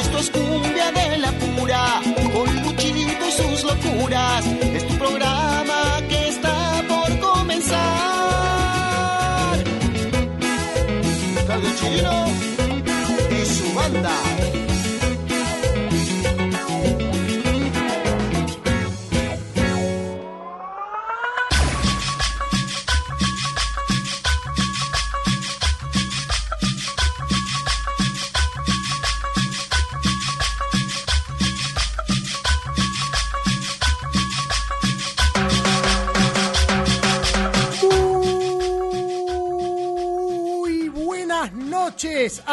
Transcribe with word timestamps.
Esto 0.00 0.18
es 0.18 0.30
cumbia 0.30 0.90
de 0.92 1.18
la 1.18 1.32
pura, 1.32 2.00
con 2.32 2.62
Luchito 2.62 3.26
y 3.28 3.32
sus 3.32 3.64
locuras. 3.64 4.44
Es 4.74 4.86
tu 4.86 4.94
programa 4.98 5.83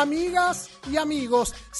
amigas 0.02 0.70
y 0.92 0.98
amigos. 0.98 1.54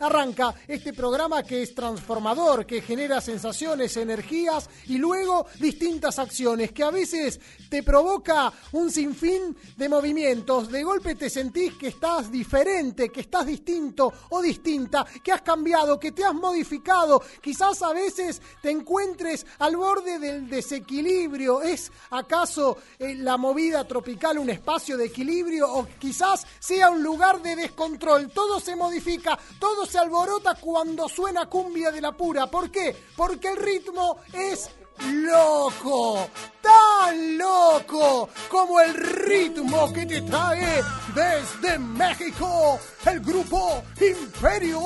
Arranca 0.00 0.54
este 0.66 0.92
programa 0.92 1.42
que 1.42 1.62
es 1.62 1.74
transformador, 1.74 2.66
que 2.66 2.82
genera 2.82 3.20
sensaciones, 3.20 3.96
energías 3.96 4.68
y 4.86 4.98
luego 4.98 5.46
distintas 5.58 6.18
acciones 6.18 6.72
que 6.72 6.84
a 6.84 6.90
veces 6.90 7.40
te 7.68 7.82
provoca 7.82 8.52
un 8.72 8.90
sinfín 8.90 9.56
de 9.76 9.88
movimientos. 9.88 10.70
De 10.70 10.82
golpe 10.82 11.14
te 11.14 11.28
sentís 11.28 11.74
que 11.74 11.88
estás 11.88 12.30
diferente, 12.30 13.08
que 13.10 13.20
estás 13.20 13.46
distinto 13.46 14.12
o 14.30 14.40
distinta, 14.40 15.04
que 15.22 15.32
has 15.32 15.42
cambiado, 15.42 15.98
que 15.98 16.12
te 16.12 16.24
has 16.24 16.34
modificado. 16.34 17.22
Quizás 17.40 17.82
a 17.82 17.92
veces 17.92 18.40
te 18.62 18.70
encuentres 18.70 19.46
al 19.58 19.76
borde 19.76 20.18
del 20.18 20.48
desequilibrio. 20.48 21.62
¿Es 21.62 21.90
acaso 22.10 22.78
eh, 22.98 23.14
la 23.14 23.36
movida 23.36 23.86
tropical 23.86 24.38
un 24.38 24.50
espacio 24.50 24.96
de 24.96 25.06
equilibrio 25.06 25.72
o 25.72 25.86
quizás 25.98 26.46
sea 26.58 26.90
un 26.90 27.02
lugar 27.02 27.42
de 27.42 27.56
descontrol? 27.56 28.30
Todo 28.30 28.60
se 28.60 28.76
modifica, 28.76 29.38
todo 29.58 29.77
se 29.86 29.98
alborota 29.98 30.54
cuando 30.54 31.08
suena 31.08 31.46
cumbia 31.46 31.90
de 31.90 32.00
la 32.00 32.12
pura. 32.12 32.46
¿Por 32.46 32.70
qué? 32.70 32.96
Porque 33.16 33.48
el 33.48 33.56
ritmo 33.56 34.18
es 34.32 34.70
loco, 35.06 36.28
tan 36.60 37.38
loco 37.38 38.28
como 38.48 38.80
el 38.80 38.94
ritmo 38.94 39.92
que 39.92 40.06
te 40.06 40.20
trae 40.22 40.82
desde 41.14 41.78
México 41.78 42.78
el 43.06 43.20
grupo 43.20 43.82
Imperio 44.00 44.80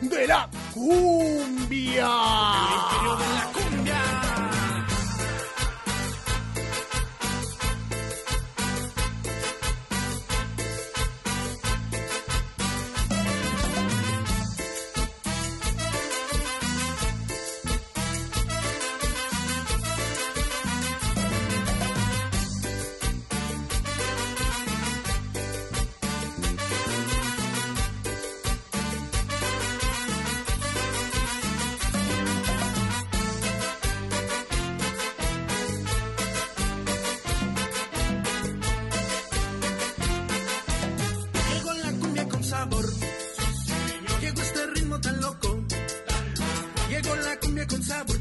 de 0.00 0.26
la 0.26 0.48
Cumbia. 0.72 2.10
Imperio 2.90 3.16
de 3.16 3.34
la 3.34 3.52
cumbia. 3.52 4.43
Llegó 47.66 48.13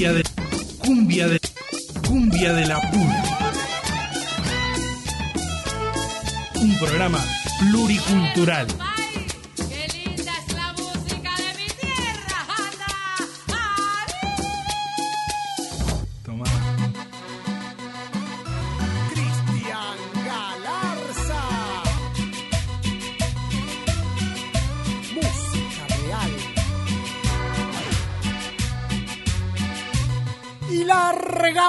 Cumbia 0.00 0.14
de. 0.14 0.24
Cumbia 0.78 1.28
de. 1.28 1.40
Cumbia 2.08 2.52
de 2.54 2.64
la 2.64 2.80
pura. 2.90 3.22
Un 6.54 6.78
programa 6.78 7.18
pluricultural. 7.58 8.66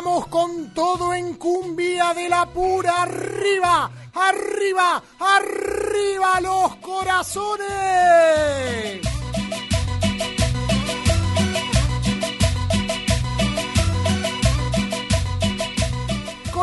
Regamos 0.02 0.28
con 0.28 0.74
todo 0.74 1.14
en 1.14 1.36
cumbia 1.36 2.14
de 2.16 2.28
la 2.28 2.46
pura 2.48 3.04
arriba, 3.04 3.92
arriba, 4.14 5.04
arriba 5.20 6.42
los 6.42 6.76
corazones. 6.78 7.70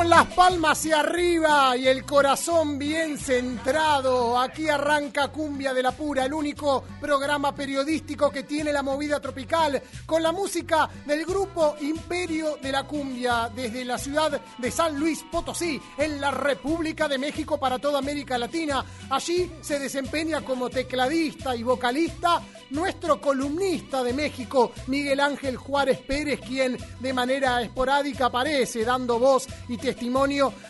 Las 0.08 0.24
palmas 0.28 0.78
hacia 0.78 1.00
arriba 1.00 1.76
y 1.76 1.86
el 1.86 2.02
corazón 2.06 2.78
bien 2.78 3.18
centrado, 3.18 4.38
aquí 4.38 4.66
arranca 4.66 5.28
Cumbia 5.28 5.74
de 5.74 5.82
la 5.82 5.92
Pura, 5.92 6.24
el 6.24 6.32
único 6.32 6.82
programa 6.98 7.54
periodístico 7.54 8.30
que 8.30 8.44
tiene 8.44 8.72
la 8.72 8.82
movida 8.82 9.20
tropical, 9.20 9.82
con 10.06 10.22
la 10.22 10.32
música 10.32 10.88
del 11.04 11.26
grupo 11.26 11.76
Imperio 11.82 12.56
de 12.56 12.72
la 12.72 12.84
Cumbia, 12.84 13.50
desde 13.54 13.84
la 13.84 13.98
ciudad 13.98 14.40
de 14.56 14.70
San 14.70 14.98
Luis 14.98 15.22
Potosí, 15.30 15.78
en 15.98 16.18
la 16.22 16.30
República 16.30 17.06
de 17.06 17.18
México 17.18 17.58
para 17.58 17.78
toda 17.78 17.98
América 17.98 18.38
Latina. 18.38 18.82
Allí 19.10 19.52
se 19.60 19.78
desempeña 19.78 20.40
como 20.40 20.70
tecladista 20.70 21.54
y 21.54 21.62
vocalista 21.62 22.40
nuestro 22.70 23.20
columnista 23.20 24.02
de 24.02 24.12
México, 24.14 24.72
Miguel 24.86 25.20
Ángel 25.20 25.56
Juárez 25.56 25.98
Pérez, 25.98 26.40
quien 26.40 26.78
de 27.00 27.12
manera 27.12 27.60
esporádica 27.62 28.26
aparece 28.26 28.84
dando 28.84 29.18
voz 29.18 29.46
y 29.68 29.76
testimonio 29.76 29.97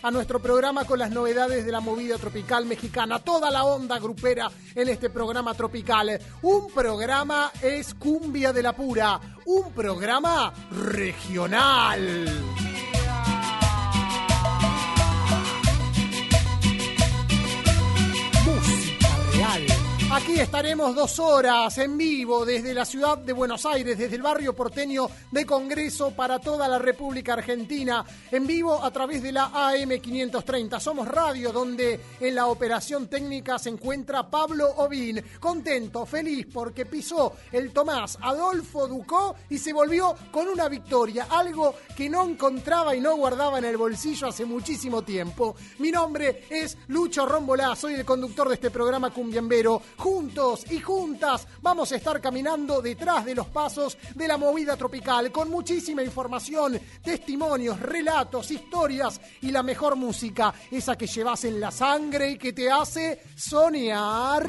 a 0.02 0.10
nuestro 0.10 0.40
programa 0.40 0.84
con 0.84 0.98
las 0.98 1.10
novedades 1.10 1.66
de 1.66 1.70
la 1.70 1.80
movida 1.80 2.16
tropical 2.16 2.64
mexicana. 2.64 3.18
Toda 3.18 3.50
la 3.50 3.64
onda 3.64 3.98
grupera 3.98 4.50
en 4.74 4.88
este 4.88 5.10
programa 5.10 5.52
tropical. 5.52 6.18
Un 6.42 6.70
programa 6.70 7.52
es 7.60 7.92
Cumbia 7.94 8.52
de 8.54 8.62
la 8.62 8.72
Pura, 8.74 9.20
un 9.44 9.70
programa 9.72 10.52
regional. 10.70 12.24
Música 18.46 19.08
real. 19.34 19.77
Aquí 20.18 20.40
estaremos 20.40 20.96
dos 20.96 21.20
horas 21.20 21.78
en 21.78 21.96
vivo 21.96 22.44
desde 22.44 22.74
la 22.74 22.84
ciudad 22.84 23.18
de 23.18 23.32
Buenos 23.32 23.64
Aires, 23.64 23.96
desde 23.96 24.16
el 24.16 24.22
barrio 24.22 24.52
porteño 24.52 25.08
de 25.30 25.46
Congreso 25.46 26.10
para 26.10 26.40
toda 26.40 26.66
la 26.66 26.80
República 26.80 27.34
Argentina, 27.34 28.04
en 28.32 28.44
vivo 28.44 28.82
a 28.82 28.90
través 28.90 29.22
de 29.22 29.30
la 29.30 29.52
AM530. 29.52 30.80
Somos 30.80 31.06
radio 31.06 31.52
donde 31.52 32.00
en 32.18 32.34
la 32.34 32.48
operación 32.48 33.06
técnica 33.06 33.60
se 33.60 33.68
encuentra 33.68 34.28
Pablo 34.28 34.68
Ovín, 34.78 35.22
contento, 35.38 36.04
feliz 36.04 36.48
porque 36.52 36.84
pisó 36.84 37.34
el 37.52 37.72
Tomás 37.72 38.18
Adolfo 38.20 38.88
Ducó 38.88 39.36
y 39.48 39.58
se 39.58 39.72
volvió 39.72 40.16
con 40.32 40.48
una 40.48 40.68
victoria, 40.68 41.28
algo 41.30 41.76
que 41.96 42.10
no 42.10 42.24
encontraba 42.24 42.96
y 42.96 43.00
no 43.00 43.16
guardaba 43.16 43.58
en 43.58 43.66
el 43.66 43.76
bolsillo 43.76 44.26
hace 44.26 44.44
muchísimo 44.44 45.02
tiempo. 45.02 45.54
Mi 45.78 45.92
nombre 45.92 46.44
es 46.50 46.76
Lucho 46.88 47.24
Rombolá, 47.24 47.76
soy 47.76 47.94
el 47.94 48.04
conductor 48.04 48.48
de 48.48 48.54
este 48.54 48.72
programa 48.72 49.10
Cumbiambero. 49.10 49.80
Juntos 50.08 50.64
y 50.70 50.80
juntas 50.80 51.46
vamos 51.60 51.92
a 51.92 51.96
estar 51.96 52.18
caminando 52.18 52.80
detrás 52.80 53.26
de 53.26 53.34
los 53.34 53.46
pasos 53.48 53.98
de 54.14 54.26
la 54.26 54.38
movida 54.38 54.74
tropical 54.74 55.30
con 55.30 55.50
muchísima 55.50 56.02
información, 56.02 56.80
testimonios, 57.02 57.78
relatos, 57.78 58.50
historias 58.50 59.20
y 59.42 59.50
la 59.50 59.62
mejor 59.62 59.96
música, 59.96 60.54
esa 60.70 60.96
que 60.96 61.06
llevas 61.06 61.44
en 61.44 61.60
la 61.60 61.70
sangre 61.70 62.30
y 62.30 62.38
que 62.38 62.54
te 62.54 62.70
hace 62.70 63.20
soñar. 63.36 64.48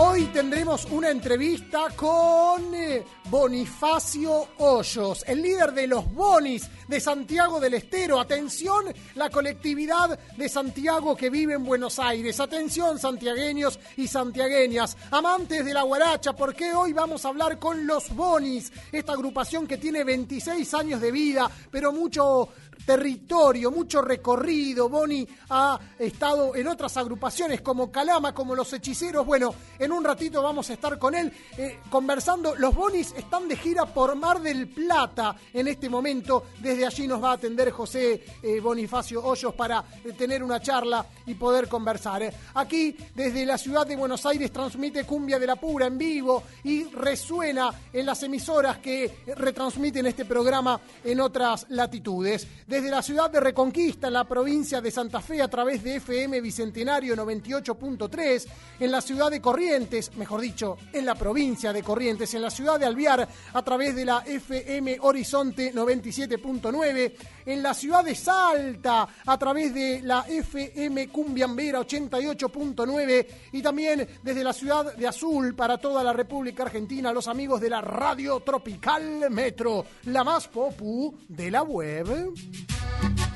Hoy 0.00 0.26
tendremos 0.26 0.84
una 0.92 1.10
entrevista 1.10 1.88
con 1.96 2.72
eh, 2.72 3.04
Bonifacio 3.28 4.46
Hoyos, 4.58 5.24
el 5.26 5.42
líder 5.42 5.72
de 5.72 5.88
los 5.88 6.14
Bonis 6.14 6.70
de 6.86 7.00
Santiago 7.00 7.58
del 7.58 7.74
Estero. 7.74 8.20
Atención, 8.20 8.84
la 9.16 9.28
colectividad 9.28 10.16
de 10.36 10.48
Santiago 10.48 11.16
que 11.16 11.30
vive 11.30 11.54
en 11.54 11.64
Buenos 11.64 11.98
Aires. 11.98 12.38
Atención, 12.38 13.00
santiagueños 13.00 13.80
y 13.96 14.06
santiagueñas, 14.06 14.96
amantes 15.10 15.64
de 15.64 15.74
la 15.74 15.82
guaracha, 15.82 16.32
porque 16.32 16.72
hoy 16.72 16.92
vamos 16.92 17.24
a 17.24 17.30
hablar 17.30 17.58
con 17.58 17.84
los 17.84 18.14
Bonis, 18.14 18.72
esta 18.92 19.14
agrupación 19.14 19.66
que 19.66 19.78
tiene 19.78 20.04
26 20.04 20.74
años 20.74 21.00
de 21.00 21.10
vida, 21.10 21.50
pero 21.72 21.92
mucho 21.92 22.50
territorio, 22.88 23.70
mucho 23.70 24.00
recorrido. 24.00 24.88
Boni 24.88 25.28
ha 25.50 25.78
estado 25.98 26.56
en 26.56 26.66
otras 26.68 26.96
agrupaciones 26.96 27.60
como 27.60 27.92
Calama, 27.92 28.34
como 28.34 28.54
Los 28.54 28.72
Hechiceros. 28.72 29.26
Bueno, 29.26 29.54
en 29.78 29.92
un 29.92 30.02
ratito 30.02 30.42
vamos 30.42 30.70
a 30.70 30.72
estar 30.72 30.98
con 30.98 31.14
él 31.14 31.30
eh, 31.58 31.80
conversando. 31.90 32.54
Los 32.54 32.74
Bonis 32.74 33.12
están 33.14 33.46
de 33.46 33.56
gira 33.56 33.84
por 33.84 34.16
Mar 34.16 34.40
del 34.40 34.68
Plata 34.68 35.36
en 35.52 35.68
este 35.68 35.90
momento. 35.90 36.44
Desde 36.62 36.86
allí 36.86 37.06
nos 37.06 37.22
va 37.22 37.32
a 37.32 37.34
atender 37.34 37.72
José 37.72 38.24
eh, 38.42 38.58
Bonifacio 38.58 39.22
Hoyos 39.22 39.54
para 39.54 39.84
eh, 40.02 40.14
tener 40.14 40.42
una 40.42 40.58
charla 40.58 41.04
y 41.26 41.34
poder 41.34 41.68
conversar. 41.68 42.32
Aquí, 42.54 42.96
desde 43.14 43.44
la 43.44 43.58
ciudad 43.58 43.86
de 43.86 43.96
Buenos 43.96 44.24
Aires, 44.24 44.50
transmite 44.50 45.04
Cumbia 45.04 45.38
de 45.38 45.46
la 45.46 45.56
Pura 45.56 45.84
en 45.84 45.98
vivo 45.98 46.42
y 46.64 46.84
resuena 46.84 47.70
en 47.92 48.06
las 48.06 48.22
emisoras 48.22 48.78
que 48.78 49.24
retransmiten 49.36 50.06
este 50.06 50.24
programa 50.24 50.80
en 51.04 51.20
otras 51.20 51.66
latitudes. 51.68 52.46
La 52.86 53.02
ciudad 53.02 53.30
de 53.30 53.40
Reconquista, 53.40 54.06
en 54.06 54.12
la 54.12 54.24
provincia 54.24 54.80
de 54.80 54.90
Santa 54.90 55.20
Fe, 55.20 55.42
a 55.42 55.48
través 55.48 55.82
de 55.82 55.96
FM 55.96 56.40
Bicentenario 56.40 57.16
98.3, 57.16 58.46
en 58.80 58.90
la 58.90 59.00
ciudad 59.00 59.30
de 59.30 59.40
Corrientes, 59.40 60.14
mejor 60.16 60.40
dicho, 60.40 60.78
en 60.92 61.04
la 61.04 61.14
provincia 61.14 61.72
de 61.72 61.82
Corrientes, 61.82 62.32
en 62.34 62.42
la 62.42 62.50
ciudad 62.50 62.78
de 62.78 62.86
Alviar, 62.86 63.28
a 63.52 63.62
través 63.62 63.96
de 63.96 64.04
la 64.04 64.22
FM 64.24 64.98
Horizonte 65.00 65.74
97.9, 65.74 67.12
en 67.46 67.62
la 67.62 67.74
ciudad 67.74 68.04
de 68.04 68.14
Salta, 68.14 69.08
a 69.26 69.38
través 69.38 69.74
de 69.74 70.00
la 70.02 70.24
FM 70.28 71.08
Cumbiambera 71.08 71.80
88.9 71.80 73.26
y 73.52 73.62
también 73.62 74.06
desde 74.22 74.44
la 74.44 74.52
ciudad 74.52 74.94
de 74.94 75.06
Azul 75.06 75.54
para 75.54 75.78
toda 75.78 76.04
la 76.04 76.12
República 76.12 76.62
Argentina, 76.62 77.12
los 77.12 77.28
amigos 77.28 77.60
de 77.60 77.70
la 77.70 77.80
Radio 77.80 78.40
Tropical 78.40 79.30
Metro, 79.30 79.84
la 80.04 80.22
más 80.22 80.48
popu 80.48 81.16
de 81.28 81.50
la 81.50 81.62
web. 81.62 82.67
Thank 82.68 83.20
you. 83.20 83.27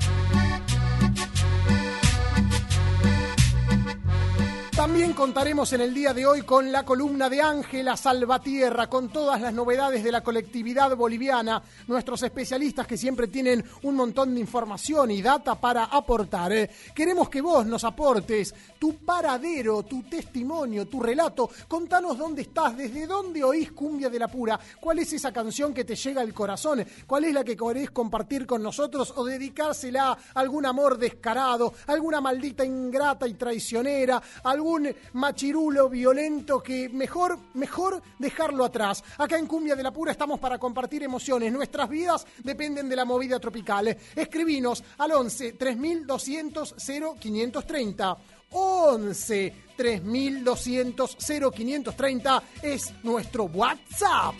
También 4.92 5.14
contaremos 5.14 5.72
en 5.72 5.80
el 5.80 5.94
día 5.94 6.12
de 6.12 6.26
hoy 6.26 6.42
con 6.42 6.70
la 6.70 6.84
columna 6.84 7.30
de 7.30 7.40
Ángela 7.40 7.96
Salvatierra, 7.96 8.90
con 8.90 9.08
todas 9.08 9.40
las 9.40 9.54
novedades 9.54 10.04
de 10.04 10.12
la 10.12 10.22
colectividad 10.22 10.94
boliviana, 10.94 11.62
nuestros 11.86 12.22
especialistas 12.22 12.86
que 12.86 12.98
siempre 12.98 13.28
tienen 13.28 13.64
un 13.84 13.96
montón 13.96 14.34
de 14.34 14.40
información 14.40 15.10
y 15.10 15.22
data 15.22 15.54
para 15.54 15.84
aportar. 15.84 16.52
Eh, 16.52 16.68
Queremos 16.94 17.30
que 17.30 17.40
vos 17.40 17.64
nos 17.64 17.84
aportes 17.84 18.54
tu 18.78 18.96
paradero, 18.96 19.82
tu 19.82 20.02
testimonio, 20.02 20.86
tu 20.86 21.00
relato. 21.00 21.48
Contanos 21.66 22.18
dónde 22.18 22.42
estás, 22.42 22.76
desde 22.76 23.06
dónde 23.06 23.42
oís 23.42 23.72
Cumbia 23.72 24.10
de 24.10 24.18
la 24.18 24.28
Pura, 24.28 24.60
cuál 24.78 24.98
es 24.98 25.10
esa 25.14 25.32
canción 25.32 25.72
que 25.72 25.84
te 25.84 25.96
llega 25.96 26.20
al 26.20 26.34
corazón, 26.34 26.84
cuál 27.06 27.24
es 27.24 27.32
la 27.32 27.42
que 27.42 27.56
querés 27.56 27.92
compartir 27.92 28.46
con 28.46 28.62
nosotros 28.62 29.14
o 29.16 29.24
dedicársela 29.24 30.10
a 30.10 30.18
algún 30.34 30.66
amor 30.66 30.98
descarado, 30.98 31.72
alguna 31.86 32.20
maldita 32.20 32.62
ingrata 32.62 33.26
y 33.26 33.32
traicionera, 33.32 34.22
algún 34.44 34.81
machirulo 35.14 35.88
violento 35.88 36.62
que 36.62 36.88
mejor, 36.88 37.38
mejor 37.54 38.02
dejarlo 38.18 38.64
atrás. 38.64 39.02
Acá 39.18 39.38
en 39.38 39.46
Cumbia 39.46 39.76
de 39.76 39.82
la 39.82 39.92
Pura 39.92 40.12
estamos 40.12 40.38
para 40.40 40.58
compartir 40.58 41.02
emociones. 41.02 41.52
Nuestras 41.52 41.88
vidas 41.88 42.26
dependen 42.42 42.88
de 42.88 42.96
la 42.96 43.04
movida 43.04 43.38
tropical. 43.38 43.96
Escribinos 44.14 44.82
al 44.98 45.12
11 45.12 45.52
3200 45.52 46.74
0530. 47.18 48.18
11 48.50 49.54
3200 49.76 51.16
0530 51.54 52.42
es 52.62 52.92
nuestro 53.02 53.44
WhatsApp. 53.44 54.34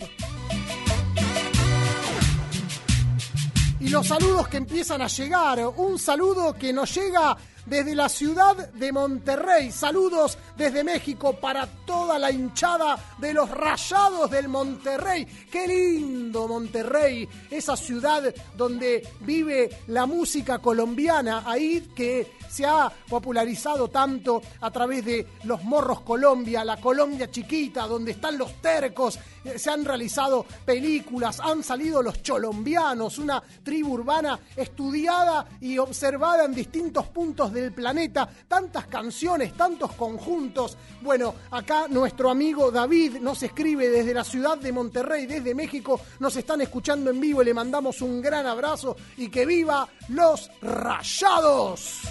Y 3.79 3.89
los 3.89 4.07
saludos 4.07 4.47
que 4.47 4.57
empiezan 4.57 5.01
a 5.01 5.07
llegar. 5.07 5.59
Un 5.75 5.99
saludo 5.99 6.53
que 6.53 6.71
nos 6.71 6.95
llega 6.95 7.35
desde 7.65 7.95
la 7.95 8.09
ciudad 8.09 8.55
de 8.73 8.91
Monterrey. 8.91 9.71
Saludos 9.71 10.37
desde 10.57 10.83
México 10.83 11.33
para 11.39 11.67
toda 11.85 12.19
la 12.19 12.31
hinchada 12.31 12.97
de 13.17 13.33
los 13.33 13.49
rayados 13.49 14.29
del 14.29 14.47
Monterrey. 14.47 15.25
Qué 15.51 15.67
lindo 15.67 16.47
Monterrey, 16.47 17.27
esa 17.49 17.75
ciudad 17.75 18.33
donde 18.55 19.07
vive 19.21 19.69
la 19.87 20.05
música 20.05 20.59
colombiana, 20.59 21.43
ahí 21.45 21.89
que 21.95 22.33
se 22.49 22.65
ha 22.65 22.91
popularizado 23.09 23.87
tanto 23.87 24.41
a 24.61 24.69
través 24.69 25.05
de 25.05 25.27
los 25.45 25.63
Morros 25.63 26.01
Colombia, 26.01 26.63
la 26.63 26.79
Colombia 26.79 27.31
chiquita, 27.31 27.87
donde 27.87 28.11
están 28.11 28.37
los 28.37 28.61
tercos, 28.61 29.17
eh, 29.43 29.57
se 29.57 29.71
han 29.71 29.83
realizado 29.83 30.45
películas, 30.65 31.39
han 31.39 31.63
salido 31.63 32.01
los 32.01 32.21
cholombianos, 32.21 33.17
una 33.17 33.41
tribu 33.63 33.93
urbana 33.93 34.39
estudiada 34.55 35.47
y 35.61 35.77
observada 35.77 36.45
en 36.45 36.53
distintos 36.53 37.07
puntos 37.07 37.52
del 37.53 37.71
planeta, 37.71 38.27
tantas 38.47 38.87
canciones, 38.87 39.53
tantos 39.53 39.93
conjuntos. 39.93 40.77
Bueno, 41.01 41.35
acá 41.51 41.87
nuestro 41.87 42.29
amigo 42.29 42.71
David 42.71 43.17
nos 43.21 43.43
escribe 43.43 43.89
desde 43.89 44.13
la 44.13 44.23
ciudad 44.23 44.57
de 44.57 44.71
Monterrey, 44.71 45.25
desde 45.25 45.55
México, 45.55 46.01
nos 46.19 46.35
están 46.35 46.61
escuchando 46.61 47.09
en 47.09 47.19
vivo 47.19 47.41
y 47.41 47.45
le 47.45 47.53
mandamos 47.53 48.01
un 48.01 48.21
gran 48.21 48.45
abrazo 48.45 48.95
y 49.17 49.29
que 49.29 49.45
viva 49.45 49.87
los 50.09 50.49
rayados. 50.61 52.01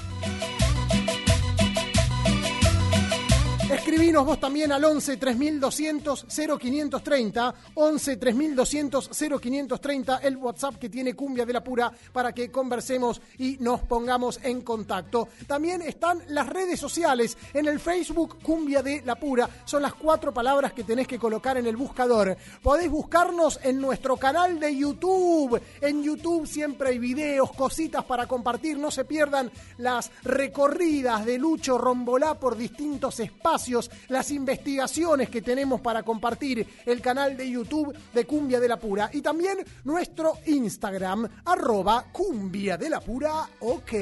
Escribinos 3.72 4.26
vos 4.26 4.38
también 4.38 4.70
al 4.70 4.84
11 4.84 5.16
3200 5.16 6.26
0530, 6.28 7.54
11 7.74 8.16
3200 8.18 9.10
0530, 9.40 10.18
el 10.18 10.36
WhatsApp 10.36 10.76
que 10.76 10.90
tiene 10.90 11.14
Cumbia 11.14 11.46
de 11.46 11.54
la 11.54 11.64
Pura 11.64 11.90
para 12.12 12.34
que 12.34 12.50
conversemos 12.50 13.22
y 13.38 13.56
nos 13.60 13.80
pongamos 13.80 14.38
en 14.42 14.60
contacto. 14.60 15.28
También 15.46 15.80
están 15.80 16.20
las 16.28 16.50
redes 16.50 16.78
sociales, 16.78 17.38
en 17.54 17.66
el 17.66 17.80
Facebook 17.80 18.42
Cumbia 18.42 18.82
de 18.82 19.00
la 19.06 19.14
Pura, 19.14 19.48
son 19.64 19.80
las 19.80 19.94
cuatro 19.94 20.34
palabras 20.34 20.74
que 20.74 20.84
tenés 20.84 21.08
que 21.08 21.18
colocar 21.18 21.56
en 21.56 21.66
el 21.66 21.76
buscador. 21.76 22.36
Podéis 22.62 22.90
buscarnos 22.90 23.58
en 23.62 23.80
nuestro 23.80 24.18
canal 24.18 24.60
de 24.60 24.76
YouTube. 24.76 25.58
En 25.80 26.02
YouTube 26.02 26.46
siempre 26.46 26.90
hay 26.90 26.98
videos, 26.98 27.50
cositas 27.52 28.04
para 28.04 28.26
compartir, 28.26 28.76
no 28.76 28.90
se 28.90 29.06
pierdan 29.06 29.50
las 29.78 30.10
recorridas 30.24 31.24
de 31.24 31.38
Lucho 31.38 31.78
Rombolá 31.78 32.38
por 32.38 32.54
distintos 32.54 33.18
espacios 33.18 33.61
las 34.08 34.30
investigaciones 34.30 35.28
que 35.28 35.42
tenemos 35.42 35.80
para 35.80 36.02
compartir 36.02 36.66
el 36.86 37.00
canal 37.00 37.36
de 37.36 37.50
YouTube 37.50 37.96
de 38.12 38.24
Cumbia 38.24 38.60
de 38.60 38.68
la 38.68 38.78
Pura 38.78 39.10
y 39.12 39.20
también 39.20 39.58
nuestro 39.84 40.38
Instagram, 40.46 41.28
arroba 41.44 42.06
Cumbia 42.12 42.76
de 42.76 42.90
la 42.90 43.00
Pura, 43.00 43.48
ok. 43.60 43.92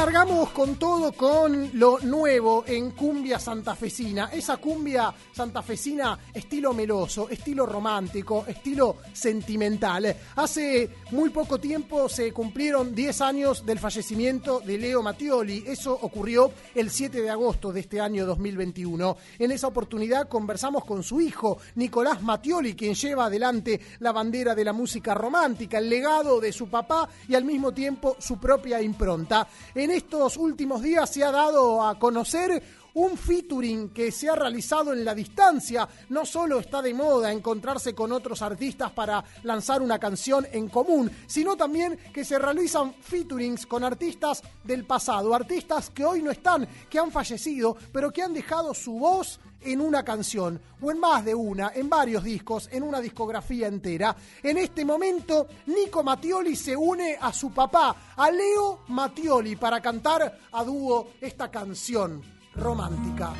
Largamos 0.00 0.48
con 0.52 0.76
todo 0.76 1.12
con 1.12 1.72
lo 1.74 1.98
nuevo 1.98 2.64
en 2.66 2.92
cumbia 2.92 3.38
santafesina. 3.38 4.30
Esa 4.32 4.56
cumbia 4.56 5.12
santafesina 5.30 6.18
estilo 6.32 6.72
meloso, 6.72 7.28
estilo 7.28 7.66
romántico, 7.66 8.46
estilo 8.48 8.96
sentimental. 9.12 10.16
Hace 10.36 10.88
muy 11.10 11.28
poco 11.28 11.60
tiempo 11.60 12.08
se 12.08 12.32
cumplieron 12.32 12.94
10 12.94 13.20
años 13.20 13.66
del 13.66 13.78
fallecimiento 13.78 14.60
de 14.60 14.78
Leo 14.78 15.02
Mattioli. 15.02 15.64
Eso 15.66 15.92
ocurrió 16.00 16.50
el 16.74 16.88
7 16.88 17.20
de 17.20 17.28
agosto 17.28 17.70
de 17.70 17.80
este 17.80 18.00
año 18.00 18.24
2021. 18.24 19.18
En 19.38 19.52
esa 19.52 19.66
oportunidad 19.66 20.28
conversamos 20.28 20.86
con 20.86 21.02
su 21.02 21.20
hijo, 21.20 21.58
Nicolás 21.74 22.22
Mattioli, 22.22 22.74
quien 22.74 22.94
lleva 22.94 23.26
adelante 23.26 23.78
la 23.98 24.12
bandera 24.12 24.54
de 24.54 24.64
la 24.64 24.72
música 24.72 25.12
romántica, 25.12 25.76
el 25.76 25.90
legado 25.90 26.40
de 26.40 26.54
su 26.54 26.70
papá 26.70 27.06
y 27.28 27.34
al 27.34 27.44
mismo 27.44 27.72
tiempo 27.72 28.16
su 28.18 28.38
propia 28.38 28.80
impronta. 28.80 29.46
Estos 29.90 30.36
últimos 30.36 30.82
días 30.82 31.10
se 31.10 31.24
ha 31.24 31.30
dado 31.30 31.82
a 31.82 31.98
conocer 31.98 32.62
un 32.94 33.16
featuring 33.16 33.90
que 33.90 34.10
se 34.10 34.28
ha 34.28 34.34
realizado 34.34 34.92
en 34.92 35.04
la 35.04 35.14
distancia. 35.14 35.88
No 36.08 36.24
solo 36.24 36.58
está 36.58 36.82
de 36.82 36.94
moda 36.94 37.32
encontrarse 37.32 37.94
con 37.94 38.12
otros 38.12 38.42
artistas 38.42 38.90
para 38.92 39.22
lanzar 39.42 39.82
una 39.82 39.98
canción 39.98 40.46
en 40.52 40.68
común, 40.68 41.10
sino 41.26 41.56
también 41.56 41.98
que 42.12 42.24
se 42.24 42.38
realizan 42.38 42.94
featurings 43.00 43.66
con 43.66 43.84
artistas 43.84 44.42
del 44.64 44.84
pasado, 44.84 45.34
artistas 45.34 45.90
que 45.90 46.04
hoy 46.04 46.22
no 46.22 46.30
están, 46.30 46.66
que 46.88 46.98
han 46.98 47.10
fallecido, 47.10 47.76
pero 47.92 48.12
que 48.12 48.22
han 48.22 48.34
dejado 48.34 48.74
su 48.74 48.92
voz 48.92 49.40
en 49.62 49.80
una 49.80 50.02
canción, 50.02 50.60
o 50.80 50.90
en 50.90 50.98
más 50.98 51.24
de 51.24 51.34
una, 51.34 51.72
en 51.74 51.88
varios 51.88 52.24
discos, 52.24 52.68
en 52.72 52.82
una 52.82 53.00
discografía 53.00 53.66
entera. 53.66 54.16
En 54.42 54.56
este 54.56 54.84
momento, 54.84 55.46
Nico 55.66 56.02
Mattioli 56.02 56.56
se 56.56 56.74
une 56.74 57.18
a 57.20 57.32
su 57.32 57.52
papá, 57.52 58.14
a 58.16 58.30
Leo 58.30 58.80
Mattioli, 58.88 59.56
para 59.56 59.80
cantar 59.80 60.38
a 60.50 60.64
dúo 60.64 61.10
esta 61.20 61.50
canción 61.50 62.39
romántica, 62.54 63.32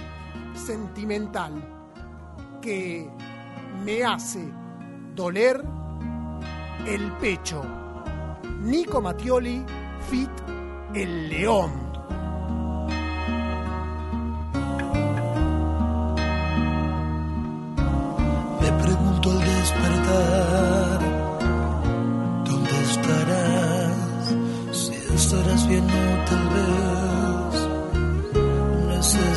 sentimental, 0.55 1.53
que 2.61 3.09
me 3.85 4.05
hace 4.05 4.53
doler 5.15 5.63
el 6.87 7.13
pecho. 7.13 7.63
Nico 8.61 9.01
Mattioli, 9.01 9.65
fit 10.09 10.31
El 10.95 11.29
León. 11.29 11.71
Me 18.61 18.73
pregunto 18.83 19.31
al 19.31 19.41
despertar, 19.41 20.60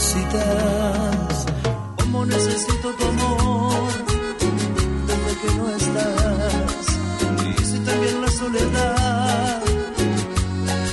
necesitas, 0.04 1.46
como 1.98 2.26
necesito 2.26 2.94
tu 2.94 3.06
amor, 3.06 3.92
desde 5.08 5.32
que 5.42 5.56
no 5.56 5.70
estás. 5.70 6.86
Y 7.48 7.66
si 7.66 7.80
también 7.80 8.22
la 8.22 8.32
soledad 8.32 9.62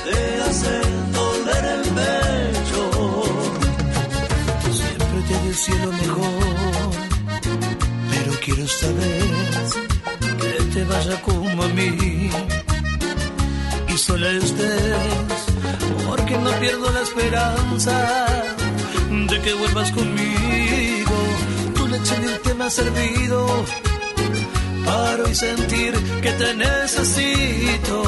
te 0.04 0.42
hace 0.42 0.74
doler 1.18 1.64
el 1.76 1.84
pecho, 1.98 2.82
siempre 4.80 5.20
te 5.28 5.48
deseo 5.48 5.86
lo 5.86 5.92
mejor 5.92 6.90
pero 8.10 8.32
quiero 8.44 8.62
vez 8.62 9.70
que 10.40 10.64
te 10.72 10.84
vaya 10.84 11.22
como 11.22 11.62
a 11.62 11.68
mí 11.68 12.30
y 13.88 13.98
sola 13.98 14.30
estés 14.30 15.40
porque 16.06 16.38
no 16.38 16.50
pierdo 16.60 16.90
la 16.92 17.00
esperanza 17.02 18.59
de 19.10 19.40
que 19.40 19.54
vuelvas 19.54 19.90
conmigo. 19.92 21.16
Tu 21.74 21.86
leche 21.88 22.14
te 22.44 22.54
me 22.54 22.64
ha 22.64 22.70
servido 22.70 23.64
para 24.84 25.24
hoy 25.24 25.34
sentir 25.34 25.94
que 26.22 26.32
te 26.32 26.54
necesito 26.54 28.02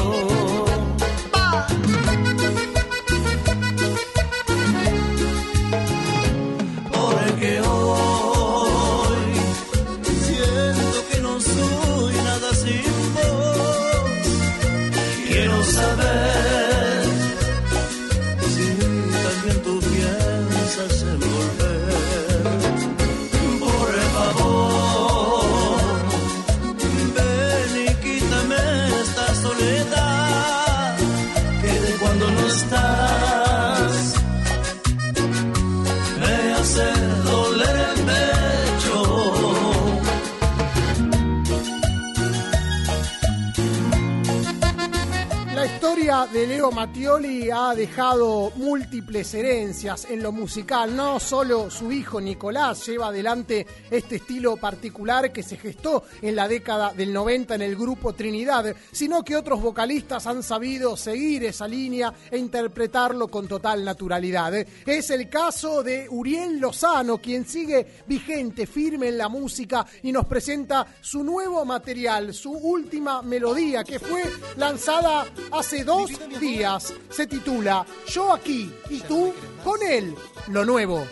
de 46.31 46.47
Leo 46.47 46.71
Mattioli 46.71 47.49
ha 47.51 47.73
dejado 47.75 48.51
múltiples 48.55 49.33
herencias 49.33 50.05
en 50.09 50.23
lo 50.23 50.31
musical. 50.31 50.95
No 50.95 51.19
solo 51.19 51.69
su 51.69 51.91
hijo 51.91 52.21
Nicolás 52.21 52.85
lleva 52.85 53.07
adelante 53.07 53.65
este 53.91 54.17
estilo 54.17 54.55
particular 54.55 55.33
que 55.33 55.43
se 55.43 55.57
gestó 55.57 56.03
en 56.21 56.35
la 56.35 56.47
década 56.47 56.93
del 56.93 57.11
90 57.11 57.55
en 57.55 57.61
el 57.61 57.75
grupo 57.75 58.13
Trinidad, 58.13 58.73
sino 58.91 59.23
que 59.23 59.35
otros 59.35 59.61
vocalistas 59.61 60.25
han 60.27 60.43
sabido 60.43 60.95
seguir 60.95 61.43
esa 61.43 61.67
línea 61.67 62.13
e 62.31 62.37
interpretarlo 62.37 63.27
con 63.27 63.47
total 63.47 63.83
naturalidad. 63.83 64.53
Es 64.85 65.09
el 65.09 65.29
caso 65.29 65.83
de 65.83 66.07
Uriel 66.09 66.59
Lozano, 66.59 67.17
quien 67.17 67.45
sigue 67.45 68.03
vigente, 68.07 68.65
firme 68.65 69.09
en 69.09 69.17
la 69.17 69.29
música 69.29 69.85
y 70.03 70.11
nos 70.11 70.25
presenta 70.25 70.85
su 71.01 71.23
nuevo 71.23 71.65
material, 71.65 72.33
su 72.33 72.51
última 72.51 73.21
melodía 73.21 73.83
que 73.83 73.99
fue 73.99 74.23
lanzada 74.55 75.25
hace 75.51 75.83
dos 75.83 76.12
días. 76.39 76.93
Se 77.09 77.27
titula 77.27 77.85
Yo 78.07 78.33
aquí 78.33 78.71
y 78.89 78.99
tú 79.01 79.33
con 79.63 79.81
él. 79.83 80.15
Lo 80.47 80.65
nuevo 80.65 81.05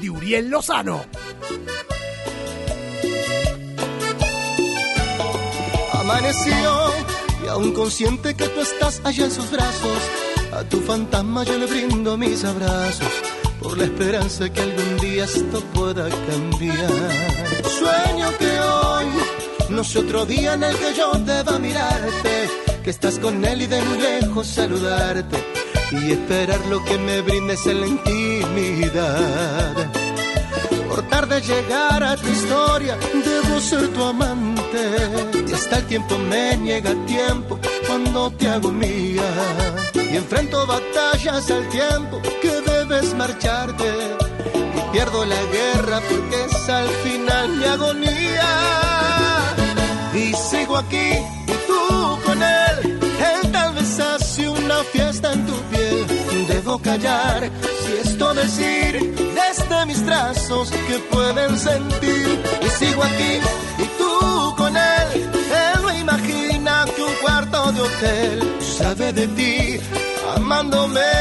de 0.00 0.10
Uriel 0.10 0.48
Lozano. 0.48 1.04
Amaneció 5.92 6.90
y 7.44 7.48
aún 7.48 7.72
consciente 7.72 8.34
que 8.34 8.48
tú 8.48 8.60
estás 8.60 9.00
allá 9.04 9.24
en 9.24 9.30
sus 9.30 9.50
brazos, 9.50 9.98
a 10.52 10.62
tu 10.64 10.80
fantasma 10.80 11.44
yo 11.44 11.58
le 11.58 11.66
brindo 11.66 12.16
mis 12.16 12.44
abrazos 12.44 13.10
por 13.60 13.76
la 13.76 13.84
esperanza 13.84 14.48
que 14.52 14.60
algún 14.60 14.96
día 14.98 15.24
esto 15.24 15.60
pueda 15.74 16.08
cambiar. 16.08 16.90
Sueño 17.64 18.38
que 18.38 18.60
hoy 18.60 19.06
no 19.70 19.82
sé 19.82 19.98
otro 19.98 20.24
día 20.24 20.54
en 20.54 20.62
el 20.62 20.76
que 20.76 20.94
yo 20.94 21.12
deba 21.14 21.58
mirarte, 21.58 22.48
que 22.86 22.90
estás 22.90 23.18
con 23.18 23.44
él 23.44 23.62
y 23.62 23.66
de 23.66 23.82
muy 23.82 23.98
lejos 23.98 24.46
saludarte 24.46 25.36
y 25.90 26.12
esperar 26.12 26.64
lo 26.66 26.84
que 26.84 26.96
me 26.98 27.20
brindes 27.20 27.66
en 27.66 27.80
la 27.80 27.86
intimidad. 27.88 29.74
Por 30.88 31.02
tarde 31.08 31.40
llegar 31.40 32.04
a 32.04 32.14
tu 32.16 32.28
historia, 32.28 32.96
debo 33.24 33.60
ser 33.60 33.88
tu 33.88 34.04
amante. 34.04 34.84
Y 35.48 35.52
hasta 35.52 35.78
el 35.78 35.86
tiempo 35.86 36.16
me 36.30 36.56
niega 36.58 36.94
tiempo 37.06 37.58
cuando 37.88 38.30
te 38.30 38.46
hago 38.46 38.70
mía. 38.70 39.30
Y 39.92 40.16
enfrento 40.16 40.64
batallas 40.64 41.50
al 41.50 41.68
tiempo 41.70 42.22
que 42.40 42.60
debes 42.70 43.14
marcharte. 43.14 44.16
Y 44.54 44.92
pierdo 44.92 45.24
la 45.24 45.42
guerra 45.56 46.00
porque 46.08 46.44
es 46.44 46.68
al 46.68 46.88
final 47.02 47.48
mi 47.56 47.64
agonía. 47.64 48.48
Y 50.14 50.32
sigo 50.34 50.76
aquí 50.76 51.35
hace 53.86 54.48
una 54.48 54.82
fiesta 54.92 55.32
en 55.32 55.46
tu 55.46 55.54
piel. 55.70 56.06
Debo 56.48 56.78
callar 56.78 57.50
si 57.82 58.08
esto 58.08 58.34
decir 58.34 59.14
desde 59.34 59.86
mis 59.86 60.04
brazos 60.04 60.70
que 60.88 60.98
pueden 61.10 61.56
sentir. 61.56 62.42
Y 62.62 62.68
sigo 62.78 63.02
aquí 63.02 63.32
y 63.78 63.86
tú 63.98 64.54
con 64.56 64.76
él. 64.76 65.08
Él 65.14 65.82
no 65.82 65.98
imagina 65.98 66.84
que 66.94 67.02
un 67.02 67.14
cuarto 67.22 67.72
de 67.72 67.80
hotel 67.80 68.56
sabe 68.60 69.12
de 69.12 69.28
ti, 69.28 69.80
amándome, 70.36 71.12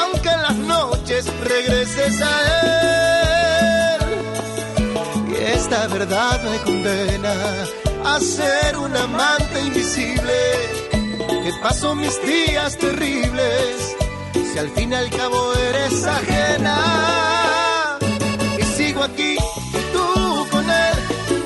aunque 0.00 0.28
en 0.28 0.42
las 0.42 0.56
noches 0.56 1.24
regreses 1.42 2.20
a 2.20 2.34
él. 3.94 4.00
Y 5.30 5.34
esta 5.58 5.86
verdad 5.88 6.42
me 6.42 6.58
condena 6.58 7.34
a 8.04 8.20
ser 8.20 8.76
un 8.76 8.94
amante 8.96 9.60
invisible. 9.62 10.81
Que 11.42 11.52
paso 11.60 11.96
mis 11.96 12.24
días 12.24 12.76
terribles 12.78 13.96
si 14.52 14.58
al 14.58 14.68
fin 14.70 14.92
y 14.92 14.94
al 14.94 15.10
cabo 15.10 15.54
eres 15.54 16.06
ajena. 16.06 17.98
Y 18.60 18.62
sigo 18.62 19.02
aquí 19.02 19.36
tú 19.92 20.46
con 20.52 20.64
él. 20.70 20.96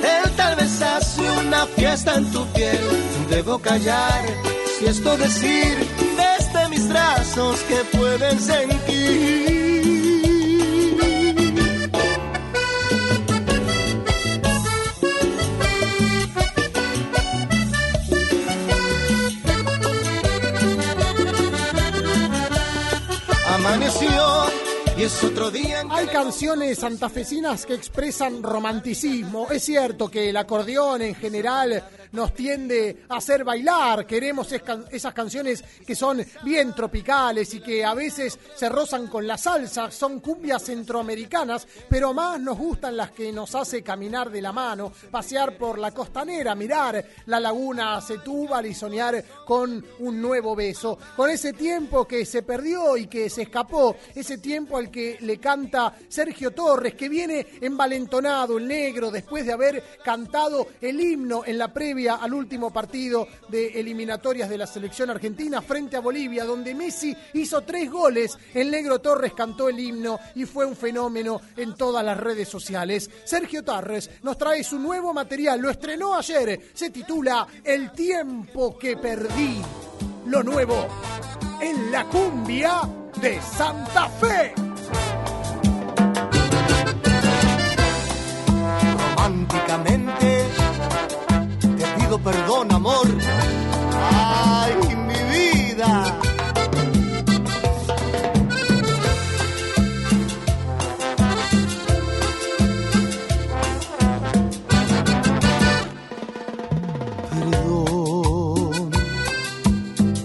Él 0.03 0.31
tal 0.35 0.55
vez 0.55 0.81
hace 0.81 1.21
una 1.21 1.65
fiesta 1.65 2.15
en 2.15 2.31
tu 2.31 2.45
piel. 2.53 2.79
Debo 3.31 3.57
callar 3.57 4.23
si 4.77 4.85
esto 4.85 5.17
decir 5.17 5.75
desde 6.15 6.69
mis 6.69 6.87
brazos 6.87 7.59
que 7.61 7.97
pueden 7.97 8.39
sentir. 8.39 9.56
Es 25.07 25.23
otro 25.23 25.49
día 25.49 25.79
en 25.79 25.87
que 25.87 25.95
Hay 25.95 26.07
canciones 26.07 26.79
santafesinas 26.79 27.65
que 27.65 27.75
expresan 27.75 28.43
romanticismo. 28.43 29.47
Es 29.49 29.63
cierto 29.63 30.11
que 30.11 30.29
el 30.29 30.35
acordeón 30.35 31.01
en 31.01 31.15
general 31.15 31.81
nos 32.11 32.33
tiende 32.33 33.05
a 33.07 33.17
hacer 33.17 33.45
bailar. 33.45 34.05
Queremos 34.05 34.51
es- 34.51 34.61
esas 34.91 35.13
canciones 35.13 35.63
que 35.85 35.95
son 35.95 36.25
bien 36.43 36.73
tropicales 36.73 37.53
y 37.53 37.61
que 37.61 37.85
a 37.85 37.93
veces 37.93 38.37
se 38.55 38.67
rozan 38.67 39.07
con 39.07 39.25
la 39.25 39.37
salsa. 39.37 39.91
Son 39.91 40.19
cumbias 40.19 40.63
centroamericanas, 40.63 41.65
pero 41.89 42.13
más 42.13 42.37
nos 42.41 42.57
gustan 42.57 42.97
las 42.97 43.11
que 43.11 43.31
nos 43.31 43.55
hace 43.55 43.81
caminar 43.83 44.29
de 44.29 44.41
la 44.41 44.51
mano, 44.51 44.91
pasear 45.09 45.57
por 45.57 45.79
la 45.79 45.91
costanera, 45.91 46.53
mirar 46.53 47.05
la 47.27 47.39
laguna 47.39 48.01
Setúbal 48.01 48.65
y 48.65 48.73
soñar 48.73 49.23
con 49.45 49.85
un 49.99 50.21
nuevo 50.21 50.53
beso. 50.53 50.97
Con 51.15 51.29
ese 51.29 51.53
tiempo 51.53 52.05
que 52.05 52.25
se 52.25 52.41
perdió 52.41 52.97
y 52.97 53.07
que 53.07 53.29
se 53.29 53.43
escapó, 53.43 53.95
ese 54.13 54.37
tiempo 54.39 54.75
al 54.75 54.91
que 54.91 54.96
le 54.97 55.37
canta 55.37 55.93
Sergio 56.07 56.51
Torres, 56.51 56.95
que 56.95 57.09
viene 57.09 57.45
envalentonado, 57.61 58.57
el 58.57 58.67
negro, 58.67 59.11
después 59.11 59.45
de 59.45 59.53
haber 59.53 59.83
cantado 60.03 60.67
el 60.81 60.99
himno 60.99 61.43
en 61.45 61.57
la 61.57 61.71
previa 61.71 62.15
al 62.15 62.33
último 62.33 62.71
partido 62.71 63.27
de 63.47 63.79
eliminatorias 63.79 64.49
de 64.49 64.57
la 64.57 64.67
selección 64.67 65.09
argentina 65.09 65.61
frente 65.61 65.97
a 65.97 66.01
Bolivia, 66.01 66.45
donde 66.45 66.73
Messi 66.73 67.15
hizo 67.33 67.61
tres 67.61 67.91
goles. 67.91 68.37
El 68.53 68.71
negro 68.71 68.99
Torres 68.99 69.33
cantó 69.33 69.69
el 69.69 69.79
himno 69.79 70.19
y 70.35 70.45
fue 70.45 70.65
un 70.65 70.75
fenómeno 70.75 71.39
en 71.55 71.75
todas 71.75 72.03
las 72.03 72.17
redes 72.17 72.49
sociales. 72.49 73.09
Sergio 73.23 73.63
Torres 73.63 74.09
nos 74.23 74.37
trae 74.37 74.63
su 74.63 74.79
nuevo 74.79 75.13
material, 75.13 75.59
lo 75.61 75.69
estrenó 75.69 76.15
ayer, 76.15 76.71
se 76.73 76.89
titula 76.89 77.47
El 77.63 77.91
tiempo 77.91 78.77
que 78.77 78.97
perdí. 78.97 79.61
Lo 80.25 80.43
nuevo 80.43 80.87
en 81.61 81.91
la 81.91 82.03
cumbia 82.05 82.81
de 83.21 83.41
Santa 83.41 84.09
Fe. 84.09 84.66
Románticamente. 89.17 90.45
Te 91.59 91.85
pido 91.97 92.19
perdón, 92.19 92.71
amor. 92.71 93.07
Ay, 94.11 94.73
mi 95.07 95.19
vida. 95.33 96.19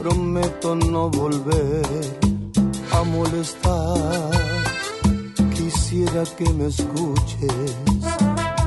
Prometo 0.01 0.75
no 0.75 1.09
volver 1.11 2.19
a 2.93 3.03
molestar. 3.05 4.42
Quisiera 5.93 6.25
que 6.39 6.51
me 6.55 6.69
escuches 6.69 7.77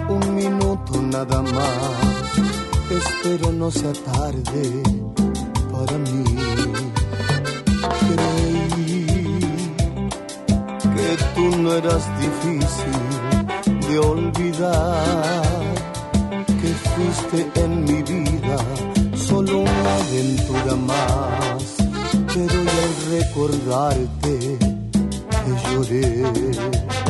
un 0.07 0.35
minuto 0.35 1.01
nada 1.01 1.41
más. 1.41 2.29
Espero 2.91 3.51
no 3.51 3.71
sea 3.71 3.93
tarde 3.93 4.83
para 5.71 5.97
mí. 5.97 6.23
Creí 8.05 9.05
que 10.95 11.17
tú 11.33 11.57
no 11.63 11.73
eras 11.73 12.03
difícil 12.21 13.89
de 13.89 13.97
olvidar. 13.97 15.73
Que 16.61 16.71
fuiste 16.91 17.39
en 17.59 17.85
mi 17.85 18.03
vida 18.03 18.57
solo 19.15 19.61
una 19.61 19.95
aventura 19.95 20.75
más. 20.75 21.75
Pero 22.35 22.59
al 22.59 22.93
recordarte 23.09 24.59
que 25.43 25.53
lloré. 25.71 27.04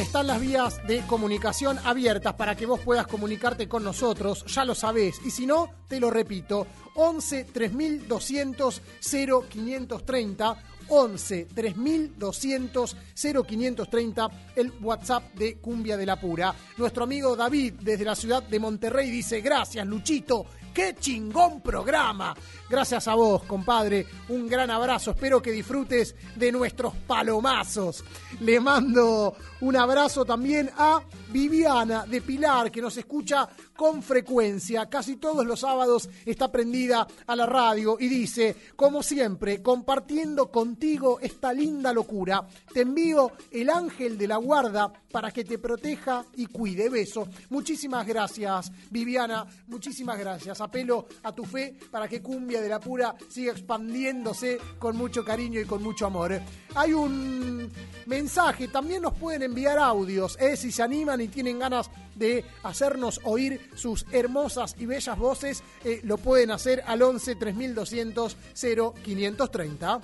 Están 0.00 0.26
las 0.26 0.40
vías 0.40 0.86
de 0.86 1.00
comunicación 1.06 1.78
abiertas 1.84 2.34
para 2.34 2.54
que 2.54 2.66
vos 2.66 2.80
puedas 2.80 3.06
comunicarte 3.06 3.66
con 3.68 3.82
nosotros, 3.82 4.44
ya 4.46 4.64
lo 4.64 4.74
sabés, 4.74 5.20
y 5.24 5.30
si 5.30 5.46
no, 5.46 5.70
te 5.88 5.98
lo 5.98 6.10
repito, 6.10 6.66
11 6.96 7.44
3200 7.44 8.82
0530 9.00 10.58
11 10.88 11.46
3200 11.46 12.96
0530 13.14 14.28
el 14.56 14.72
WhatsApp 14.80 15.34
de 15.34 15.56
Cumbia 15.58 15.96
de 15.96 16.06
la 16.06 16.20
Pura. 16.20 16.54
Nuestro 16.76 17.04
amigo 17.04 17.34
David 17.34 17.74
desde 17.80 18.04
la 18.04 18.14
ciudad 18.14 18.42
de 18.42 18.60
Monterrey 18.60 19.10
dice, 19.10 19.40
gracias 19.40 19.86
Luchito, 19.86 20.46
qué 20.74 20.94
chingón 20.98 21.60
programa. 21.60 22.36
Gracias 22.68 23.06
a 23.06 23.14
vos, 23.14 23.44
compadre, 23.44 24.06
un 24.28 24.48
gran 24.48 24.70
abrazo, 24.70 25.12
espero 25.12 25.40
que 25.40 25.52
disfrutes 25.52 26.16
de 26.34 26.50
nuestros 26.50 26.94
palomazos. 27.06 28.02
Le 28.40 28.58
mando 28.58 29.36
un 29.60 29.76
abrazo 29.76 30.24
también 30.24 30.70
a 30.76 31.00
Viviana 31.28 32.06
de 32.06 32.20
Pilar, 32.20 32.72
que 32.72 32.82
nos 32.82 32.96
escucha 32.96 33.48
con 33.76 34.02
frecuencia, 34.02 34.86
casi 34.86 35.16
todos 35.16 35.46
los 35.46 35.60
sábados 35.60 36.08
está 36.24 36.50
prendida 36.50 37.06
a 37.26 37.36
la 37.36 37.46
radio 37.46 37.98
y 38.00 38.08
dice, 38.08 38.56
como 38.74 39.02
siempre, 39.02 39.62
compartiendo 39.62 40.50
contigo 40.50 41.20
esta 41.20 41.52
linda 41.52 41.92
locura, 41.92 42.46
te 42.72 42.80
envío 42.80 43.32
el 43.50 43.70
ángel 43.70 44.18
de 44.18 44.26
la 44.26 44.38
guarda 44.38 44.92
para 45.12 45.30
que 45.30 45.44
te 45.44 45.58
proteja 45.58 46.24
y 46.36 46.46
cuide. 46.46 46.88
Beso. 46.88 47.28
Muchísimas 47.50 48.06
gracias, 48.06 48.72
Viviana, 48.90 49.46
muchísimas 49.68 50.18
gracias. 50.18 50.60
Apelo 50.60 51.06
a 51.22 51.32
tu 51.32 51.44
fe 51.44 51.76
para 51.90 52.08
que 52.08 52.22
Cumbia 52.22 52.55
de 52.60 52.68
la 52.68 52.80
Pura 52.80 53.14
siga 53.28 53.52
expandiéndose 53.52 54.58
con 54.78 54.96
mucho 54.96 55.24
cariño 55.24 55.60
y 55.60 55.64
con 55.64 55.82
mucho 55.82 56.06
amor. 56.06 56.40
Hay 56.74 56.92
un 56.92 57.70
mensaje, 58.06 58.68
también 58.68 59.02
nos 59.02 59.14
pueden 59.14 59.42
enviar 59.42 59.78
audios, 59.78 60.36
¿eh? 60.40 60.56
si 60.56 60.72
se 60.72 60.82
animan 60.82 61.20
y 61.20 61.28
tienen 61.28 61.58
ganas 61.58 61.90
de 62.14 62.44
hacernos 62.62 63.20
oír 63.24 63.70
sus 63.74 64.06
hermosas 64.12 64.74
y 64.78 64.86
bellas 64.86 65.18
voces, 65.18 65.62
eh, 65.84 66.00
lo 66.04 66.16
pueden 66.16 66.50
hacer 66.50 66.82
al 66.86 67.02
11 67.02 67.34
3200 67.36 68.36
0530. 68.54 70.00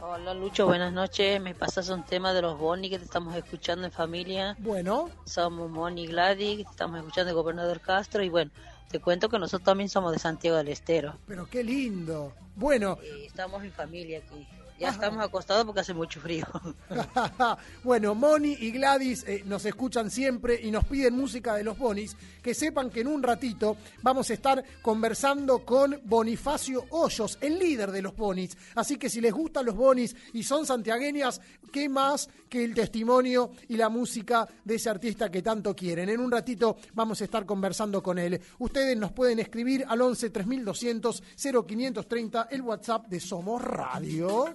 Hola 0.00 0.32
Lucho, 0.32 0.66
buenas 0.66 0.92
noches. 0.92 1.40
Me 1.40 1.54
pasas 1.56 1.88
un 1.88 2.04
tema 2.04 2.32
de 2.32 2.40
los 2.40 2.56
Boni 2.56 2.88
que 2.88 2.98
te 2.98 3.04
estamos 3.04 3.34
escuchando 3.34 3.84
en 3.84 3.92
familia. 3.92 4.56
Bueno, 4.60 5.10
Somos 5.24 5.68
Moni 5.68 6.04
y 6.04 6.06
Gladys, 6.06 6.64
te 6.64 6.70
estamos 6.70 6.98
escuchando 6.98 7.30
el 7.30 7.34
gobernador 7.34 7.80
Castro 7.80 8.22
y 8.22 8.28
bueno, 8.28 8.52
te 8.88 9.00
cuento 9.00 9.28
que 9.28 9.38
nosotros 9.38 9.64
también 9.64 9.88
somos 9.88 10.12
de 10.12 10.18
Santiago 10.18 10.56
del 10.56 10.68
Estero. 10.68 11.16
pero 11.26 11.46
qué 11.48 11.62
lindo. 11.62 12.32
Bueno, 12.56 12.98
Y 13.02 13.26
estamos 13.26 13.62
en 13.62 13.72
familia 13.72 14.18
aquí. 14.18 14.46
Ya 14.78 14.90
estamos 14.90 15.24
acostados 15.24 15.64
porque 15.64 15.80
hace 15.80 15.92
mucho 15.92 16.20
frío. 16.20 16.46
bueno, 17.84 18.14
Moni 18.14 18.56
y 18.60 18.70
Gladys 18.70 19.24
eh, 19.26 19.42
nos 19.44 19.64
escuchan 19.64 20.08
siempre 20.08 20.60
y 20.62 20.70
nos 20.70 20.84
piden 20.84 21.16
música 21.16 21.54
de 21.54 21.64
los 21.64 21.76
Bonis. 21.76 22.16
Que 22.42 22.54
sepan 22.54 22.88
que 22.88 23.00
en 23.00 23.08
un 23.08 23.22
ratito 23.22 23.76
vamos 24.02 24.30
a 24.30 24.34
estar 24.34 24.64
conversando 24.80 25.64
con 25.64 26.00
Bonifacio 26.04 26.84
Hoyos, 26.90 27.38
el 27.40 27.58
líder 27.58 27.90
de 27.90 28.02
los 28.02 28.16
Bonis. 28.16 28.56
Así 28.76 28.96
que 28.96 29.10
si 29.10 29.20
les 29.20 29.32
gustan 29.32 29.66
los 29.66 29.74
Bonis 29.74 30.14
y 30.32 30.44
son 30.44 30.64
santiagueñas, 30.64 31.40
¿qué 31.72 31.88
más 31.88 32.28
que 32.48 32.64
el 32.64 32.72
testimonio 32.72 33.50
y 33.68 33.76
la 33.76 33.88
música 33.88 34.48
de 34.64 34.76
ese 34.76 34.90
artista 34.90 35.28
que 35.28 35.42
tanto 35.42 35.74
quieren? 35.74 36.08
En 36.08 36.20
un 36.20 36.30
ratito 36.30 36.76
vamos 36.94 37.20
a 37.20 37.24
estar 37.24 37.44
conversando 37.44 38.00
con 38.00 38.18
él. 38.18 38.40
Ustedes 38.60 38.96
nos 38.96 39.10
pueden 39.10 39.40
escribir 39.40 39.84
al 39.88 40.00
11 40.00 40.30
3200 40.30 41.22
0530 41.66 42.48
el 42.52 42.62
WhatsApp 42.62 43.08
de 43.08 43.18
Somos 43.18 43.60
Radio. 43.60 44.54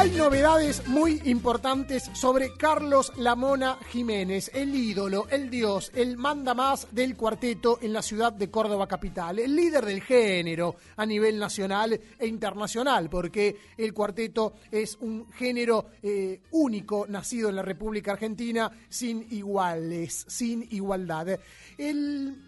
Hay 0.00 0.12
novedades 0.12 0.88
muy 0.88 1.20
importantes 1.26 2.10
sobre 2.14 2.54
Carlos 2.56 3.12
Lamona 3.18 3.76
Jiménez, 3.90 4.50
el 4.54 4.74
ídolo, 4.74 5.28
el 5.28 5.50
dios, 5.50 5.92
el 5.94 6.16
manda 6.16 6.54
más 6.54 6.88
del 6.90 7.14
cuarteto 7.18 7.78
en 7.82 7.92
la 7.92 8.00
ciudad 8.00 8.32
de 8.32 8.50
Córdoba 8.50 8.86
capital, 8.86 9.40
el 9.40 9.54
líder 9.54 9.84
del 9.84 10.00
género 10.00 10.76
a 10.96 11.04
nivel 11.04 11.38
nacional 11.38 12.00
e 12.18 12.26
internacional, 12.26 13.10
porque 13.10 13.54
el 13.76 13.92
cuarteto 13.92 14.54
es 14.70 14.96
un 15.02 15.30
género 15.32 15.90
eh, 16.02 16.40
único 16.52 17.04
nacido 17.06 17.50
en 17.50 17.56
la 17.56 17.62
República 17.62 18.12
Argentina 18.12 18.72
sin 18.88 19.26
iguales, 19.30 20.24
sin 20.26 20.66
igualdad. 20.70 21.38
El, 21.76 22.42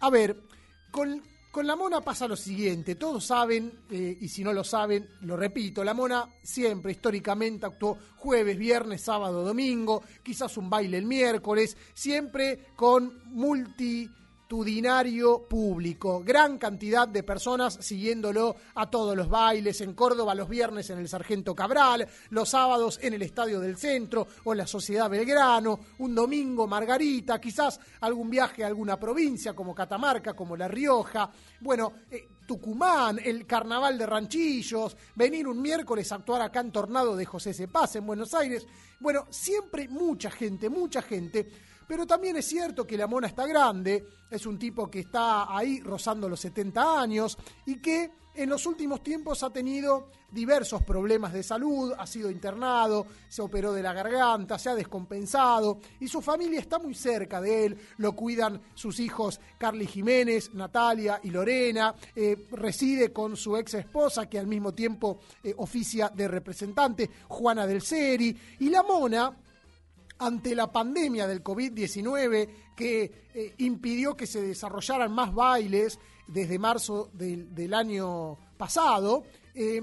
a 0.00 0.10
ver, 0.10 0.42
con, 0.90 1.22
con 1.50 1.66
la 1.66 1.76
mona 1.76 2.00
pasa 2.00 2.28
lo 2.28 2.36
siguiente, 2.36 2.94
todos 2.94 3.24
saben, 3.24 3.72
eh, 3.90 4.16
y 4.20 4.28
si 4.28 4.44
no 4.44 4.52
lo 4.52 4.62
saben, 4.62 5.08
lo 5.22 5.36
repito, 5.36 5.82
la 5.82 5.94
mona 5.94 6.28
siempre 6.42 6.92
históricamente 6.92 7.66
actuó 7.66 7.98
jueves, 8.16 8.58
viernes, 8.58 9.02
sábado, 9.02 9.42
domingo, 9.42 10.02
quizás 10.22 10.56
un 10.56 10.68
baile 10.68 10.98
el 10.98 11.06
miércoles, 11.06 11.76
siempre 11.94 12.66
con 12.76 13.22
multitudinario 14.48 15.46
público, 15.46 16.22
gran 16.24 16.56
cantidad 16.56 17.06
de 17.06 17.22
personas 17.22 17.76
siguiéndolo 17.82 18.56
a 18.76 18.88
todos 18.88 19.14
los 19.14 19.28
bailes, 19.28 19.82
en 19.82 19.92
Córdoba 19.92 20.34
los 20.34 20.48
viernes 20.48 20.88
en 20.88 20.98
el 20.98 21.06
Sargento 21.06 21.54
Cabral, 21.54 22.08
los 22.30 22.48
sábados 22.48 22.98
en 23.02 23.12
el 23.12 23.20
Estadio 23.20 23.60
del 23.60 23.76
Centro 23.76 24.26
o 24.44 24.54
la 24.54 24.66
Sociedad 24.66 25.10
Belgrano, 25.10 25.80
un 25.98 26.14
domingo 26.14 26.66
Margarita, 26.66 27.38
quizás 27.38 27.78
algún 28.00 28.30
viaje 28.30 28.64
a 28.64 28.68
alguna 28.68 28.98
provincia 28.98 29.52
como 29.52 29.74
Catamarca, 29.74 30.32
como 30.32 30.56
La 30.56 30.66
Rioja, 30.66 31.30
bueno, 31.60 31.92
eh, 32.10 32.26
Tucumán, 32.46 33.20
el 33.22 33.46
Carnaval 33.46 33.98
de 33.98 34.06
Ranchillos, 34.06 34.96
venir 35.14 35.46
un 35.46 35.60
miércoles 35.60 36.10
a 36.10 36.14
actuar 36.14 36.40
acá 36.40 36.60
en 36.60 36.72
Tornado 36.72 37.14
de 37.14 37.26
José 37.26 37.52
Cepaz 37.52 37.96
en 37.96 38.06
Buenos 38.06 38.32
Aires. 38.32 38.66
Bueno, 38.98 39.26
siempre 39.28 39.88
mucha 39.88 40.30
gente, 40.30 40.70
mucha 40.70 41.02
gente. 41.02 41.67
Pero 41.88 42.06
también 42.06 42.36
es 42.36 42.44
cierto 42.44 42.86
que 42.86 42.98
la 42.98 43.06
mona 43.06 43.26
está 43.26 43.46
grande, 43.46 44.06
es 44.30 44.44
un 44.44 44.58
tipo 44.58 44.90
que 44.90 45.00
está 45.00 45.56
ahí 45.56 45.80
rozando 45.80 46.28
los 46.28 46.38
70 46.38 47.00
años 47.00 47.38
y 47.64 47.80
que 47.80 48.12
en 48.34 48.50
los 48.50 48.66
últimos 48.66 49.02
tiempos 49.02 49.42
ha 49.42 49.50
tenido 49.50 50.10
diversos 50.30 50.82
problemas 50.82 51.32
de 51.32 51.42
salud, 51.42 51.92
ha 51.98 52.06
sido 52.06 52.30
internado, 52.30 53.06
se 53.28 53.42
operó 53.42 53.72
de 53.72 53.82
la 53.82 53.92
garganta, 53.92 54.58
se 54.58 54.68
ha 54.68 54.76
descompensado 54.76 55.80
y 55.98 56.06
su 56.06 56.20
familia 56.20 56.60
está 56.60 56.78
muy 56.78 56.94
cerca 56.94 57.40
de 57.40 57.64
él, 57.64 57.78
lo 57.96 58.12
cuidan 58.12 58.60
sus 58.74 59.00
hijos 59.00 59.40
Carly 59.58 59.86
Jiménez, 59.86 60.54
Natalia 60.54 61.18
y 61.24 61.30
Lorena, 61.30 61.94
eh, 62.14 62.46
reside 62.52 63.12
con 63.12 63.36
su 63.36 63.56
ex 63.56 63.74
esposa 63.74 64.28
que 64.28 64.38
al 64.38 64.46
mismo 64.46 64.72
tiempo 64.72 65.18
eh, 65.42 65.54
oficia 65.56 66.08
de 66.14 66.28
representante, 66.28 67.10
Juana 67.26 67.66
del 67.66 67.82
Seri, 67.82 68.38
y 68.60 68.68
la 68.68 68.84
mona 68.84 69.36
ante 70.18 70.54
la 70.54 70.70
pandemia 70.70 71.26
del 71.26 71.42
COVID-19 71.42 72.48
que 72.74 73.28
eh, 73.34 73.54
impidió 73.58 74.16
que 74.16 74.26
se 74.26 74.42
desarrollaran 74.42 75.12
más 75.12 75.32
bailes 75.32 75.98
desde 76.26 76.58
marzo 76.58 77.10
del, 77.12 77.74
año 77.74 78.36
pasado, 78.56 79.24
eh, 79.54 79.80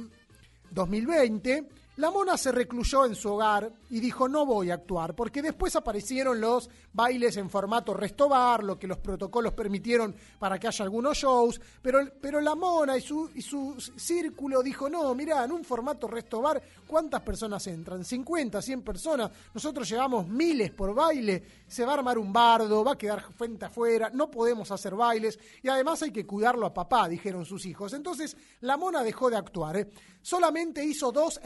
2020, 0.71 1.67
la 1.97 2.11
mona 2.11 2.37
se 2.37 2.51
recluyó 2.51 3.05
en 3.05 3.15
su 3.15 3.31
hogar 3.31 3.71
y 3.89 3.99
dijo 3.99 4.27
no 4.27 4.45
voy 4.45 4.71
a 4.71 4.75
actuar, 4.75 5.15
porque 5.15 5.41
después 5.41 5.75
aparecieron 5.75 6.41
los 6.41 6.69
bailes 6.93 7.37
en 7.37 7.49
formato 7.49 7.93
restobar, 7.93 8.63
lo 8.63 8.77
que 8.77 8.87
los 8.87 8.97
protocolos 8.97 9.53
permitieron 9.53 10.15
para 10.39 10.59
que 10.59 10.67
haya 10.67 10.83
algunos 10.83 11.17
shows, 11.17 11.59
pero, 11.81 11.99
pero 12.21 12.41
la 12.41 12.55
mona 12.55 12.97
y 12.97 13.01
su, 13.01 13.29
y 13.33 13.41
su 13.41 13.75
círculo 13.95 14.61
dijo 14.61 14.89
no, 14.89 15.13
mira, 15.15 15.43
en 15.43 15.51
un 15.51 15.63
formato 15.63 16.07
restobar, 16.07 16.61
¿cuántas 16.87 17.21
personas 17.21 17.65
entran? 17.67 18.03
50, 18.03 18.61
100 18.61 18.81
personas, 18.81 19.31
nosotros 19.53 19.87
llevamos 19.87 20.27
miles 20.27 20.71
por 20.71 20.93
baile, 20.93 21.43
se 21.67 21.85
va 21.85 21.91
a 21.91 21.95
armar 21.95 22.17
un 22.17 22.31
bardo, 22.31 22.83
va 22.83 22.93
a 22.93 22.97
quedar 22.97 23.23
frente 23.33 23.65
afuera, 23.65 24.09
no 24.13 24.29
podemos 24.29 24.69
hacer 24.71 24.95
bailes 24.95 25.39
y 25.61 25.69
además 25.69 26.01
hay 26.03 26.11
que 26.11 26.25
cuidarlo 26.25 26.65
a 26.65 26.73
papá, 26.73 27.07
dijeron 27.07 27.45
sus 27.45 27.65
hijos. 27.65 27.93
Entonces 27.93 28.35
la 28.61 28.77
mona 28.77 29.03
dejó 29.03 29.29
de 29.29 29.37
actuar. 29.37 29.77
¿eh? 29.77 29.89
Solamente 30.21 30.83
hizo 30.83 31.11
dos 31.11 31.39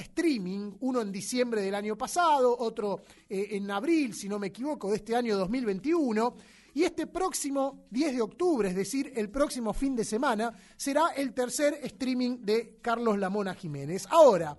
uno 0.80 1.02
en 1.02 1.12
diciembre 1.12 1.62
del 1.62 1.76
año 1.76 1.98
pasado, 1.98 2.56
otro 2.58 3.02
eh, 3.30 3.50
en 3.52 3.70
abril, 3.72 4.14
si 4.14 4.28
no 4.30 4.40
me 4.40 4.48
equivoco, 4.48 4.90
de 4.90 4.98
este 4.98 5.16
año 5.16 5.38
2021. 5.38 6.36
Y 6.74 6.84
este 6.84 7.08
próximo 7.08 7.86
10 7.90 8.16
de 8.16 8.22
octubre, 8.22 8.70
es 8.70 8.76
decir, 8.76 9.12
el 9.16 9.30
próximo 9.30 9.74
fin 9.74 9.96
de 9.96 10.06
semana, 10.06 10.54
será 10.78 11.10
el 11.16 11.34
tercer 11.34 11.80
streaming 11.84 12.38
de 12.42 12.78
Carlos 12.82 13.18
Lamona 13.18 13.54
Jiménez. 13.54 14.08
Ahora, 14.10 14.58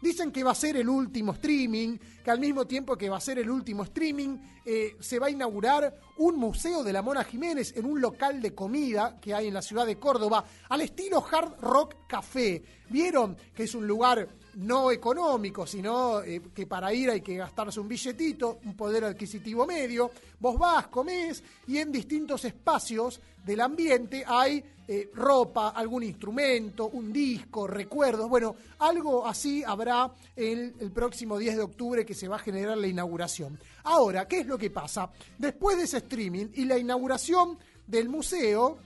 Dicen 0.00 0.32
que 0.32 0.42
va 0.42 0.52
a 0.52 0.54
ser 0.54 0.76
el 0.76 0.88
último 0.88 1.32
streaming, 1.32 1.98
que 2.24 2.30
al 2.30 2.40
mismo 2.40 2.66
tiempo 2.66 2.96
que 2.96 3.10
va 3.10 3.18
a 3.18 3.20
ser 3.20 3.38
el 3.38 3.50
último 3.50 3.82
streaming, 3.82 4.38
eh, 4.64 4.96
se 5.00 5.18
va 5.18 5.26
a 5.26 5.30
inaugurar 5.30 5.94
un 6.18 6.36
museo 6.36 6.84
de 6.84 6.92
la 6.92 7.02
Mona 7.02 7.24
Jiménez 7.24 7.74
en 7.76 7.86
un 7.86 8.00
local 8.00 8.42
de 8.42 8.54
comida 8.54 9.18
que 9.20 9.34
hay 9.34 9.48
en 9.48 9.54
la 9.54 9.62
ciudad 9.62 9.86
de 9.86 9.98
Córdoba, 9.98 10.44
al 10.68 10.80
estilo 10.82 11.24
Hard 11.30 11.60
Rock 11.60 12.06
Café. 12.06 12.62
¿Vieron 12.88 13.36
que 13.54 13.64
es 13.64 13.74
un 13.74 13.86
lugar 13.86 14.28
no 14.56 14.90
económico, 14.90 15.66
sino 15.66 16.22
eh, 16.22 16.42
que 16.54 16.66
para 16.66 16.92
ir 16.92 17.10
hay 17.10 17.20
que 17.20 17.36
gastarse 17.36 17.80
un 17.80 17.88
billetito, 17.88 18.58
un 18.64 18.76
poder 18.76 19.04
adquisitivo 19.04 19.66
medio. 19.66 20.10
Vos 20.38 20.58
vas, 20.58 20.88
comés 20.88 21.42
y 21.66 21.78
en 21.78 21.92
distintos 21.92 22.44
espacios 22.44 23.20
del 23.44 23.60
ambiente 23.60 24.24
hay 24.26 24.62
eh, 24.88 25.10
ropa, 25.14 25.68
algún 25.68 26.02
instrumento, 26.02 26.88
un 26.88 27.12
disco, 27.12 27.66
recuerdos. 27.66 28.28
Bueno, 28.28 28.56
algo 28.80 29.26
así 29.26 29.62
habrá 29.62 30.10
el, 30.34 30.74
el 30.80 30.90
próximo 30.90 31.38
10 31.38 31.56
de 31.56 31.62
octubre 31.62 32.04
que 32.04 32.14
se 32.14 32.28
va 32.28 32.36
a 32.36 32.40
generar 32.40 32.76
la 32.76 32.88
inauguración. 32.88 33.58
Ahora, 33.84 34.26
¿qué 34.28 34.40
es 34.40 34.46
lo 34.46 34.58
que 34.58 34.70
pasa? 34.70 35.10
Después 35.38 35.76
de 35.76 35.84
ese 35.84 35.98
streaming 35.98 36.48
y 36.54 36.64
la 36.64 36.78
inauguración 36.78 37.58
del 37.86 38.08
museo, 38.08 38.78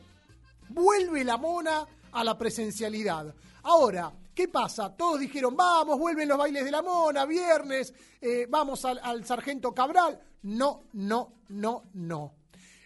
vuelve 0.69 1.25
la 1.25 1.37
mona 1.37 1.87
a 2.13 2.25
la 2.25 2.39
presencialidad. 2.39 3.35
Ahora, 3.65 4.13
¿qué 4.35 4.49
pasa? 4.49 4.95
Todos 4.97 5.21
dijeron, 5.21 5.57
vamos, 5.57 5.99
vuelven 5.99 6.29
los 6.29 6.39
bailes 6.39 6.65
de 6.65 6.71
la 6.71 6.83
mona, 6.83 7.27
viernes, 7.27 7.93
eh, 8.21 8.47
vamos 8.49 8.85
al, 8.85 9.01
al 9.03 9.25
sargento 9.25 9.75
Cabral. 9.75 10.21
No, 10.43 10.85
no, 10.93 11.35
no, 11.49 11.85
no. 11.95 12.35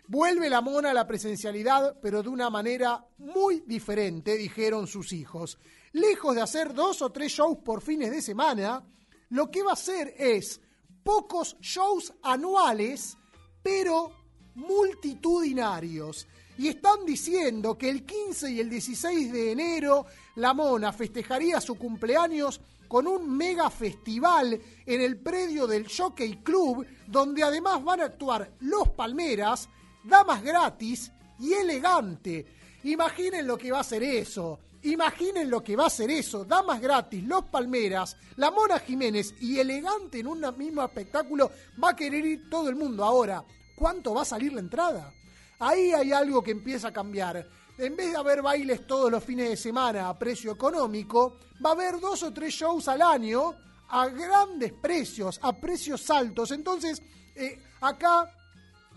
Vuelve 0.06 0.48
la 0.48 0.62
mona 0.62 0.92
a 0.92 0.94
la 0.94 1.06
presencialidad, 1.06 1.98
pero 2.00 2.22
de 2.22 2.30
una 2.30 2.48
manera 2.48 3.04
muy 3.18 3.60
diferente, 3.66 4.36
dijeron 4.38 4.86
sus 4.86 5.12
hijos. 5.12 5.58
Lejos 5.92 6.34
de 6.34 6.40
hacer 6.40 6.72
dos 6.72 7.02
o 7.02 7.10
tres 7.10 7.32
shows 7.32 7.58
por 7.58 7.82
fines 7.82 8.10
de 8.10 8.22
semana, 8.22 8.82
lo 9.30 9.50
que 9.50 9.62
va 9.62 9.70
a 9.70 9.74
hacer 9.74 10.14
es 10.16 10.62
pocos 11.08 11.56
shows 11.62 12.12
anuales, 12.22 13.16
pero 13.62 14.12
multitudinarios. 14.56 16.28
Y 16.58 16.68
están 16.68 17.06
diciendo 17.06 17.78
que 17.78 17.88
el 17.88 18.04
15 18.04 18.50
y 18.50 18.60
el 18.60 18.68
16 18.68 19.32
de 19.32 19.52
enero 19.52 20.04
la 20.36 20.52
mona 20.52 20.92
festejaría 20.92 21.62
su 21.62 21.76
cumpleaños 21.76 22.60
con 22.88 23.06
un 23.06 23.34
mega 23.34 23.70
festival 23.70 24.60
en 24.84 25.00
el 25.00 25.18
predio 25.18 25.66
del 25.66 25.88
Jockey 25.88 26.42
Club, 26.42 26.86
donde 27.06 27.42
además 27.42 27.82
van 27.82 28.02
a 28.02 28.04
actuar 28.04 28.52
Los 28.60 28.90
Palmeras, 28.90 29.70
Damas 30.04 30.42
Gratis 30.42 31.10
y 31.40 31.54
Elegante. 31.54 32.44
Imaginen 32.84 33.46
lo 33.46 33.56
que 33.56 33.72
va 33.72 33.80
a 33.80 33.84
ser 33.84 34.02
eso. 34.02 34.58
Imaginen 34.82 35.50
lo 35.50 35.62
que 35.62 35.76
va 35.76 35.86
a 35.86 35.90
ser 35.90 36.10
eso. 36.10 36.44
Damas 36.44 36.80
Gratis, 36.80 37.24
Los 37.24 37.44
Palmeras, 37.44 38.16
La 38.36 38.50
Mona 38.50 38.78
Jiménez 38.78 39.34
y 39.40 39.58
Elegante 39.58 40.20
en 40.20 40.28
un 40.28 40.44
mismo 40.56 40.84
espectáculo. 40.84 41.50
Va 41.82 41.90
a 41.90 41.96
querer 41.96 42.24
ir 42.24 42.48
todo 42.48 42.68
el 42.68 42.76
mundo. 42.76 43.04
Ahora, 43.04 43.44
¿cuánto 43.74 44.14
va 44.14 44.22
a 44.22 44.26
salir 44.26 44.52
la 44.52 44.60
entrada? 44.60 45.12
Ahí 45.58 45.92
hay 45.92 46.12
algo 46.12 46.42
que 46.42 46.52
empieza 46.52 46.88
a 46.88 46.92
cambiar. 46.92 47.44
En 47.76 47.96
vez 47.96 48.12
de 48.12 48.16
haber 48.16 48.42
bailes 48.42 48.86
todos 48.86 49.10
los 49.10 49.22
fines 49.22 49.48
de 49.50 49.56
semana 49.56 50.08
a 50.08 50.18
precio 50.18 50.52
económico, 50.52 51.38
va 51.64 51.70
a 51.70 51.72
haber 51.72 52.00
dos 52.00 52.22
o 52.22 52.32
tres 52.32 52.54
shows 52.54 52.86
al 52.88 53.02
año 53.02 53.54
a 53.88 54.08
grandes 54.08 54.72
precios, 54.72 55.40
a 55.42 55.52
precios 55.52 56.08
altos. 56.10 56.52
Entonces, 56.52 57.02
eh, 57.34 57.58
acá 57.80 58.32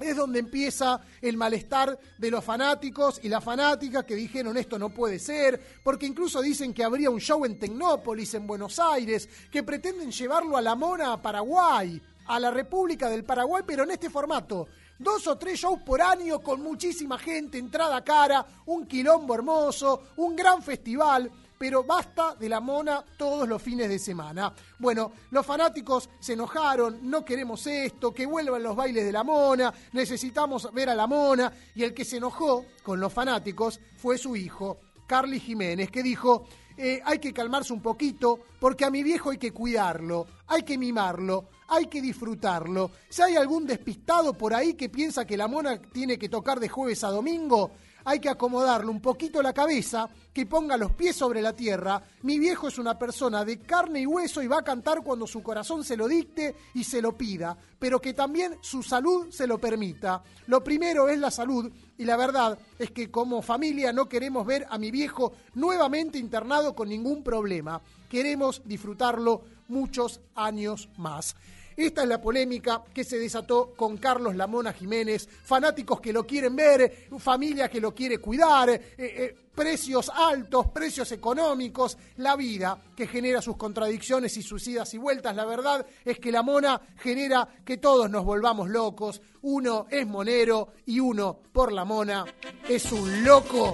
es 0.03 0.15
donde 0.15 0.39
empieza 0.39 1.01
el 1.21 1.37
malestar 1.37 1.97
de 2.17 2.31
los 2.31 2.43
fanáticos 2.43 3.19
y 3.23 3.29
las 3.29 3.43
fanáticas 3.43 4.05
que 4.05 4.15
dijeron 4.15 4.57
esto 4.57 4.77
no 4.77 4.89
puede 4.89 5.19
ser, 5.19 5.61
porque 5.83 6.05
incluso 6.05 6.41
dicen 6.41 6.73
que 6.73 6.83
habría 6.83 7.09
un 7.09 7.19
show 7.19 7.45
en 7.45 7.59
Tecnópolis, 7.59 8.33
en 8.33 8.47
Buenos 8.47 8.79
Aires, 8.79 9.27
que 9.51 9.63
pretenden 9.63 10.11
llevarlo 10.11 10.57
a 10.57 10.61
la 10.61 10.75
Mona 10.75 11.13
a 11.13 11.21
Paraguay, 11.21 12.01
a 12.27 12.39
la 12.39 12.51
República 12.51 13.09
del 13.09 13.23
Paraguay, 13.23 13.63
pero 13.65 13.83
en 13.83 13.91
este 13.91 14.09
formato. 14.09 14.67
Dos 14.97 15.25
o 15.25 15.37
tres 15.37 15.59
shows 15.59 15.81
por 15.81 16.01
año 16.01 16.39
con 16.41 16.61
muchísima 16.61 17.17
gente, 17.17 17.57
entrada 17.57 18.03
cara, 18.03 18.45
un 18.67 18.85
quilombo 18.85 19.33
hermoso, 19.33 20.09
un 20.17 20.35
gran 20.35 20.61
festival 20.61 21.31
pero 21.61 21.83
basta 21.83 22.33
de 22.33 22.49
la 22.49 22.59
mona 22.59 23.05
todos 23.15 23.47
los 23.47 23.61
fines 23.61 23.87
de 23.87 23.99
semana. 23.99 24.51
Bueno, 24.79 25.11
los 25.29 25.45
fanáticos 25.45 26.09
se 26.19 26.33
enojaron, 26.33 27.07
no 27.07 27.23
queremos 27.23 27.67
esto, 27.67 28.11
que 28.11 28.25
vuelvan 28.25 28.63
los 28.63 28.75
bailes 28.75 29.05
de 29.05 29.11
la 29.11 29.23
mona, 29.23 29.71
necesitamos 29.91 30.73
ver 30.73 30.89
a 30.89 30.95
la 30.95 31.05
mona, 31.05 31.53
y 31.75 31.83
el 31.83 31.93
que 31.93 32.03
se 32.03 32.17
enojó 32.17 32.65
con 32.81 32.99
los 32.99 33.13
fanáticos 33.13 33.79
fue 33.95 34.17
su 34.17 34.35
hijo, 34.35 34.79
Carly 35.05 35.39
Jiménez, 35.39 35.91
que 35.91 36.01
dijo, 36.01 36.47
eh, 36.77 36.99
hay 37.05 37.19
que 37.19 37.31
calmarse 37.31 37.73
un 37.73 37.81
poquito, 37.83 38.39
porque 38.59 38.83
a 38.83 38.89
mi 38.89 39.03
viejo 39.03 39.29
hay 39.29 39.37
que 39.37 39.53
cuidarlo, 39.53 40.25
hay 40.47 40.63
que 40.63 40.79
mimarlo, 40.79 41.49
hay 41.67 41.85
que 41.85 42.01
disfrutarlo. 42.01 42.89
Si 43.07 43.21
hay 43.21 43.35
algún 43.35 43.67
despistado 43.67 44.33
por 44.33 44.55
ahí 44.55 44.73
que 44.73 44.89
piensa 44.89 45.27
que 45.27 45.37
la 45.37 45.47
mona 45.47 45.79
tiene 45.79 46.17
que 46.17 46.27
tocar 46.27 46.59
de 46.59 46.69
jueves 46.69 47.03
a 47.03 47.11
domingo, 47.11 47.69
hay 48.05 48.19
que 48.19 48.29
acomodarle 48.29 48.89
un 48.89 49.01
poquito 49.01 49.41
la 49.41 49.53
cabeza, 49.53 50.09
que 50.33 50.45
ponga 50.45 50.77
los 50.77 50.93
pies 50.93 51.15
sobre 51.15 51.41
la 51.41 51.53
tierra. 51.53 52.01
Mi 52.23 52.39
viejo 52.39 52.67
es 52.67 52.77
una 52.77 52.97
persona 52.97 53.43
de 53.43 53.59
carne 53.59 54.01
y 54.01 54.05
hueso 54.05 54.41
y 54.41 54.47
va 54.47 54.59
a 54.59 54.63
cantar 54.63 55.01
cuando 55.03 55.27
su 55.27 55.43
corazón 55.43 55.83
se 55.83 55.97
lo 55.97 56.07
dicte 56.07 56.55
y 56.73 56.83
se 56.83 57.01
lo 57.01 57.17
pida, 57.17 57.57
pero 57.77 57.99
que 57.99 58.13
también 58.13 58.57
su 58.61 58.81
salud 58.81 59.29
se 59.29 59.47
lo 59.47 59.59
permita. 59.59 60.23
Lo 60.47 60.63
primero 60.63 61.09
es 61.09 61.19
la 61.19 61.31
salud 61.31 61.71
y 61.97 62.05
la 62.05 62.17
verdad 62.17 62.57
es 62.79 62.91
que 62.91 63.11
como 63.11 63.41
familia 63.41 63.91
no 63.93 64.07
queremos 64.07 64.45
ver 64.45 64.65
a 64.69 64.77
mi 64.77 64.91
viejo 64.91 65.33
nuevamente 65.53 66.17
internado 66.17 66.75
con 66.75 66.89
ningún 66.89 67.23
problema. 67.23 67.81
Queremos 68.09 68.61
disfrutarlo 68.65 69.43
muchos 69.67 70.21
años 70.35 70.89
más. 70.97 71.35
Esta 71.75 72.03
es 72.03 72.09
la 72.09 72.21
polémica 72.21 72.83
que 72.93 73.03
se 73.03 73.17
desató 73.17 73.73
con 73.75 73.97
Carlos 73.97 74.35
Lamona 74.35 74.73
Jiménez, 74.73 75.27
fanáticos 75.43 75.99
que 75.99 76.13
lo 76.13 76.25
quieren 76.25 76.55
ver, 76.55 77.07
familia 77.19 77.69
que 77.69 77.81
lo 77.81 77.93
quiere 77.93 78.17
cuidar, 78.19 78.69
eh, 78.69 78.81
eh, 78.97 79.35
precios 79.53 80.09
altos, 80.13 80.67
precios 80.67 81.11
económicos, 81.11 81.97
la 82.17 82.35
vida 82.35 82.77
que 82.95 83.07
genera 83.07 83.41
sus 83.41 83.57
contradicciones 83.57 84.35
y 84.37 84.41
sus 84.41 84.65
idas 84.67 84.93
y 84.93 84.97
vueltas. 84.97 85.35
La 85.35 85.45
verdad 85.45 85.85
es 86.05 86.19
que 86.19 86.31
la 86.31 86.43
mona 86.43 86.81
genera 86.97 87.47
que 87.65 87.77
todos 87.77 88.09
nos 88.09 88.25
volvamos 88.25 88.69
locos. 88.69 89.21
Uno 89.41 89.87
es 89.89 90.05
monero 90.07 90.69
y 90.85 90.99
uno, 90.99 91.39
por 91.51 91.71
la 91.71 91.85
mona, 91.85 92.25
es 92.67 92.91
un 92.91 93.23
loco 93.23 93.73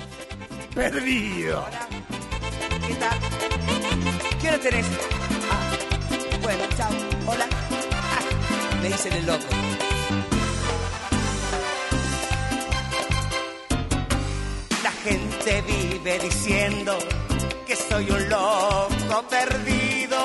perdido. 0.73 1.65
¿Qué 2.87 2.95
tal? 2.95 3.19
¿Qué 4.41 4.47
hora 4.47 4.59
tenés? 4.59 4.85
Ah, 5.51 5.77
bueno, 6.41 6.63
chao. 6.77 7.06
Me 8.81 8.89
dicen 8.89 9.13
el 9.13 9.25
loco. 9.25 9.45
La 14.83 14.91
gente 14.91 15.61
vive 15.61 16.19
diciendo 16.19 16.97
que 17.65 17.75
soy 17.75 18.09
un 18.09 18.29
loco 18.29 19.27
perdido 19.29 20.19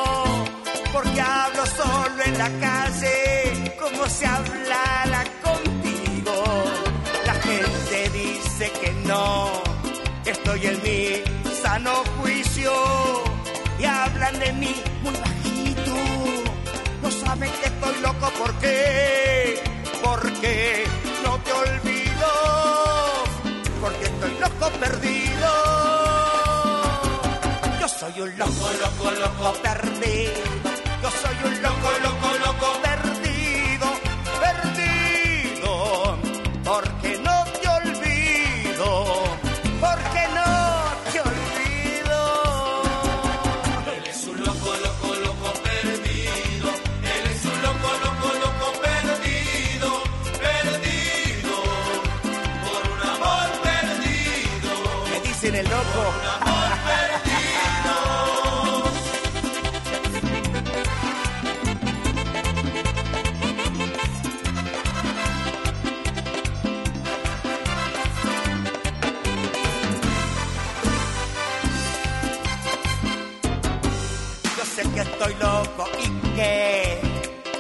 porque 0.93 1.21
hablo 1.21 1.65
solo 1.67 2.23
en 2.25 2.39
la 2.39 2.51
calle 2.61 3.75
como 3.81 4.07
se 4.09 4.27
hablara 4.27 5.25
contigo. 5.43 6.45
La 7.27 7.35
gente 7.35 8.11
dice 8.11 8.71
que 8.81 8.93
no, 9.07 9.51
estoy 10.27 10.67
en 10.67 10.83
mi 10.83 11.53
sano 11.63 12.05
juicio 12.21 12.73
y 13.79 13.85
hablan 13.85 14.39
de 14.39 14.53
mí 14.53 14.75
muy 15.03 15.15
saben 17.33 17.51
que 17.61 17.67
estoy 17.67 17.95
loco, 18.03 18.31
¿por 18.39 18.53
qué? 18.61 19.63
Porque 20.05 20.85
no 21.25 21.39
te 21.39 21.53
olvido, 21.53 22.29
porque 23.81 24.05
estoy 24.05 24.33
loco 24.45 24.67
perdido. 24.79 25.51
Yo 27.81 27.89
soy 27.89 28.21
un 28.21 28.39
loco, 28.39 28.67
loco, 28.83 29.11
loco 29.23 29.53
perdido. 29.63 30.43
Yo 31.03 31.11
soy 31.23 31.37
un 31.49 31.63
loco, 31.63 31.89
loco 32.07 32.22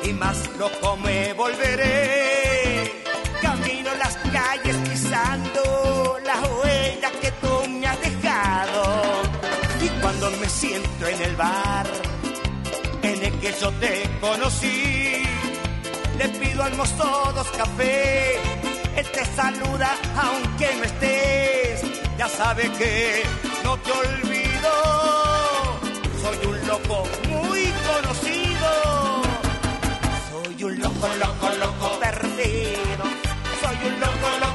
y 0.04 0.12
más 0.12 0.38
loco 0.58 0.96
me 0.96 1.32
volveré. 1.34 2.92
Camino 3.40 3.90
las 3.98 4.16
calles 4.32 4.76
pisando 4.88 6.18
las 6.24 6.40
huellas 6.48 7.12
que 7.20 7.30
tú 7.42 7.68
me 7.68 7.86
has 7.86 8.00
dejado. 8.00 9.22
Y 9.80 9.88
cuando 10.00 10.30
me 10.32 10.48
siento 10.48 11.06
en 11.06 11.22
el 11.22 11.36
bar 11.36 11.86
en 13.02 13.24
el 13.24 13.32
que 13.40 13.52
yo 13.60 13.70
te 13.72 14.08
conocí, 14.20 15.22
le 16.18 16.28
pido 16.28 16.62
al 16.62 16.74
mozo 16.76 17.32
dos 17.34 17.48
café. 17.50 18.36
Él 18.96 19.06
te 19.10 19.24
saluda 19.24 19.96
aunque 20.16 20.68
no 20.76 20.84
estés. 20.84 21.82
Ya 22.18 22.28
sabe 22.28 22.70
que 22.78 23.22
no 23.64 23.76
te 23.78 23.90
olvido. 23.90 24.72
Soy 26.22 26.46
un 26.46 26.66
loco 26.68 27.04
muy 27.28 27.72
conocido. 27.88 28.51
Soy 30.62 30.74
un 30.74 30.78
loco, 30.78 31.08
loco, 31.18 31.48
loco 31.58 31.98
perdido. 31.98 33.02
Soy 33.60 33.76
un 33.84 33.98
loco, 33.98 34.28
loco, 34.38 34.51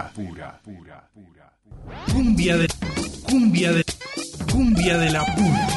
pura. 0.00 0.60
Cumbia 2.12 2.56
de. 2.56 2.68
Cumbia 3.28 3.72
de. 3.72 3.84
Cumbia 4.50 4.96
de 4.98 5.10
la 5.10 5.24
pura. 5.34 5.68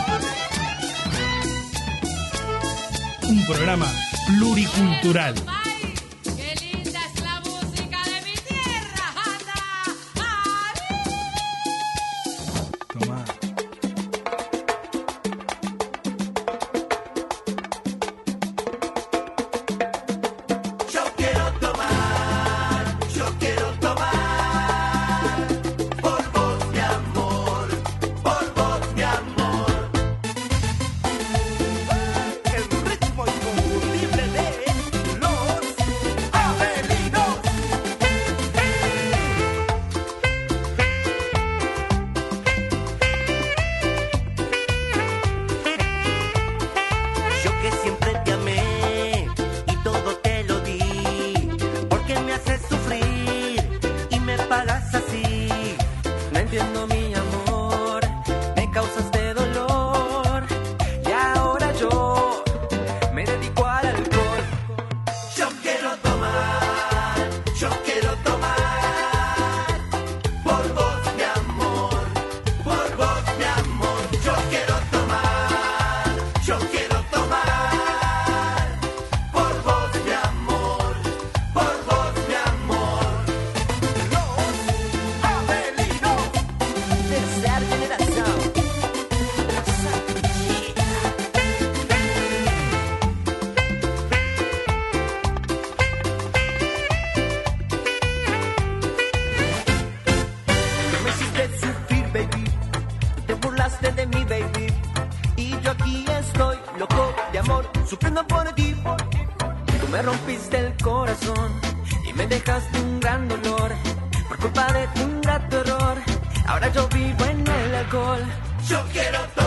Un 3.27 3.45
programa 3.45 3.87
pluricultural. 4.27 5.35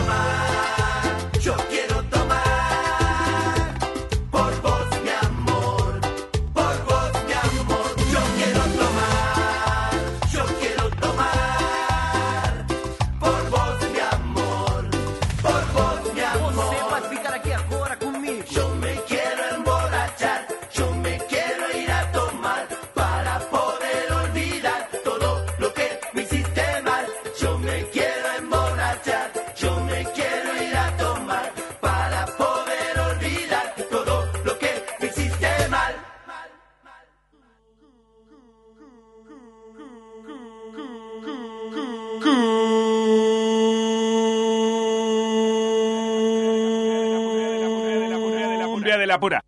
Quiero 0.09 0.38
La 49.19 49.21
pura. 49.21 49.43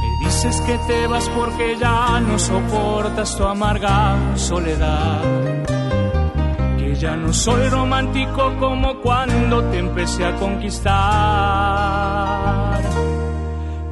Me 0.00 0.24
dices 0.26 0.60
que 0.66 0.78
te 0.86 1.06
vas 1.06 1.26
porque 1.30 1.76
ya 1.78 2.20
no 2.20 2.38
soportas 2.38 3.34
tu 3.34 3.44
amarga 3.44 4.36
soledad. 4.36 5.73
Que 6.94 7.00
ya 7.00 7.16
no 7.16 7.32
soy 7.32 7.68
romántico 7.70 8.56
como 8.60 9.00
cuando 9.00 9.64
te 9.70 9.78
empecé 9.78 10.24
a 10.24 10.36
conquistar. 10.36 10.94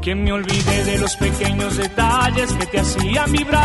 Que 0.00 0.14
me 0.14 0.32
olvidé 0.32 0.84
de 0.84 0.98
los 0.98 1.16
pequeños 1.16 1.76
detalles 1.76 2.52
que 2.52 2.66
te 2.66 2.78
hacían 2.78 3.32
vibrar. 3.32 3.64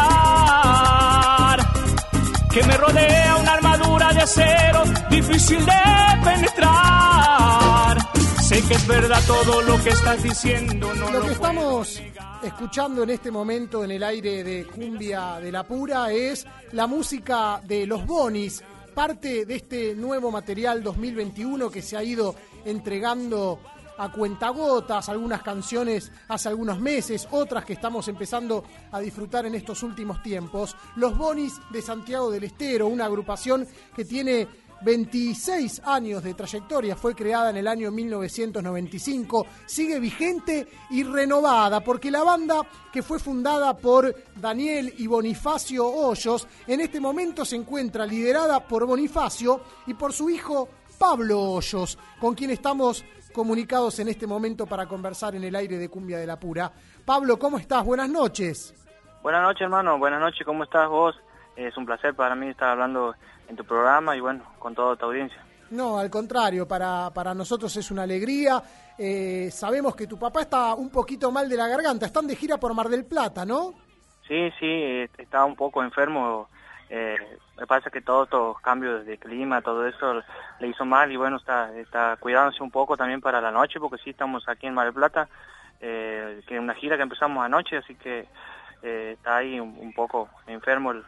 Que 2.52 2.64
me 2.64 2.78
rodea 2.78 3.36
una 3.36 3.54
armadura 3.54 4.12
de 4.14 4.22
acero 4.22 4.84
difícil 5.10 5.64
de 5.66 5.74
penetrar. 6.24 7.98
Sé 8.42 8.64
que 8.64 8.74
es 8.74 8.88
verdad 8.88 9.22
todo 9.28 9.62
lo 9.62 9.84
que 9.84 9.90
estás 9.90 10.24
diciendo, 10.24 10.94
no 10.96 11.12
Lo 11.12 11.20
lo 11.20 11.26
que 11.26 11.34
estamos 11.34 12.02
escuchando 12.44 13.04
en 13.04 13.10
este 13.12 13.30
momento 13.30 13.84
en 13.84 13.92
el 13.92 14.04
aire 14.04 14.44
de 14.44 14.66
Cumbia 14.66 15.40
de 15.40 15.52
la 15.52 15.64
Pura 15.64 16.12
es 16.12 16.48
la 16.72 16.88
música 16.88 17.62
de 17.64 17.86
los 17.86 18.06
Bonis, 18.06 18.64
parte 18.98 19.46
de 19.46 19.54
este 19.58 19.94
nuevo 19.94 20.32
material 20.32 20.82
2021 20.82 21.70
que 21.70 21.84
se 21.84 21.96
ha 21.96 22.04
ido 22.04 22.34
entregando 22.66 23.60
a 23.96 24.12
cuentagotas, 24.12 25.08
algunas 25.08 25.44
canciones 25.44 26.12
hace 26.28 26.50
algunos 26.50 26.80
meses, 26.80 27.28
otras 27.30 27.64
que 27.64 27.74
estamos 27.74 28.08
empezando 28.08 28.64
a 28.92 29.00
disfrutar 29.00 29.46
en 29.46 29.54
estos 29.54 29.84
últimos 29.84 30.24
tiempos. 30.24 30.76
Los 30.96 31.16
Bonis 31.16 31.62
de 31.70 31.84
Santiago 31.84 32.32
del 32.32 32.46
Estero, 32.46 32.88
una 32.88 33.06
agrupación 33.06 33.68
que 33.96 34.04
tiene 34.04 34.48
26 34.82 35.82
años 35.86 36.24
de 36.24 36.34
trayectoria, 36.34 36.96
fue 36.96 37.16
creada 37.16 37.50
en 37.50 37.58
el 37.58 37.68
año 37.68 37.92
1995, 37.92 39.46
sigue 39.66 40.00
vigente 40.00 40.68
y 40.90 41.04
renovada, 41.04 41.82
porque 41.82 42.12
la 42.12 42.24
banda 42.24 42.62
que 42.92 43.04
fue 43.04 43.20
fundada 43.20 43.76
por 43.76 44.14
Daniel 44.36 44.94
y 44.98 45.08
Bonifacio 45.08 45.88
Hoyos, 45.88 46.48
en 46.68 46.82
este 46.82 47.00
momento 47.00 47.46
se 47.46 47.56
encuentra 47.56 48.06
liderada 48.06 48.60
por 48.60 48.86
Bonifacio 48.86 49.62
y 49.86 49.94
por 49.94 50.14
su 50.14 50.30
hijo 50.30 50.70
Pablo 50.98 51.42
Hoyos, 51.42 51.98
con 52.20 52.36
quien 52.36 52.52
estamos 52.52 53.06
comunicados 53.34 54.00
en 54.00 54.08
este 54.08 54.26
momento 54.26 54.66
para 54.66 54.88
conversar 54.88 55.36
en 55.36 55.44
el 55.44 55.56
aire 55.56 55.78
de 55.78 55.90
Cumbia 55.90 56.18
de 56.18 56.26
la 56.26 56.40
Pura. 56.40 56.72
Pablo, 57.06 57.38
¿cómo 57.38 57.60
estás? 57.60 57.86
Buenas 57.86 58.10
noches. 58.10 58.74
Buenas 59.22 59.44
noches, 59.44 59.62
hermano. 59.62 60.00
Buenas 60.00 60.20
noches. 60.20 60.46
¿Cómo 60.46 60.64
estás 60.64 60.90
vos? 60.90 61.16
Es 61.56 61.76
un 61.78 61.86
placer 61.86 62.16
para 62.16 62.34
mí 62.34 62.48
estar 62.48 62.70
hablando 62.70 63.14
en 63.48 63.56
tu 63.56 63.64
programa 63.66 64.16
y 64.16 64.20
bueno, 64.20 64.44
con 64.60 64.74
toda 64.76 64.96
tu 64.96 65.06
audiencia. 65.06 65.44
No, 65.72 65.98
al 65.98 66.10
contrario, 66.10 66.68
para, 66.68 67.10
para 67.14 67.34
nosotros 67.34 67.76
es 67.76 67.92
una 67.92 68.04
alegría. 68.04 68.62
Eh, 68.98 69.50
sabemos 69.52 69.96
que 69.96 70.08
tu 70.08 70.18
papá 70.18 70.42
está 70.42 70.74
un 70.76 70.90
poquito 70.90 71.32
mal 71.32 71.50
de 71.50 71.58
la 71.58 71.68
garganta. 71.68 72.06
Están 72.06 72.26
de 72.28 72.36
gira 72.36 72.58
por 72.58 72.74
Mar 72.74 72.88
del 72.88 73.06
Plata, 73.06 73.46
¿no? 73.46 73.74
Sí, 74.28 74.50
sí, 74.60 75.06
estaba 75.18 75.46
un 75.46 75.56
poco 75.56 75.84
enfermo 75.84 76.48
Eh, 76.90 77.18
me 77.60 77.68
pasa 77.68 77.90
que 77.90 78.00
todos 78.02 78.28
estos 78.28 78.62
cambios 78.62 79.06
de 79.06 79.18
clima, 79.18 79.62
todo 79.62 79.86
eso 79.86 80.22
le 80.60 80.68
hizo 80.70 80.86
mal 80.86 81.12
y 81.12 81.18
bueno, 81.18 81.36
está, 81.36 81.76
está 81.78 82.16
cuidándose 82.18 82.64
un 82.64 82.72
poco 82.72 82.96
también 82.96 83.20
para 83.20 83.42
la 83.42 83.52
noche, 83.52 83.78
porque 83.78 84.02
sí 84.02 84.12
estamos 84.12 84.48
aquí 84.48 84.68
en 84.68 84.74
Mar 84.74 84.86
del 84.86 84.94
Plata, 84.94 85.28
eh, 85.82 86.42
que 86.48 86.56
es 86.56 86.62
una 86.62 86.76
gira 86.76 86.96
que 86.96 87.04
empezamos 87.04 87.44
anoche, 87.44 87.76
así 87.76 87.94
que 87.96 88.26
eh, 88.84 89.16
está 89.18 89.36
ahí 89.36 89.60
un, 89.60 89.76
un 89.78 89.92
poco 89.94 90.30
enfermo 90.48 90.92
el, 90.92 91.04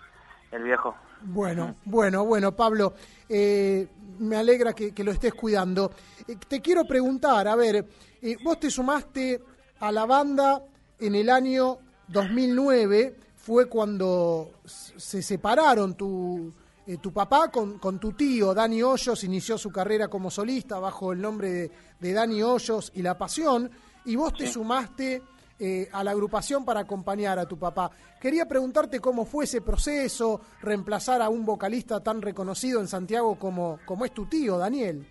el 0.51 0.63
viejo. 0.63 0.95
Bueno, 1.21 1.75
bueno, 1.85 2.25
bueno, 2.25 2.55
Pablo, 2.55 2.93
eh, 3.27 3.87
me 4.19 4.37
alegra 4.37 4.73
que, 4.73 4.93
que 4.93 5.03
lo 5.03 5.11
estés 5.11 5.33
cuidando. 5.33 5.91
Eh, 6.27 6.37
te 6.47 6.61
quiero 6.61 6.85
preguntar, 6.85 7.47
a 7.47 7.55
ver, 7.55 7.85
eh, 8.21 8.37
vos 8.43 8.59
te 8.59 8.69
sumaste 8.69 9.41
a 9.79 9.91
la 9.91 10.05
banda 10.05 10.63
en 10.99 11.15
el 11.15 11.29
año 11.29 11.79
2009, 12.07 13.15
fue 13.35 13.67
cuando 13.67 14.51
se 14.65 15.21
separaron 15.21 15.95
tu, 15.95 16.51
eh, 16.85 16.97
tu 16.97 17.11
papá 17.11 17.49
con, 17.49 17.79
con 17.79 17.99
tu 17.99 18.13
tío, 18.13 18.53
Dani 18.53 18.81
Hoyos, 18.81 19.23
inició 19.23 19.57
su 19.57 19.71
carrera 19.71 20.07
como 20.07 20.31
solista 20.31 20.79
bajo 20.79 21.13
el 21.13 21.21
nombre 21.21 21.51
de, 21.51 21.71
de 21.99 22.13
Dani 22.13 22.41
Hoyos 22.41 22.91
y 22.95 23.01
La 23.01 23.17
Pasión, 23.17 23.69
y 24.05 24.15
vos 24.15 24.33
te 24.33 24.47
sumaste 24.47 25.21
eh, 25.59 25.87
a 25.91 26.03
la 26.03 26.11
agrupación 26.11 26.63
para 26.65 26.81
acompañar 26.81 27.37
a 27.39 27.45
tu 27.47 27.57
papá. 27.59 27.91
Quería 28.21 28.45
preguntarte 28.47 28.99
cómo 28.99 29.25
fue 29.25 29.43
ese 29.45 29.61
proceso, 29.61 30.41
reemplazar 30.61 31.21
a 31.21 31.29
un 31.29 31.45
vocalista 31.45 32.01
tan 32.03 32.21
reconocido 32.21 32.79
en 32.79 32.87
Santiago 32.87 33.37
como, 33.37 33.79
como 33.85 34.05
es 34.05 34.11
tu 34.13 34.25
tío, 34.25 34.57
Daniel. 34.57 35.05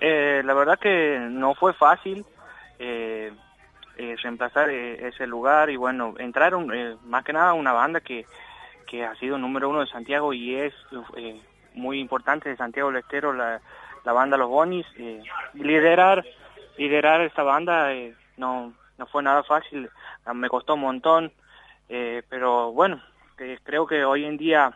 Eh, 0.00 0.42
la 0.44 0.54
verdad 0.54 0.78
que 0.78 1.18
no 1.30 1.54
fue 1.54 1.72
fácil 1.72 2.24
eh, 2.78 3.32
eh, 3.96 4.16
reemplazar 4.22 4.68
eh, 4.70 5.06
ese 5.08 5.26
lugar 5.26 5.70
y 5.70 5.76
bueno, 5.76 6.14
entrar 6.18 6.54
un- 6.54 6.98
más 7.06 7.24
que 7.24 7.32
nada 7.32 7.52
una 7.54 7.72
banda 7.72 8.00
que, 8.00 8.26
que 8.88 9.04
ha 9.04 9.14
sido 9.16 9.38
número 9.38 9.68
uno 9.70 9.80
de 9.80 9.86
Santiago 9.86 10.32
y 10.32 10.56
es 10.56 10.74
muy 11.74 12.00
importante 12.00 12.48
de 12.48 12.56
Santiago 12.56 12.90
del 12.90 13.00
Estero, 13.02 13.32
la, 13.32 13.60
la 14.04 14.12
banda 14.12 14.36
Los 14.36 14.48
Bonis. 14.50 14.86
liderar, 15.54 16.24
liderar 16.76 17.20
esta 17.22 17.42
banda 17.42 17.88
no, 18.36 18.72
no 18.98 19.06
fue 19.06 19.22
nada 19.22 19.42
fácil, 19.42 19.90
me 20.34 20.48
costó 20.48 20.74
un 20.74 20.80
montón, 20.80 21.32
eh, 21.88 22.22
pero 22.28 22.72
bueno, 22.72 23.02
creo 23.64 23.86
que 23.86 24.04
hoy 24.04 24.24
en 24.24 24.36
día 24.36 24.72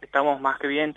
estamos 0.00 0.40
más 0.40 0.58
que 0.58 0.66
bien 0.68 0.96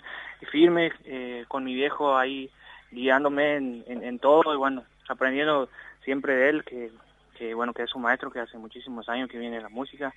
firmes 0.50 0.92
eh, 1.04 1.44
con 1.48 1.64
mi 1.64 1.74
viejo 1.74 2.16
ahí 2.16 2.50
guiándome 2.90 3.56
en, 3.56 3.84
en- 3.86 4.04
en 4.04 4.18
todo 4.18 4.52
y 4.54 4.56
bueno, 4.56 4.84
aprendiendo 5.08 5.68
siempre 6.04 6.34
de 6.34 6.48
él, 6.50 6.64
que, 6.64 6.90
que 7.34 7.54
bueno, 7.54 7.72
que 7.72 7.82
es 7.84 7.94
un 7.94 8.02
maestro 8.02 8.30
que 8.30 8.40
hace 8.40 8.58
muchísimos 8.58 9.08
años 9.08 9.28
que 9.30 9.38
viene 9.38 9.60
la 9.60 9.68
música. 9.68 10.14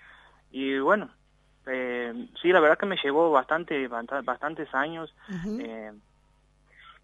Y 0.52 0.78
bueno, 0.80 1.10
eh, 1.68 2.14
sí, 2.41 2.49
la 2.52 2.60
verdad 2.60 2.78
que 2.78 2.86
me 2.86 2.97
llevó 3.02 3.32
bastante, 3.32 3.88
basta- 3.88 4.22
bastantes 4.22 4.74
años 4.76 5.14
eh, 5.62 5.91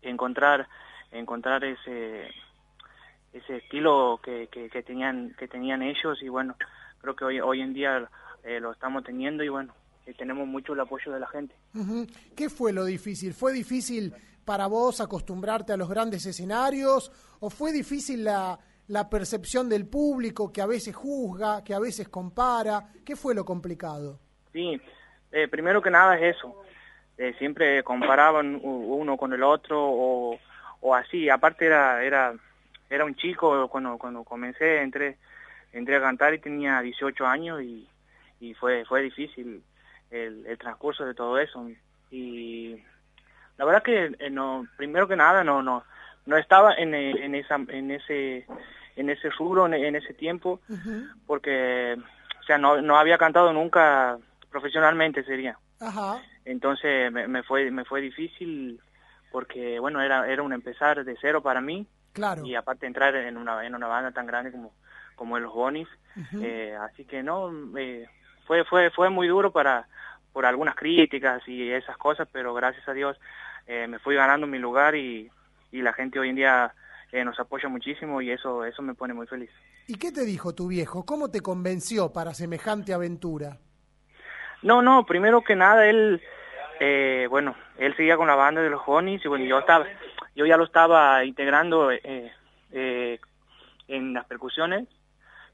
encontrar, 0.01 0.67
encontrar 1.11 1.63
ese 1.63 2.29
ese 3.37 3.57
estilo 3.57 4.19
que, 4.23 4.47
que, 4.51 4.69
que 4.69 4.83
tenían 4.83 5.35
que 5.37 5.47
tenían 5.47 5.81
ellos 5.81 6.21
y 6.21 6.29
bueno, 6.29 6.55
creo 7.01 7.15
que 7.15 7.25
hoy, 7.25 7.39
hoy 7.39 7.61
en 7.61 7.73
día 7.73 8.09
eh, 8.43 8.59
lo 8.59 8.71
estamos 8.71 9.03
teniendo 9.03 9.43
y 9.43 9.49
bueno, 9.49 9.73
eh, 10.05 10.13
tenemos 10.17 10.47
mucho 10.47 10.73
el 10.73 10.79
apoyo 10.79 11.11
de 11.11 11.19
la 11.19 11.27
gente. 11.27 11.55
¿Qué 12.35 12.49
fue 12.49 12.73
lo 12.73 12.85
difícil? 12.85 13.33
¿Fue 13.33 13.51
difícil 13.53 14.13
para 14.45 14.67
vos 14.67 15.01
acostumbrarte 15.01 15.73
a 15.73 15.77
los 15.77 15.89
grandes 15.89 16.25
escenarios? 16.25 17.11
¿O 17.39 17.49
fue 17.49 17.71
difícil 17.71 18.23
la, 18.23 18.57
la 18.87 19.09
percepción 19.09 19.67
del 19.67 19.87
público 19.87 20.51
que 20.51 20.61
a 20.61 20.65
veces 20.65 20.95
juzga, 20.95 21.63
que 21.63 21.73
a 21.73 21.79
veces 21.79 22.07
compara? 22.07 22.87
¿Qué 23.05 23.15
fue 23.15 23.35
lo 23.35 23.43
complicado? 23.43 24.19
Sí, 24.53 24.79
eh, 25.31 25.47
primero 25.47 25.81
que 25.81 25.91
nada 25.91 26.17
es 26.17 26.37
eso. 26.37 26.55
Eh, 27.17 27.33
siempre 27.37 27.83
comparaban 27.83 28.59
uno 28.63 29.17
con 29.17 29.33
el 29.33 29.43
otro 29.43 29.83
o, 29.83 30.39
o 30.81 30.95
así. 30.95 31.29
Aparte 31.29 31.65
era 31.65 32.03
era 32.03 32.33
era 32.89 33.05
un 33.05 33.15
chico 33.15 33.67
cuando 33.69 33.97
cuando 33.97 34.23
comencé 34.23 34.81
entré 34.81 35.17
entré 35.73 35.95
a 35.95 36.01
cantar 36.01 36.33
y 36.33 36.39
tenía 36.39 36.81
18 36.81 37.25
años 37.25 37.61
y, 37.61 37.87
y 38.39 38.53
fue 38.53 38.85
fue 38.85 39.01
difícil 39.01 39.63
el, 40.11 40.45
el 40.45 40.57
transcurso 40.57 41.05
de 41.05 41.13
todo 41.13 41.37
eso. 41.39 41.69
Y 42.09 42.81
la 43.57 43.65
verdad 43.65 43.83
que 43.83 44.15
eh, 44.19 44.29
no 44.29 44.65
primero 44.77 45.07
que 45.07 45.15
nada 45.15 45.43
no 45.43 45.61
no 45.61 45.83
no 46.25 46.37
estaba 46.37 46.73
en, 46.73 46.93
eh, 46.93 47.25
en 47.25 47.35
esa 47.35 47.55
en 47.55 47.91
ese 47.91 48.45
en 48.95 49.09
ese 49.09 49.29
rubro 49.29 49.67
en, 49.67 49.95
ese 49.95 50.13
tiempo 50.13 50.59
porque 51.25 51.97
o 52.39 52.43
sea 52.43 52.57
no 52.57 52.81
no 52.81 52.97
había 52.97 53.17
cantado 53.17 53.53
nunca 53.53 54.17
profesionalmente 54.49 55.23
sería 55.23 55.57
Ajá. 55.79 56.21
entonces 56.45 57.11
me, 57.11 57.27
me 57.27 57.43
fue 57.43 57.69
me 57.71 57.85
fue 57.85 58.01
difícil 58.01 58.79
porque 59.31 59.79
bueno 59.79 60.01
era 60.01 60.27
era 60.27 60.41
un 60.41 60.53
empezar 60.53 61.03
de 61.03 61.17
cero 61.21 61.41
para 61.41 61.61
mí 61.61 61.87
Claro. 62.17 62.45
y 62.45 62.55
aparte 62.55 62.85
entrar 62.85 63.15
en 63.15 63.37
una 63.37 63.65
en 63.65 63.75
una 63.75 63.87
banda 63.87 64.11
tan 64.11 64.25
grande 64.25 64.51
como 64.51 64.73
como 65.15 65.39
los 65.39 65.53
Bonis 65.53 65.87
eh, 66.41 66.75
así 66.81 67.05
que 67.05 67.23
no 67.23 67.51
eh, 67.77 68.07
fue 68.45 68.65
fue 68.65 68.89
fue 68.89 69.09
muy 69.09 69.27
duro 69.27 69.51
para 69.51 69.87
por 70.33 70.45
algunas 70.45 70.75
críticas 70.75 71.47
y 71.47 71.71
esas 71.71 71.97
cosas 71.97 72.27
pero 72.31 72.53
gracias 72.53 72.87
a 72.89 72.93
Dios 72.93 73.17
eh, 73.67 73.87
me 73.87 73.99
fui 73.99 74.15
ganando 74.15 74.47
mi 74.47 74.57
lugar 74.57 74.95
y, 74.95 75.29
y 75.71 75.81
la 75.81 75.93
gente 75.93 76.19
hoy 76.19 76.29
en 76.29 76.35
día 76.35 76.73
eh, 77.11 77.23
nos 77.23 77.39
apoya 77.39 77.69
muchísimo 77.69 78.21
y 78.21 78.31
eso 78.31 78.65
eso 78.65 78.81
me 78.81 78.93
pone 78.93 79.13
muy 79.13 79.27
feliz 79.27 79.51
¿Y 79.89 79.95
qué 79.95 80.11
te 80.11 80.25
dijo 80.25 80.53
tu 80.53 80.67
viejo? 80.67 81.05
¿Cómo 81.05 81.31
te 81.31 81.39
convenció 81.39 82.11
para 82.11 82.33
semejante 82.33 82.93
aventura? 82.93 83.57
No, 84.61 84.81
no, 84.81 85.05
primero 85.05 85.41
que 85.41 85.55
nada 85.55 85.87
él, 85.87 86.21
eh, 86.81 87.27
bueno, 87.29 87.55
él 87.77 87.95
seguía 87.95 88.17
con 88.17 88.27
la 88.27 88.35
banda 88.35 88.61
de 88.61 88.69
los 88.69 88.81
Honis 88.85 89.23
y 89.23 89.29
bueno, 89.29 89.45
yo 89.45 89.59
estaba, 89.59 89.85
yo 90.37 90.45
ya 90.45 90.55
lo 90.55 90.63
estaba 90.65 91.25
integrando 91.25 91.91
eh, 91.91 92.31
eh, 92.71 93.19
en 93.87 94.13
las 94.13 94.25
percusiones 94.25 94.87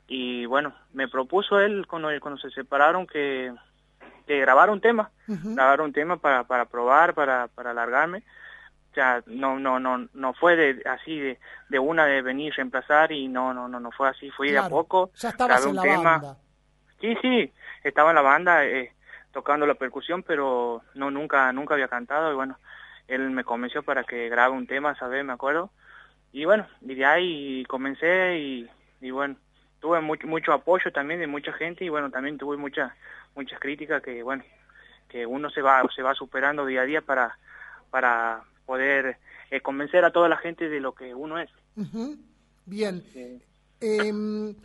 y 0.08 0.46
bueno, 0.46 0.74
me 0.92 1.08
propuso 1.08 1.60
él 1.62 1.88
cuando, 1.88 2.10
cuando 2.20 2.38
se 2.40 2.50
separaron 2.52 3.08
que, 3.08 3.54
que 4.28 4.40
grabara 4.42 4.74
un 4.74 4.82
tema, 4.82 5.10
grabar 5.28 5.80
un 5.82 5.94
tema 5.94 6.18
para, 6.18 6.44
para 6.44 6.66
probar, 6.66 7.14
para, 7.14 7.48
para 7.48 7.72
alargarme. 7.72 8.24
O 8.92 8.94
sea, 8.94 9.24
no, 9.26 9.58
no, 9.58 9.80
no, 9.80 10.08
no 10.14 10.34
fue 10.34 10.56
de, 10.58 10.84
así 10.88 11.18
de, 11.18 11.40
de 11.70 11.80
una 11.80 12.06
de 12.06 12.22
venir 12.22 12.54
reemplazar 12.54 13.12
y 13.14 13.28
no, 13.30 13.54
no, 13.54 13.68
no, 13.70 13.80
no 13.80 13.90
fue 13.92 14.10
así, 14.10 14.30
fui 14.32 14.52
de 14.52 14.58
a 14.58 14.62
Claro, 14.64 14.76
poco. 14.76 15.12
Ya 15.16 15.30
estabas 15.30 15.64
en 15.64 15.70
un 15.70 15.76
la 15.78 15.82
tema. 15.82 16.18
banda. 16.20 16.38
Sí, 17.02 17.16
sí, 17.22 17.52
estaba 17.84 18.10
en 18.12 18.16
la 18.16 18.22
banda 18.22 18.66
eh, 18.66 18.94
tocando 19.32 19.66
la 19.66 19.74
percusión, 19.76 20.22
pero 20.24 20.84
no 20.96 21.10
nunca 21.10 21.52
nunca 21.54 21.74
había 21.74 21.88
cantado 21.88 22.32
y 22.32 22.36
bueno, 22.36 22.58
él 23.08 23.30
me 23.32 23.44
convenció 23.44 23.84
para 23.84 24.04
que 24.04 24.30
grabe 24.30 24.56
un 24.56 24.68
tema, 24.68 24.96
¿sabes? 24.96 25.24
Me 25.24 25.34
acuerdo. 25.34 25.72
Y 26.32 26.46
bueno, 26.46 26.68
y 26.82 26.96
de 26.96 27.06
ahí 27.06 27.66
comencé 27.66 28.40
y, 28.40 28.70
y 29.02 29.12
bueno, 29.12 29.36
tuve 29.80 30.02
mucho 30.02 30.28
mucho 30.28 30.54
apoyo 30.54 30.92
también 30.92 31.20
de 31.20 31.28
mucha 31.28 31.54
gente 31.54 31.86
y 31.86 31.90
bueno, 31.90 32.10
también 32.10 32.38
tuve 32.38 32.58
muchas 32.58 32.92
muchas 33.36 33.60
críticas 33.60 34.02
que 34.02 34.24
bueno, 34.24 34.44
que 35.10 35.26
uno 35.26 35.50
se 35.50 35.62
va 35.62 35.84
se 35.96 36.02
va 36.02 36.16
superando 36.16 36.66
día 36.66 36.82
a 36.82 36.86
día 36.86 37.02
para 37.02 37.38
para 37.92 38.44
poder 38.66 39.18
eh, 39.52 39.62
convencer 39.62 40.04
a 40.06 40.12
toda 40.12 40.30
la 40.30 40.38
gente 40.38 40.70
de 40.70 40.80
lo 40.80 40.96
que 40.96 41.14
uno 41.14 41.38
es. 41.38 41.50
Bien. 42.66 43.04
Em, 43.80 44.56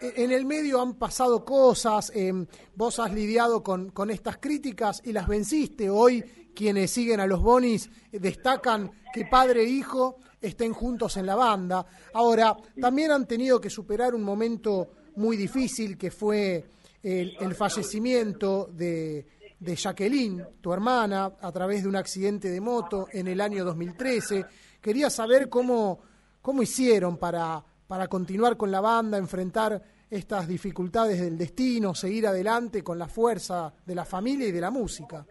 en 0.00 0.30
el 0.30 0.46
medio 0.46 0.80
han 0.80 0.94
pasado 0.94 1.44
cosas, 1.44 2.12
em, 2.14 2.46
vos 2.74 3.00
has 3.00 3.12
lidiado 3.12 3.62
con, 3.62 3.90
con 3.90 4.10
estas 4.10 4.38
críticas 4.38 5.02
y 5.04 5.12
las 5.12 5.26
venciste. 5.26 5.90
Hoy 5.90 6.24
quienes 6.58 6.90
siguen 6.90 7.20
a 7.20 7.26
los 7.28 7.40
Bonis 7.40 7.88
destacan 8.10 8.90
que 9.14 9.26
padre 9.26 9.62
e 9.62 9.68
hijo 9.68 10.16
estén 10.40 10.72
juntos 10.72 11.16
en 11.16 11.24
la 11.24 11.36
banda. 11.36 11.86
Ahora, 12.14 12.56
también 12.80 13.12
han 13.12 13.28
tenido 13.28 13.60
que 13.60 13.70
superar 13.70 14.12
un 14.12 14.24
momento 14.24 14.90
muy 15.14 15.36
difícil 15.36 15.96
que 15.96 16.10
fue 16.10 16.64
el, 17.00 17.36
el 17.38 17.54
fallecimiento 17.54 18.68
de, 18.72 19.24
de 19.60 19.76
Jacqueline, 19.76 20.48
tu 20.60 20.72
hermana, 20.72 21.30
a 21.40 21.52
través 21.52 21.84
de 21.84 21.88
un 21.88 21.94
accidente 21.94 22.50
de 22.50 22.60
moto 22.60 23.06
en 23.12 23.28
el 23.28 23.40
año 23.40 23.64
2013. 23.64 24.44
Quería 24.80 25.10
saber 25.10 25.48
cómo, 25.48 26.00
cómo 26.42 26.60
hicieron 26.60 27.18
para, 27.18 27.64
para 27.86 28.08
continuar 28.08 28.56
con 28.56 28.72
la 28.72 28.80
banda, 28.80 29.16
enfrentar 29.16 29.80
estas 30.10 30.48
dificultades 30.48 31.20
del 31.20 31.38
destino, 31.38 31.94
seguir 31.94 32.26
adelante 32.26 32.82
con 32.82 32.98
la 32.98 33.06
fuerza 33.06 33.72
de 33.86 33.94
la 33.94 34.04
familia 34.04 34.48
y 34.48 34.52
de 34.52 34.60
la 34.60 34.72
música. 34.72 35.24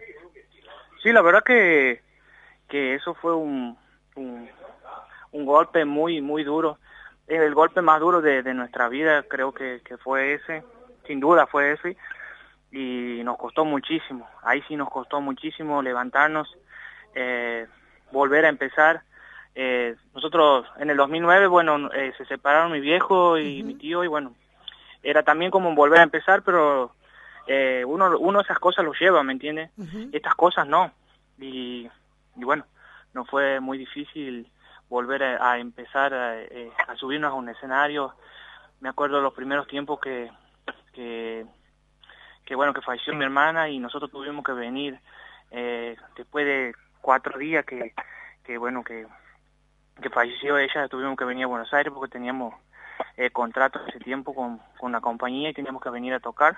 Sí, 1.07 1.13
la 1.13 1.21
verdad 1.21 1.41
que, 1.41 2.01
que 2.67 2.95
eso 2.95 3.13
fue 3.13 3.33
un, 3.33 3.77
un, 4.15 4.49
un 5.31 5.45
golpe 5.45 5.85
muy, 5.85 6.19
muy 6.19 6.43
duro. 6.43 6.79
El 7.27 7.53
golpe 7.53 7.81
más 7.81 8.01
duro 8.01 8.19
de, 8.19 8.43
de 8.43 8.53
nuestra 8.53 8.89
vida 8.89 9.23
creo 9.23 9.53
que, 9.53 9.79
que 9.85 9.95
fue 9.95 10.33
ese, 10.33 10.65
sin 11.05 11.21
duda 11.21 11.47
fue 11.47 11.71
ese, 11.71 11.95
y 12.73 13.21
nos 13.23 13.37
costó 13.37 13.63
muchísimo. 13.63 14.27
Ahí 14.43 14.61
sí 14.67 14.75
nos 14.75 14.89
costó 14.89 15.21
muchísimo 15.21 15.81
levantarnos, 15.81 16.57
eh, 17.15 17.67
volver 18.11 18.43
a 18.43 18.49
empezar. 18.49 19.03
Eh, 19.55 19.95
nosotros 20.13 20.65
en 20.77 20.89
el 20.89 20.97
2009, 20.97 21.47
bueno, 21.47 21.89
eh, 21.93 22.11
se 22.17 22.25
separaron 22.25 22.73
mi 22.73 22.81
viejo 22.81 23.37
y 23.37 23.63
mi 23.63 23.75
tío 23.75 24.03
y 24.03 24.07
bueno, 24.07 24.35
era 25.03 25.23
también 25.23 25.51
como 25.51 25.73
volver 25.73 26.01
a 26.01 26.03
empezar, 26.03 26.41
pero 26.41 26.91
eh, 27.47 27.83
uno, 27.85 28.17
uno 28.19 28.41
esas 28.41 28.59
cosas 28.59 28.85
los 28.85 28.99
lleva, 28.99 29.23
¿me 29.23 29.33
entiendes? 29.33 29.71
Estas 30.11 30.35
cosas 30.35 30.67
no. 30.67 30.91
Y, 31.39 31.89
y 32.35 32.43
bueno, 32.43 32.65
no 33.13 33.25
fue 33.25 33.59
muy 33.59 33.77
difícil 33.77 34.49
volver 34.89 35.23
a, 35.23 35.57
empezar 35.57 36.13
a, 36.13 36.41
eh, 36.41 36.71
a, 36.87 36.95
subirnos 36.95 37.31
a 37.31 37.35
un 37.35 37.49
escenario. 37.49 38.13
Me 38.79 38.89
acuerdo 38.89 39.21
los 39.21 39.33
primeros 39.33 39.67
tiempos 39.67 39.99
que, 39.99 40.31
que, 40.93 41.45
que 42.45 42.55
bueno, 42.55 42.73
que 42.73 42.81
falleció 42.81 43.13
mi 43.13 43.23
hermana 43.25 43.69
y 43.69 43.79
nosotros 43.79 44.11
tuvimos 44.11 44.43
que 44.43 44.53
venir 44.53 44.99
eh, 45.51 45.95
después 46.15 46.45
de 46.45 46.73
cuatro 47.01 47.37
días 47.37 47.65
que, 47.65 47.93
que 48.43 48.57
bueno, 48.57 48.83
que, 48.83 49.07
que 50.01 50.09
falleció 50.09 50.57
ella, 50.57 50.87
tuvimos 50.87 51.17
que 51.17 51.25
venir 51.25 51.45
a 51.45 51.47
Buenos 51.47 51.73
Aires 51.73 51.93
porque 51.93 52.11
teníamos 52.11 52.53
eh, 53.15 53.29
contrato 53.29 53.79
ese 53.87 53.99
tiempo 53.99 54.33
con, 54.33 54.59
con 54.79 54.91
la 54.91 55.01
compañía 55.01 55.49
y 55.49 55.53
teníamos 55.53 55.81
que 55.81 55.89
venir 55.89 56.13
a 56.13 56.19
tocar. 56.19 56.57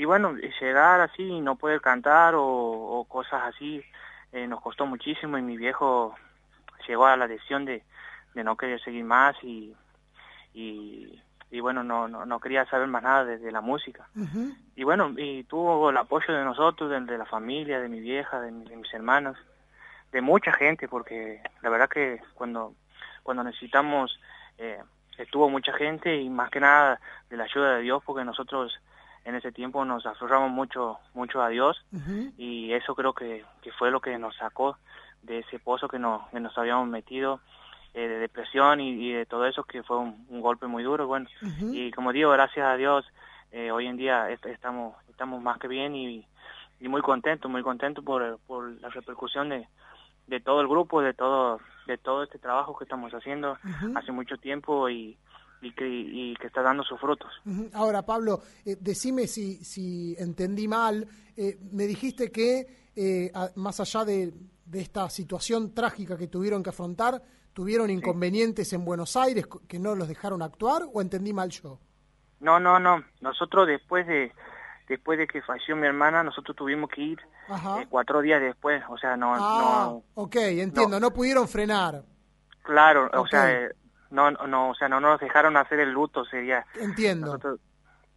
Y 0.00 0.06
bueno, 0.06 0.34
llegar 0.58 1.02
así 1.02 1.22
y 1.22 1.40
no 1.42 1.56
poder 1.56 1.82
cantar 1.82 2.34
o, 2.34 2.42
o 2.42 3.04
cosas 3.04 3.42
así 3.44 3.84
eh, 4.32 4.46
nos 4.46 4.62
costó 4.62 4.86
muchísimo 4.86 5.36
y 5.36 5.42
mi 5.42 5.58
viejo 5.58 6.14
llegó 6.88 7.04
a 7.04 7.18
la 7.18 7.28
decisión 7.28 7.66
de, 7.66 7.82
de 8.32 8.42
no 8.42 8.56
querer 8.56 8.80
seguir 8.80 9.04
más 9.04 9.36
y, 9.42 9.76
y, 10.54 11.22
y 11.50 11.60
bueno, 11.60 11.84
no, 11.84 12.08
no, 12.08 12.24
no, 12.24 12.40
quería 12.40 12.64
saber 12.64 12.86
más 12.86 13.02
nada 13.02 13.26
de, 13.26 13.52
la 13.52 13.60
música. 13.60 14.08
Y 14.74 14.84
bueno, 14.84 15.12
y 15.18 15.44
tuvo 15.44 15.90
el 15.90 15.96
apoyo 15.98 16.32
de 16.32 16.44
nosotros, 16.44 16.88
de, 16.88 16.98
de 17.00 17.18
la 17.18 17.26
familia, 17.26 17.78
de 17.78 17.90
mi 17.90 18.00
vieja, 18.00 18.40
de, 18.40 18.50
de, 18.52 18.76
mis 18.76 18.94
hermanos, 18.94 19.36
de 20.12 20.22
mucha 20.22 20.50
gente, 20.54 20.88
porque 20.88 21.42
la 21.60 21.68
verdad 21.68 21.90
que 21.90 22.22
cuando, 22.32 22.72
cuando 23.22 23.44
necesitamos, 23.44 24.18
eh, 24.56 24.82
estuvo 25.18 25.50
mucha 25.50 25.74
gente 25.74 26.16
y 26.16 26.30
más 26.30 26.48
que 26.48 26.60
nada 26.60 26.98
de 27.28 27.36
la 27.36 27.44
ayuda 27.44 27.74
de 27.74 27.82
Dios, 27.82 28.02
porque 28.02 28.24
nosotros 28.24 28.80
en 29.24 29.34
ese 29.34 29.52
tiempo 29.52 29.84
nos 29.84 30.06
aferramos 30.06 30.50
mucho 30.50 30.98
mucho 31.14 31.42
a 31.42 31.48
Dios 31.48 31.84
y 32.38 32.72
eso 32.72 32.94
creo 32.94 33.12
que, 33.12 33.44
que 33.62 33.72
fue 33.72 33.90
lo 33.90 34.00
que 34.00 34.18
nos 34.18 34.36
sacó 34.36 34.76
de 35.22 35.40
ese 35.40 35.58
pozo 35.58 35.88
que 35.88 35.98
nos, 35.98 36.26
que 36.30 36.40
nos 36.40 36.56
habíamos 36.56 36.88
metido 36.88 37.40
eh, 37.94 38.08
de 38.08 38.18
depresión 38.18 38.80
y, 38.80 39.12
de 39.12 39.26
todo 39.26 39.46
eso 39.46 39.64
que 39.64 39.82
fue 39.82 39.98
un, 39.98 40.40
golpe 40.40 40.66
muy 40.66 40.82
duro 40.82 41.06
bueno. 41.06 41.28
Y 41.72 41.90
como 41.90 42.12
digo 42.12 42.30
gracias 42.30 42.66
a 42.66 42.76
Dios 42.76 43.04
eh, 43.52 43.70
hoy 43.70 43.86
en 43.86 43.96
día 43.96 44.30
estamos 44.30 44.94
estamos 45.08 45.42
más 45.42 45.58
que 45.58 45.68
bien 45.68 45.94
y, 45.94 46.26
y 46.80 46.88
muy 46.88 47.02
contentos 47.02 47.50
muy 47.50 47.62
contentos 47.62 48.04
por, 48.04 48.38
por 48.46 48.70
la 48.80 48.88
repercusión 48.88 49.50
de, 49.50 49.68
de 50.28 50.40
todo 50.40 50.60
el 50.60 50.68
grupo 50.68 51.02
de 51.02 51.12
todo 51.12 51.60
de 51.86 51.98
todo 51.98 52.22
este 52.22 52.38
trabajo 52.38 52.76
que 52.76 52.84
estamos 52.84 53.12
haciendo. 53.12 53.58
Hace 53.96 54.12
mucho 54.12 54.36
tiempo 54.36 54.88
y 54.88 55.16
y 55.62 55.72
que, 55.72 55.86
y 55.88 56.34
que 56.36 56.46
está 56.46 56.62
dando 56.62 56.82
sus 56.82 56.98
frutos. 56.98 57.30
Ahora, 57.74 58.02
Pablo, 58.02 58.42
eh, 58.64 58.76
decime 58.80 59.26
si, 59.26 59.56
si 59.64 60.16
entendí 60.18 60.66
mal. 60.68 61.06
Eh, 61.36 61.58
me 61.72 61.84
dijiste 61.84 62.30
que, 62.30 62.66
eh, 62.96 63.32
más 63.56 63.80
allá 63.80 64.04
de, 64.04 64.32
de, 64.64 64.80
esta 64.80 65.08
situación 65.10 65.74
trágica 65.74 66.16
que 66.16 66.28
tuvieron 66.28 66.62
que 66.62 66.70
afrontar, 66.70 67.22
tuvieron 67.52 67.90
inconvenientes 67.90 68.72
en 68.72 68.84
Buenos 68.84 69.16
Aires 69.16 69.46
que 69.68 69.78
no 69.78 69.94
los 69.94 70.08
dejaron 70.08 70.42
actuar, 70.42 70.82
o 70.92 71.00
entendí 71.00 71.32
mal 71.32 71.50
yo? 71.50 71.78
No, 72.40 72.58
no, 72.58 72.78
no. 72.78 73.04
Nosotros 73.20 73.66
después 73.66 74.06
de 74.06 74.32
después 74.88 75.18
de 75.18 75.28
que 75.28 75.40
falleció 75.42 75.76
mi 75.76 75.86
hermana, 75.86 76.24
nosotros 76.24 76.56
tuvimos 76.56 76.90
que 76.90 77.00
ir 77.00 77.18
cuatro 77.88 78.20
días 78.22 78.40
después. 78.40 78.82
O 78.88 78.98
sea, 78.98 79.16
no. 79.16 79.34
Ah, 79.36 79.84
no, 79.90 80.02
ok, 80.14 80.36
entiendo. 80.36 80.98
No, 80.98 81.12
pudieron 81.12 81.46
frenar. 81.46 82.02
Claro, 82.62 83.10
o 83.14 83.26
sea 83.26 83.70
no, 84.10 84.30
no, 84.30 84.70
o 84.70 84.74
sea, 84.74 84.88
no 84.88 85.00
nos 85.00 85.20
dejaron 85.20 85.56
hacer 85.56 85.80
el 85.80 85.92
luto, 85.92 86.24
sería... 86.24 86.66
Entiendo. 86.80 87.26
Nosotros 87.26 87.60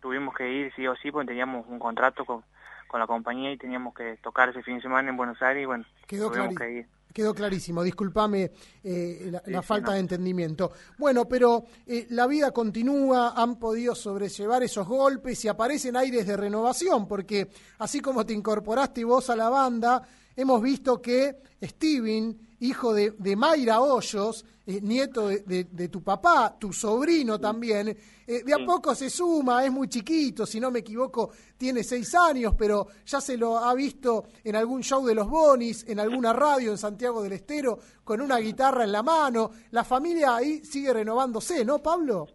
tuvimos 0.02 0.36
que 0.36 0.52
ir 0.52 0.74
sí 0.76 0.86
o 0.88 0.96
sí, 0.96 1.12
porque 1.12 1.28
teníamos 1.28 1.66
un 1.68 1.80
contrato 1.80 2.26
con, 2.26 2.44
con 2.88 3.00
la 3.00 3.08
compañía 3.08 3.52
y 3.52 3.58
teníamos 3.58 3.94
que 3.96 4.18
tocar 4.18 4.50
ese 4.50 4.62
fin 4.62 4.76
de 4.76 4.82
semana 4.82 5.10
en 5.10 5.18
Buenos 5.18 5.42
Aires 5.42 5.64
y 5.64 5.66
bueno, 5.66 5.86
Quedó 6.08 6.30
tuvimos 6.30 6.56
que 6.56 6.72
ir. 6.72 6.88
Quedó 7.14 7.34
clarísimo, 7.34 7.84
discúlpame 7.84 8.52
eh, 8.84 9.32
la, 9.46 9.62
falta 9.62 9.94
de 9.94 10.00
entendimiento. 10.00 10.72
Bueno, 10.98 11.26
pero 11.26 11.66
eh, 11.86 12.08
la 12.10 12.26
vida 12.26 12.52
continúa, 12.52 13.34
han 13.36 13.60
podido 13.60 13.94
sobrellevar 13.94 14.64
esos 14.64 14.88
golpes 14.88 15.46
y 15.46 15.48
aparecen 15.48 15.96
aires 15.96 16.26
de 16.26 16.36
renovación, 16.36 17.08
porque 17.08 17.50
así 17.78 18.00
como 18.00 18.26
te 18.26 18.34
incorporaste 18.34 19.04
vos 19.04 19.30
a 19.30 19.36
la 19.36 19.50
banda, 19.50 20.02
hemos 20.36 20.62
visto 20.62 21.00
que 21.00 21.38
Steven, 21.62 22.53
hijo 22.64 22.94
de, 22.94 23.12
de 23.12 23.36
Mayra 23.36 23.82
Hoyos, 23.82 24.46
eh, 24.66 24.80
nieto 24.82 25.28
de, 25.28 25.66
de, 25.70 25.90
tu 25.90 26.02
papá, 26.02 26.56
tu 26.58 26.72
sobrino 26.72 27.38
también, 27.38 27.90
eh, 27.90 28.44
de 28.46 28.54
a 28.54 28.66
poco 28.66 28.96
se 28.96 29.10
suma, 29.10 29.66
es 29.66 29.72
muy 29.72 29.90
chiquito, 29.90 30.46
si 30.46 30.60
no 30.60 30.72
me 30.72 30.80
equivoco, 30.80 31.32
tiene 31.58 31.84
seis 31.84 32.16
años, 32.16 32.54
pero 32.58 32.88
ya 33.06 33.20
se 33.20 33.38
lo 33.38 33.58
ha 33.58 33.74
visto 33.76 34.24
en 34.44 34.56
algún 34.56 34.82
show 34.82 35.06
de 35.06 35.14
los 35.14 35.28
Bonis, 35.28 35.88
en 35.90 36.00
alguna 36.00 36.32
radio 36.32 36.72
en 36.72 36.78
Santiago 36.78 37.22
del 37.22 37.34
Estero, 37.34 37.80
con 38.04 38.22
una 38.22 38.38
guitarra 38.38 38.86
en 38.86 38.94
la 38.94 39.04
mano. 39.04 39.52
La 39.72 39.84
familia 39.84 40.38
ahí 40.38 40.64
sigue 40.64 40.94
renovándose, 40.94 41.66
¿no, 41.66 41.80
Pablo? 41.80 42.28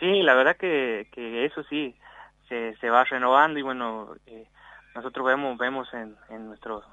Sí, 0.00 0.22
la 0.22 0.34
verdad 0.34 0.56
que, 0.56 1.08
que 1.12 1.44
eso 1.44 1.62
sí, 1.64 1.94
se, 2.48 2.74
se 2.76 2.88
va 2.88 3.04
renovando 3.04 3.58
y 3.58 3.62
bueno, 3.62 4.14
eh, 4.26 4.46
nosotros 4.94 5.26
vemos, 5.26 5.58
vemos 5.58 5.92
en, 5.92 6.16
en 6.30 6.46
nuestros 6.46 6.84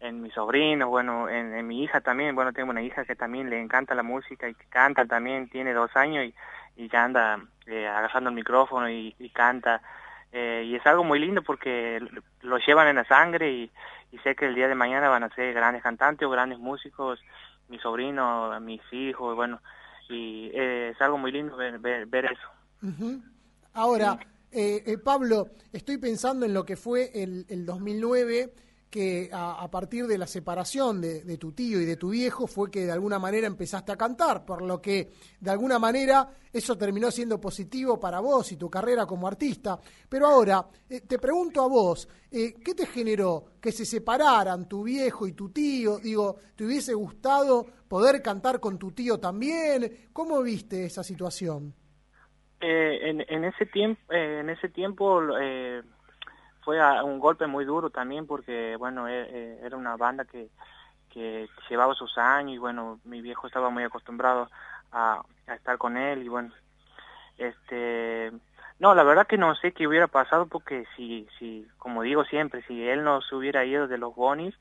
en 0.00 0.22
mis 0.22 0.32
sobrinos, 0.32 0.88
bueno, 0.88 1.28
en, 1.28 1.66
mi 1.66 1.84
hija 1.84 2.00
también, 2.00 2.34
bueno, 2.34 2.52
tengo 2.52 2.70
una 2.70 2.82
hija 2.82 3.04
que 3.04 3.14
también 3.14 3.50
le 3.50 3.60
encanta 3.60 3.94
la 3.94 4.02
música 4.02 4.48
y 4.48 4.54
que 4.54 4.64
canta 4.66 5.04
también, 5.04 5.48
tiene 5.50 5.74
dos 5.74 5.94
años 5.94 6.24
y, 6.24 6.34
y 6.82 6.88
ya 6.88 7.04
anda 7.04 7.38
eh, 7.66 7.86
agarrando 7.86 8.30
el 8.30 8.36
micrófono 8.36 8.88
y, 8.88 9.14
canta. 9.34 9.82
Eh, 10.32 10.64
y 10.66 10.74
es 10.74 10.86
algo 10.86 11.04
muy 11.04 11.18
lindo 11.18 11.42
porque 11.42 12.00
lo 12.40 12.58
llevan 12.58 12.88
en 12.88 12.96
la 12.96 13.04
sangre 13.04 13.50
y, 13.50 13.70
y, 14.12 14.18
sé 14.18 14.34
que 14.34 14.46
el 14.46 14.54
día 14.54 14.68
de 14.68 14.74
mañana 14.74 15.08
van 15.08 15.24
a 15.24 15.34
ser 15.34 15.52
grandes 15.52 15.82
cantantes 15.82 16.26
o 16.26 16.30
grandes 16.30 16.58
músicos, 16.58 17.20
mis 17.68 17.82
sobrinos, 17.82 18.60
mis 18.62 18.80
hijos, 18.92 19.36
bueno, 19.36 19.60
y 20.08 20.50
eh, 20.54 20.92
es 20.94 21.00
algo 21.02 21.18
muy 21.18 21.30
lindo 21.30 21.56
ver, 21.56 21.78
ver, 21.78 22.24
eso. 22.24 23.20
Ahora, 23.74 24.18
eh, 24.50 24.96
Pablo, 25.04 25.48
estoy 25.72 25.98
pensando 25.98 26.46
en 26.46 26.54
lo 26.54 26.64
que 26.64 26.76
fue 26.76 27.10
el, 27.14 27.44
el 27.50 27.66
2009 27.66 28.54
que 28.90 29.30
a, 29.32 29.70
partir 29.70 30.08
de 30.08 30.18
la 30.18 30.26
separación 30.26 31.00
de, 31.00 31.38
tu 31.38 31.52
tío 31.52 31.80
y 31.80 31.84
de 31.84 31.96
tu 31.96 32.10
viejo 32.10 32.48
fue 32.48 32.70
que 32.70 32.86
de 32.86 32.90
alguna 32.90 33.20
manera 33.20 33.46
empezaste 33.46 33.92
a 33.92 33.96
cantar, 33.96 34.44
por 34.44 34.62
lo 34.62 34.82
que 34.82 35.10
de 35.38 35.50
alguna 35.50 35.78
manera 35.78 36.28
eso 36.52 36.76
terminó 36.76 37.10
siendo 37.12 37.40
positivo 37.40 38.00
para 38.00 38.18
vos 38.18 38.50
y 38.50 38.56
tu 38.56 38.68
carrera 38.68 39.06
como 39.06 39.28
artista. 39.28 39.78
Pero 40.08 40.26
ahora, 40.26 40.66
eh, 40.88 41.02
te 41.02 41.20
pregunto 41.20 41.62
a 41.62 41.68
vos, 41.68 42.08
eh, 42.32 42.54
¿qué 42.64 42.74
te 42.74 42.86
generó 42.86 43.44
que 43.60 43.70
se 43.70 43.84
separaran 43.84 44.68
tu 44.68 44.82
viejo 44.82 45.28
y 45.28 45.32
tu 45.32 45.50
tío? 45.50 45.98
Digo, 45.98 46.36
¿te 46.56 46.64
hubiese 46.64 46.92
gustado 46.92 47.66
poder 47.86 48.20
cantar 48.20 48.58
con 48.58 48.76
tu 48.76 48.90
tío 48.90 49.20
también? 49.20 50.08
¿Cómo 50.12 50.42
viste 50.42 50.84
esa 50.84 51.04
situación? 51.04 51.74
Eh, 52.60 53.08
en, 53.08 53.24
en, 53.28 53.44
ese 53.44 53.66
tiempo, 53.66 54.12
en 54.12 54.50
ese 54.50 54.68
tiempo 54.68 55.20
fue 56.70 57.02
un 57.02 57.18
golpe 57.18 57.48
muy 57.48 57.64
duro 57.64 57.90
también 57.90 58.28
porque, 58.28 58.76
bueno, 58.76 59.08
e, 59.08 59.22
e, 59.22 59.66
era 59.66 59.76
una 59.76 59.96
banda 59.96 60.24
que, 60.24 60.48
que 61.12 61.48
llevaba 61.68 61.94
sus 61.94 62.16
años 62.16 62.54
y, 62.54 62.58
bueno, 62.58 63.00
mi 63.04 63.20
viejo 63.20 63.48
estaba 63.48 63.70
muy 63.70 63.82
acostumbrado 63.82 64.48
a, 64.92 65.20
estar 65.48 65.78
con 65.78 65.96
él 65.96 66.22
y, 66.22 66.28
bueno, 66.28 66.52
este... 67.38 68.30
No, 68.78 68.94
la 68.94 69.02
verdad 69.02 69.26
que 69.26 69.36
no 69.36 69.54
sé 69.56 69.72
qué 69.72 69.86
hubiera 69.86 70.06
pasado 70.06 70.46
porque 70.46 70.86
si, 70.96 71.28
si, 71.38 71.66
como 71.76 72.02
digo 72.02 72.24
siempre, 72.24 72.62
si 72.62 72.88
él 72.88 73.04
no 73.04 73.20
se 73.20 73.34
hubiera 73.34 73.64
ido 73.64 73.88
de 73.88 73.98
los 73.98 74.14
Bonis, 74.14 74.56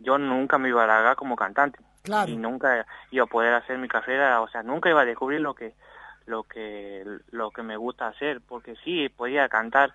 yo 0.00 0.18
nunca 0.18 0.58
me 0.58 0.70
iba 0.70 0.82
a 0.82 0.88
largar 0.88 1.14
como 1.14 1.36
cantante. 1.36 1.78
Claro. 2.02 2.32
Y 2.32 2.36
nunca 2.36 2.84
iba 3.12 3.24
a 3.24 3.28
poder 3.28 3.54
hacer 3.54 3.78
mi 3.78 3.86
carrera, 3.86 4.40
o 4.40 4.48
sea, 4.48 4.64
nunca 4.64 4.90
iba 4.90 5.02
a 5.02 5.04
descubrir 5.04 5.40
lo 5.40 5.54
que, 5.54 5.74
lo 6.26 6.42
que, 6.42 7.04
lo 7.30 7.52
que 7.52 7.62
me 7.62 7.76
gusta 7.76 8.08
hacer, 8.08 8.40
porque 8.40 8.74
sí, 8.82 9.08
podía 9.08 9.48
cantar 9.48 9.94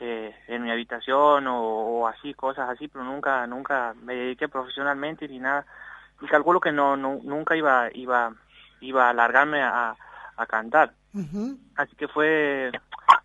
eh, 0.00 0.34
en 0.46 0.62
mi 0.62 0.70
habitación 0.70 1.46
o, 1.48 2.06
así, 2.06 2.34
cosas 2.34 2.68
así, 2.70 2.88
pero 2.88 3.04
nunca, 3.04 3.46
nunca 3.46 3.94
me 4.02 4.14
dediqué 4.14 4.48
profesionalmente 4.48 5.28
ni 5.28 5.38
nada. 5.38 5.66
Y 6.20 6.26
calculo 6.26 6.60
que 6.60 6.72
no, 6.72 6.96
nunca 6.96 7.56
iba, 7.56 7.88
iba, 7.94 8.32
iba 8.80 9.06
a 9.06 9.10
alargarme 9.10 9.62
a, 9.62 9.94
a 10.36 10.46
cantar. 10.46 10.92
Así 11.76 11.96
que 11.96 12.06
fue, 12.06 12.70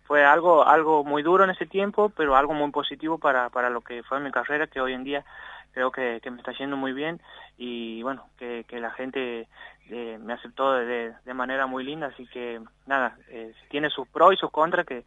fue 0.04 0.24
algo, 0.24 0.66
algo 0.66 1.04
muy 1.04 1.22
duro 1.22 1.44
en 1.44 1.50
ese 1.50 1.66
tiempo, 1.66 2.10
pero 2.10 2.36
algo 2.36 2.54
muy 2.54 2.70
positivo 2.70 3.18
para, 3.18 3.50
para 3.50 3.70
lo 3.70 3.80
que 3.80 4.02
fue 4.02 4.20
mi 4.20 4.30
carrera, 4.30 4.66
que 4.66 4.80
hoy 4.80 4.92
en 4.92 5.04
día 5.04 5.24
creo 5.72 5.90
que, 5.90 6.20
que 6.22 6.30
me 6.30 6.38
está 6.38 6.52
yendo 6.52 6.76
muy 6.76 6.92
bien 6.92 7.20
y 7.58 8.02
bueno, 8.02 8.26
que, 8.38 8.64
que 8.68 8.80
la 8.80 8.90
gente 8.92 9.48
eh, 9.90 10.18
me 10.20 10.32
aceptó 10.32 10.72
de, 10.72 11.14
de, 11.24 11.34
manera 11.34 11.66
muy 11.66 11.84
linda, 11.84 12.06
así 12.06 12.26
que 12.26 12.60
nada, 12.86 13.16
eh, 13.28 13.52
tiene 13.70 13.90
sus 13.90 14.08
pros 14.08 14.34
y 14.34 14.36
sus 14.36 14.50
contras 14.50 14.86
que, 14.86 15.04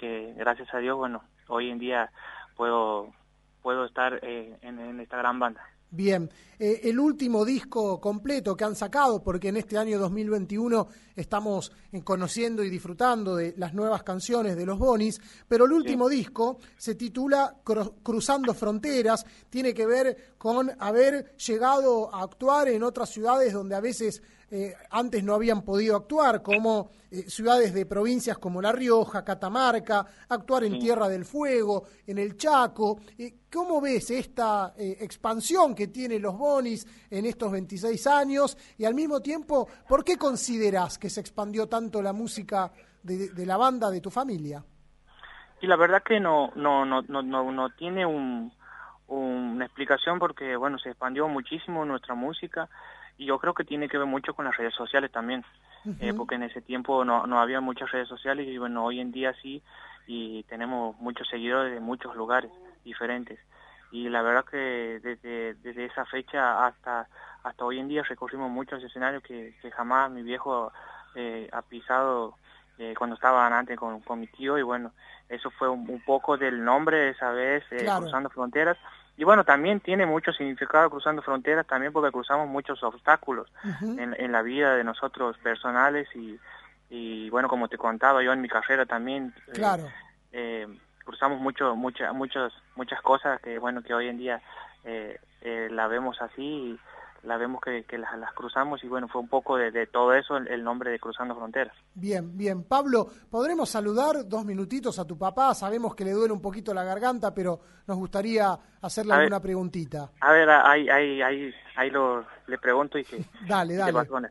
que 0.00 0.32
gracias 0.34 0.72
a 0.72 0.78
Dios, 0.78 0.96
bueno, 0.96 1.22
hoy 1.48 1.70
en 1.70 1.78
día 1.78 2.10
puedo, 2.56 3.12
puedo 3.62 3.84
estar 3.84 4.18
eh, 4.22 4.56
en, 4.62 4.98
esta 4.98 5.18
gran 5.18 5.38
banda. 5.38 5.62
Bien, 5.92 6.30
eh, 6.58 6.80
el 6.84 6.98
último 7.00 7.44
disco 7.44 8.00
completo 8.00 8.56
que 8.56 8.64
han 8.64 8.76
sacado, 8.76 9.22
porque 9.22 9.48
en 9.48 9.56
este 9.56 9.76
año 9.76 9.98
2021 9.98 10.86
estamos 11.16 11.72
eh, 11.92 12.02
conociendo 12.02 12.62
y 12.62 12.70
disfrutando 12.70 13.36
de 13.36 13.54
las 13.58 13.74
nuevas 13.74 14.02
canciones 14.02 14.56
de 14.56 14.64
los 14.64 14.78
Bonis, 14.78 15.20
pero 15.48 15.66
el 15.66 15.72
último 15.72 16.08
disco 16.08 16.58
se 16.78 16.94
titula 16.94 17.56
Cruzando 18.02 18.54
Fronteras, 18.54 19.26
tiene 19.50 19.74
que 19.74 19.84
ver 19.84 20.34
con 20.38 20.70
haber 20.78 21.36
llegado 21.36 22.14
a 22.14 22.22
actuar 22.22 22.68
en 22.68 22.84
otras 22.84 23.10
ciudades 23.10 23.52
donde 23.52 23.74
a 23.74 23.80
veces 23.80 24.22
eh, 24.50 24.74
antes 24.90 25.22
no 25.22 25.34
habían 25.34 25.62
podido 25.62 25.96
actuar, 25.96 26.42
como 26.42 26.90
ciudades 27.26 27.74
de 27.74 27.86
provincias 27.86 28.38
como 28.38 28.62
La 28.62 28.72
Rioja, 28.72 29.24
Catamarca, 29.24 30.06
actuar 30.28 30.64
en 30.64 30.78
Tierra 30.78 31.08
del 31.08 31.24
Fuego, 31.24 31.84
en 32.06 32.18
el 32.18 32.36
Chaco. 32.36 33.00
¿Cómo 33.52 33.80
ves 33.80 34.10
esta 34.10 34.74
expansión 34.76 35.74
que 35.74 35.88
tienen 35.88 36.22
los 36.22 36.38
Bonis 36.38 36.86
en 37.10 37.26
estos 37.26 37.50
26 37.50 38.06
años? 38.06 38.56
Y 38.78 38.84
al 38.84 38.94
mismo 38.94 39.20
tiempo, 39.20 39.68
¿por 39.88 40.04
qué 40.04 40.16
consideras 40.16 40.98
que 40.98 41.10
se 41.10 41.20
expandió 41.20 41.68
tanto 41.68 42.00
la 42.00 42.12
música 42.12 42.70
de, 43.02 43.46
la 43.46 43.56
banda 43.56 43.90
de 43.90 44.00
tu 44.00 44.10
familia? 44.10 44.64
Y 45.60 45.66
la 45.66 45.76
verdad 45.76 46.02
que 46.02 46.20
no, 46.20 46.52
no, 46.56 46.84
no, 46.84 47.02
no, 47.02 47.22
no, 47.22 47.70
tiene 47.70 48.06
un, 48.06 48.52
una 49.08 49.64
explicación 49.64 50.18
porque, 50.18 50.56
bueno, 50.56 50.78
se 50.78 50.90
expandió 50.90 51.28
muchísimo 51.28 51.84
nuestra 51.84 52.14
música 52.14 52.68
y 53.20 53.26
yo 53.26 53.38
creo 53.38 53.52
que 53.52 53.64
tiene 53.64 53.86
que 53.86 53.98
ver 53.98 54.06
mucho 54.06 54.32
con 54.32 54.46
las 54.46 54.56
redes 54.56 54.72
sociales 54.74 55.12
también, 55.12 55.44
eh, 56.00 56.14
porque 56.16 56.36
en 56.36 56.42
ese 56.42 56.62
tiempo 56.62 57.04
no, 57.04 57.26
no 57.26 57.38
había 57.38 57.60
muchas 57.60 57.90
redes 57.92 58.08
sociales 58.08 58.48
y 58.48 58.56
bueno, 58.56 58.82
hoy 58.82 58.98
en 58.98 59.12
día 59.12 59.34
sí 59.42 59.62
y 60.06 60.42
tenemos 60.44 60.98
muchos 61.00 61.28
seguidores 61.28 61.74
de 61.74 61.80
muchos 61.80 62.16
lugares 62.16 62.50
diferentes 62.82 63.38
y 63.92 64.08
la 64.08 64.22
verdad 64.22 64.46
que 64.50 65.00
desde, 65.02 65.52
desde 65.52 65.84
esa 65.84 66.06
fecha 66.06 66.64
hasta 66.66 67.08
hasta 67.42 67.64
hoy 67.64 67.78
en 67.78 67.88
día 67.88 68.02
recorrimos 68.02 68.50
muchos 68.50 68.82
escenarios 68.82 69.22
que, 69.22 69.54
que 69.60 69.70
jamás 69.70 70.10
mi 70.10 70.22
viejo 70.22 70.72
eh, 71.14 71.46
ha 71.52 71.60
pisado 71.60 72.36
eh, 72.78 72.94
cuando 72.96 73.16
estaban 73.16 73.52
antes 73.52 73.78
con, 73.78 74.00
con, 74.00 74.20
mi 74.20 74.28
tío 74.28 74.56
y 74.56 74.62
bueno, 74.62 74.92
eso 75.28 75.50
fue 75.50 75.68
un, 75.68 76.02
poco 76.06 76.38
del 76.38 76.64
nombre 76.64 76.96
de 76.96 77.08
esa 77.10 77.30
vez, 77.32 77.64
eh, 77.70 77.86
Cruzando 77.98 78.30
Fronteras. 78.30 78.78
Y 79.20 79.24
bueno, 79.24 79.44
también 79.44 79.80
tiene 79.80 80.06
mucho 80.06 80.32
significado 80.32 80.88
Cruzando 80.88 81.20
Fronteras 81.20 81.66
también 81.66 81.92
porque 81.92 82.10
cruzamos 82.10 82.48
muchos 82.48 82.82
obstáculos 82.82 83.52
en, 83.82 84.16
en, 84.18 84.32
la 84.32 84.40
vida 84.40 84.74
de 84.76 84.82
nosotros 84.82 85.36
personales 85.42 86.08
y, 86.14 86.40
y 86.88 87.28
bueno, 87.28 87.46
como 87.46 87.68
te 87.68 87.76
contaba 87.76 88.22
yo 88.22 88.32
en 88.32 88.40
mi 88.40 88.48
carrera 88.48 88.86
también. 88.86 89.34
Claro. 89.52 89.86
Eh, 90.32 90.66
cruzamos 91.04 91.38
mucho, 91.38 91.76
muchas, 91.76 92.14
muchas, 92.14 92.50
muchas 92.76 93.02
cosas 93.02 93.38
que 93.42 93.58
bueno 93.58 93.82
que 93.82 93.92
hoy 93.92 94.08
en 94.08 94.16
día 94.16 94.40
eh, 94.84 95.18
eh, 95.42 95.68
la 95.70 95.86
vemos 95.86 96.22
así, 96.22 96.42
y 96.42 96.78
la 97.22 97.36
vemos 97.36 97.60
que, 97.60 97.84
que 97.84 97.98
las, 97.98 98.10
cruzamos 98.34 98.82
y 98.82 98.88
bueno 98.88 99.08
fue 99.08 99.20
un 99.20 99.28
poco 99.28 99.56
de, 99.56 99.86
todo 99.86 100.14
eso 100.14 100.36
el, 100.36 100.64
nombre 100.64 100.90
de 100.90 100.98
Cruzando 100.98 101.34
Fronteras. 101.34 101.76
Bien, 101.94 102.36
bien, 102.36 102.64
Pablo, 102.64 103.08
podremos 103.30 103.68
saludar 103.68 104.28
dos 104.28 104.44
minutitos 104.44 104.98
a 104.98 105.06
tu 105.06 105.18
papá. 105.18 105.54
Sabemos 105.54 105.94
que 105.94 106.04
le 106.04 106.12
duele 106.12 106.32
un 106.32 106.40
poquito 106.40 106.72
la 106.72 106.84
garganta, 106.84 107.34
pero 107.34 107.60
nos 107.86 107.96
gustaría 107.96 108.58
hacerle 108.80 109.14
alguna 109.14 109.40
preguntita. 109.40 110.10
A 110.20 110.32
ver, 110.32 110.48
ahí, 110.50 110.88
ahí, 110.88 111.22
ahí, 111.22 111.54
ahí 111.76 111.90
lo 111.90 112.24
le 112.46 112.58
pregunto 112.58 112.98
y 112.98 113.04
que. 113.04 113.24
dale, 113.48 113.76
dale. 113.76 114.30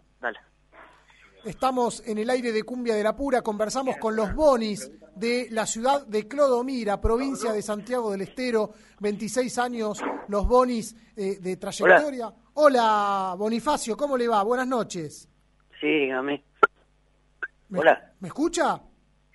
Estamos 1.46 2.06
en 2.06 2.18
el 2.18 2.30
aire 2.30 2.52
de 2.52 2.64
Cumbia 2.64 2.96
de 2.96 3.04
la 3.04 3.16
Pura, 3.16 3.42
conversamos 3.42 3.96
con 3.98 4.16
los 4.16 4.36
Bonis 4.36 4.92
de 5.16 5.48
la 5.52 5.66
ciudad 5.66 6.06
de 6.06 6.28
Clodomira, 6.28 7.00
provincia 7.00 7.54
de 7.54 7.62
Santiago 7.62 8.12
del 8.12 8.22
Estero, 8.22 8.72
26 9.00 9.58
años, 9.58 10.02
los 10.28 10.46
Bonis 10.46 10.96
eh, 11.16 11.38
de 11.40 11.56
trayectoria. 11.58 12.34
Hola. 12.56 13.36
Bonifacio, 13.38 13.96
¿cómo 13.96 14.18
le 14.18 14.28
va? 14.28 14.44
Buenas 14.44 14.68
noches. 14.68 15.30
Sí, 15.80 15.88
dígame. 15.88 16.44
Hola. 17.74 18.14
¿Me 18.20 18.28
escucha? 18.28 18.82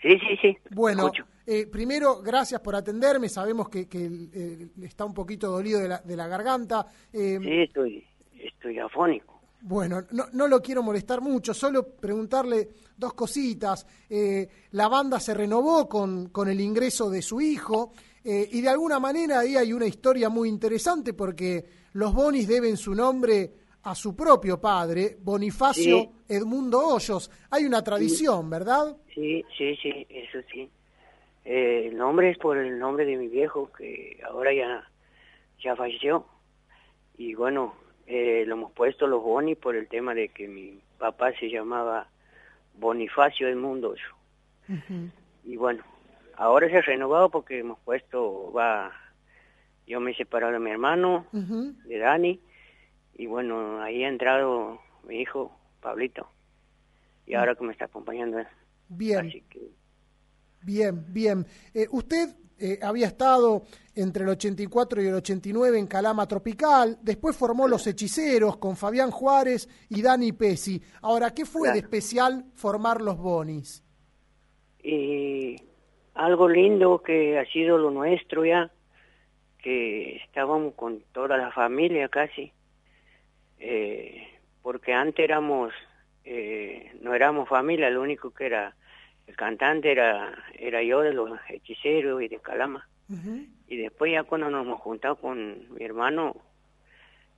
Sí, 0.03 0.19
sí, 0.19 0.37
sí. 0.43 0.59
Bueno, 0.73 1.11
eh, 1.47 1.67
primero, 1.67 2.21
gracias 2.21 2.61
por 2.61 2.77
atenderme, 2.77 3.31
sabemos 3.31 3.71
que, 3.71 3.89
que 3.89 4.69
está 4.83 5.07
un 5.07 5.15
poquito 5.15 5.51
dolido 5.51 5.81
de 5.81 5.89
la, 5.89 5.99
de 5.99 6.17
la 6.17 6.29
garganta. 6.29 6.87
Eh, 7.13 7.39
sí, 7.43 7.63
estoy, 7.63 8.07
estoy 8.39 8.79
afónico. 8.79 9.34
Bueno, 9.67 10.03
no, 10.11 10.25
no, 10.35 10.47
lo 10.47 10.61
quiero 10.61 10.83
molestar 10.83 11.23
mucho, 11.23 11.55
solo 11.55 11.97
preguntarle 11.97 12.69
dos 12.99 13.15
cositas. 13.15 13.87
Eh, 14.11 14.47
la 14.73 14.89
banda 14.89 15.19
se 15.19 15.33
renovó 15.33 15.89
con, 15.89 16.29
con, 16.29 16.51
el 16.51 16.61
ingreso 16.61 17.09
de 17.09 17.23
su 17.23 17.41
hijo 17.41 17.93
eh, 18.23 18.47
y 18.53 18.61
de 18.61 18.69
alguna 18.69 19.01
manera 19.01 19.41
ahí 19.41 19.57
hay 19.57 19.73
una 19.73 19.87
historia 19.87 20.29
muy 20.29 20.51
interesante 20.51 21.15
porque 21.15 21.65
los 21.95 22.12
Bonis 22.12 22.47
deben 22.47 22.77
su 22.77 22.95
nombre 22.95 23.53
a 23.85 23.95
su 23.95 24.15
propio 24.15 24.61
padre, 24.61 25.17
Bonifacio 25.19 26.12
Edmundo 26.29 26.87
Hoyos. 26.87 27.31
Hay 27.51 27.65
una 27.65 27.83
tradición, 27.83 28.51
¿verdad? 28.51 28.95
Sí, 29.15 29.43
sí, 29.57 29.75
sí, 29.77 30.07
eso 30.11 30.41
sí. 30.53 30.69
Eh, 31.47 31.89
el 31.89 31.97
nombre 31.97 32.29
es 32.31 32.37
por 32.37 32.59
el 32.59 32.79
nombre 32.79 33.07
de 33.07 33.17
mi 33.17 33.29
viejo 33.29 33.73
que 33.73 34.21
ahora 34.29 34.53
ya, 34.53 34.87
ya 35.62 35.75
falleció. 35.75 36.27
Y 37.17 37.35
bueno, 37.35 37.75
eh, 38.07 38.45
lo 38.47 38.55
hemos 38.55 38.73
puesto 38.73 39.07
los 39.07 39.23
Boni 39.23 39.55
por 39.55 39.77
el 39.77 39.89
tema 39.89 40.15
de 40.15 40.29
que 40.29 40.49
mi 40.49 40.79
papá 40.99 41.33
se 41.39 41.49
llamaba 41.51 42.09
Bonifacio 42.75 43.47
del 43.47 43.57
Mundo. 43.57 43.95
Y 45.45 45.57
bueno, 45.57 45.83
ahora 46.37 46.69
se 46.69 46.79
ha 46.79 46.83
renovado 46.83 47.31
porque 47.31 47.59
hemos 47.59 47.79
puesto, 47.81 48.53
va, 48.53 48.93
yo 49.87 50.01
me 50.01 50.13
he 50.13 50.15
separado 50.15 50.53
de 50.53 50.59
mi 50.59 50.71
hermano, 50.71 51.27
de 51.33 51.99
Dani, 51.99 52.41
y 53.17 53.27
bueno, 53.27 53.81
ahí 53.83 54.05
ha 54.05 54.09
entrado 54.09 54.81
mi 55.07 55.21
hijo, 55.21 55.57
Pablito, 55.81 56.29
y 57.27 57.35
ahora 57.35 57.55
que 57.55 57.65
me 57.65 57.73
está 57.73 57.87
acompañando 57.87 58.39
él. 58.39 58.47
Bien. 58.89 59.33
Bien, 60.63 61.05
bien. 61.13 61.47
Eh, 61.75 61.87
usted 61.91 62.35
eh, 62.59 62.79
había 62.83 63.09
estado 63.09 63.65
entre 63.97 64.25
el 64.25 64.31
84 64.31 65.03
y 65.03 65.07
el 65.07 65.15
89 65.15 65.79
en 65.79 65.87
Calama 65.87 66.27
Tropical, 66.27 66.99
después 67.03 67.37
formó 67.37 67.67
Los 67.69 67.87
Hechiceros 67.87 68.57
con 68.59 68.77
Fabián 68.77 69.11
Juárez 69.11 69.69
y 69.89 70.03
Dani 70.03 70.33
Pesi. 70.33 70.81
Ahora, 71.03 71.33
¿qué 71.33 71.45
fue 71.45 71.73
de 71.73 71.79
especial 71.79 72.45
formar 72.55 73.01
los 73.01 73.19
Bonis? 73.19 73.83
Y 74.83 75.57
algo 76.15 76.49
lindo 76.49 77.03
que 77.03 77.39
ha 77.39 77.45
sido 77.47 77.79
lo 77.79 77.91
nuestro 77.91 78.45
ya, 78.45 78.71
que 79.63 80.17
estábamos 80.17 80.75
con 80.75 81.03
toda 81.13 81.37
la 81.37 81.51
familia 81.53 82.09
casi, 82.09 82.53
eh, 83.59 84.29
porque 84.63 84.93
antes 84.93 85.25
éramos, 85.25 85.73
eh, 86.25 86.93
no 87.01 87.15
éramos 87.15 87.49
familia, 87.49 87.91
lo 87.91 88.03
único 88.03 88.31
que 88.31 88.47
era 88.47 88.77
el 89.27 89.37
cantante 89.37 89.91
era, 89.93 90.37
era 90.59 90.83
yo 90.83 91.01
de 91.01 91.12
los 91.12 91.31
hechiceros 91.49 92.22
y 92.22 92.29
de 92.29 92.39
Calama. 92.39 92.89
Y 93.68 93.77
después 93.77 94.12
ya 94.12 94.25
cuando 94.25 94.51
nos 94.51 94.64
hemos 94.64 94.81
juntado 94.81 95.16
con 95.16 95.72
mi 95.75 95.85
hermano, 95.85 96.37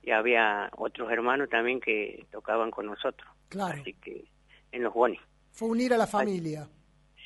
ya 0.03 0.17
había 0.17 0.69
otros 0.77 1.11
hermanos 1.11 1.49
también 1.49 1.79
que 1.79 2.25
tocaban 2.31 2.71
con 2.71 2.85
nosotros. 2.85 3.29
Claro. 3.49 3.81
Así 3.81 3.93
que 3.93 4.25
en 4.71 4.83
los 4.83 4.93
bonis. 4.93 5.19
Fue 5.51 5.67
unir 5.67 5.93
a 5.93 5.97
la 5.97 6.07
familia. 6.07 6.67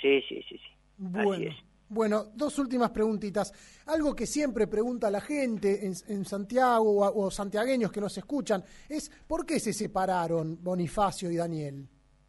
Sí, 0.02 0.22
sí, 0.28 0.42
sí, 0.48 0.58
sí. 0.58 0.74
Bueno. 0.98 1.52
Bueno, 1.94 2.24
dos 2.34 2.58
últimas 2.58 2.90
preguntitas. 2.92 3.52
Algo 3.88 4.16
que 4.16 4.26
siempre 4.26 4.66
pregunta 4.66 5.12
la 5.12 5.20
gente 5.20 5.86
en, 5.86 6.24
Santiago 6.24 7.06
o, 7.06 7.26
o, 7.26 7.30
santiagueños 7.30 7.92
que 7.92 8.00
nos 8.00 8.18
escuchan 8.18 8.64
es 8.88 9.10
¿por 9.28 9.46
qué 9.46 9.60
se 9.60 9.74
separaron 9.74 10.64
Bonifacio 10.64 11.30
y 11.30 11.36
Daniel? 11.36 11.86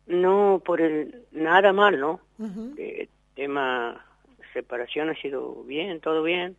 No, 0.06 0.62
por 0.64 0.80
el 0.80 1.24
nada 1.32 1.72
mal, 1.72 1.98
¿no? 2.00 2.20
El 2.76 3.08
tema 3.34 4.04
separación 4.52 5.08
ha 5.10 5.14
sido 5.14 5.62
bien, 5.64 6.00
todo 6.00 6.22
bien. 6.22 6.56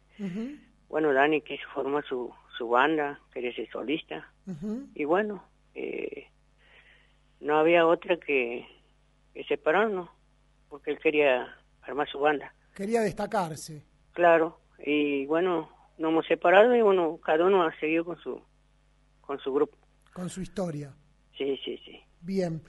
Bueno, 0.89 1.13
Dani 1.13 1.41
quiso 1.41 1.67
formar 1.73 2.05
su, 2.05 2.31
su 2.57 2.69
banda, 2.69 3.19
quería 3.33 3.53
ser 3.53 3.69
solista. 3.69 4.31
Y 4.95 5.05
bueno, 5.05 5.43
eh, 5.75 6.27
no 7.39 7.57
había 7.57 7.85
otra 7.85 8.17
que, 8.17 8.67
que 9.33 9.43
separarnos, 9.45 10.09
porque 10.69 10.91
él 10.91 10.99
quería 10.99 11.55
armar 11.81 12.07
su 12.09 12.19
banda. 12.19 12.53
Quería 12.75 13.01
destacarse. 13.01 13.83
Claro, 14.13 14.59
y 14.85 15.25
bueno, 15.25 15.69
nos 15.97 16.11
hemos 16.11 16.25
separado 16.25 16.75
y 16.75 16.81
bueno, 16.81 17.19
cada 17.23 17.45
uno 17.45 17.63
ha 17.63 17.77
seguido 17.79 18.05
con 18.05 18.17
su, 18.17 18.41
con 19.21 19.39
su 19.39 19.53
grupo. 19.53 19.77
Con 20.13 20.29
su 20.29 20.41
historia. 20.41 20.93
Sí, 21.37 21.59
sí, 21.63 21.77
sí. 21.83 21.99
Bien. 22.21 22.61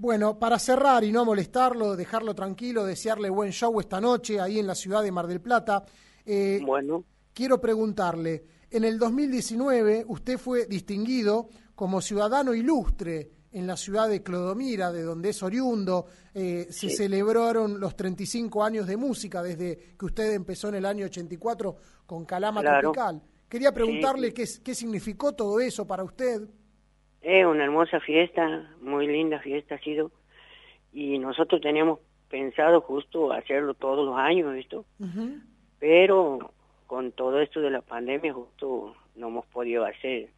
Bueno, 0.00 0.38
para 0.38 0.58
cerrar 0.58 1.04
y 1.04 1.12
no 1.12 1.26
molestarlo, 1.26 1.94
dejarlo 1.94 2.34
tranquilo, 2.34 2.86
desearle 2.86 3.28
buen 3.28 3.50
show 3.52 3.78
esta 3.80 4.00
noche 4.00 4.40
ahí 4.40 4.58
en 4.58 4.66
la 4.66 4.74
ciudad 4.74 5.02
de 5.02 5.12
Mar 5.12 5.26
del 5.26 5.42
Plata. 5.42 5.84
Eh, 6.24 6.58
bueno. 6.64 7.04
Quiero 7.34 7.60
preguntarle, 7.60 8.42
en 8.70 8.84
el 8.84 8.98
2019 8.98 10.06
usted 10.08 10.38
fue 10.38 10.64
distinguido 10.64 11.50
como 11.74 12.00
ciudadano 12.00 12.54
ilustre 12.54 13.30
en 13.52 13.66
la 13.66 13.76
ciudad 13.76 14.08
de 14.08 14.22
Clodomira, 14.22 14.90
de 14.90 15.02
donde 15.02 15.28
es 15.28 15.42
oriundo. 15.42 16.06
Eh, 16.32 16.68
se 16.70 16.88
celebraron 16.88 17.78
los 17.78 17.94
35 17.94 18.64
años 18.64 18.86
de 18.86 18.96
música 18.96 19.42
desde 19.42 19.96
que 19.98 20.06
usted 20.06 20.32
empezó 20.32 20.70
en 20.70 20.76
el 20.76 20.86
año 20.86 21.04
84 21.04 21.76
con 22.06 22.24
Calama 22.24 22.62
Tropical. 22.62 23.20
Quería 23.46 23.70
preguntarle 23.74 24.32
qué, 24.32 24.48
qué 24.64 24.74
significó 24.74 25.34
todo 25.34 25.60
eso 25.60 25.86
para 25.86 26.04
usted. 26.04 26.48
Es 27.22 27.44
una 27.44 27.64
hermosa 27.64 28.00
fiesta, 28.00 28.70
muy 28.80 29.06
linda 29.06 29.40
fiesta 29.40 29.74
ha 29.74 29.80
sido. 29.80 30.10
Y 30.92 31.18
nosotros 31.18 31.60
teníamos 31.60 32.00
pensado 32.28 32.80
justo 32.80 33.32
hacerlo 33.32 33.74
todos 33.74 34.06
los 34.06 34.16
años, 34.16 34.56
esto. 34.56 34.84
Pero 35.78 36.52
con 36.86 37.12
todo 37.12 37.40
esto 37.40 37.60
de 37.60 37.70
la 37.70 37.82
pandemia 37.82 38.32
justo 38.32 38.94
no 39.16 39.28
hemos 39.28 39.46
podido 39.46 39.84
hacer. 39.84 40.30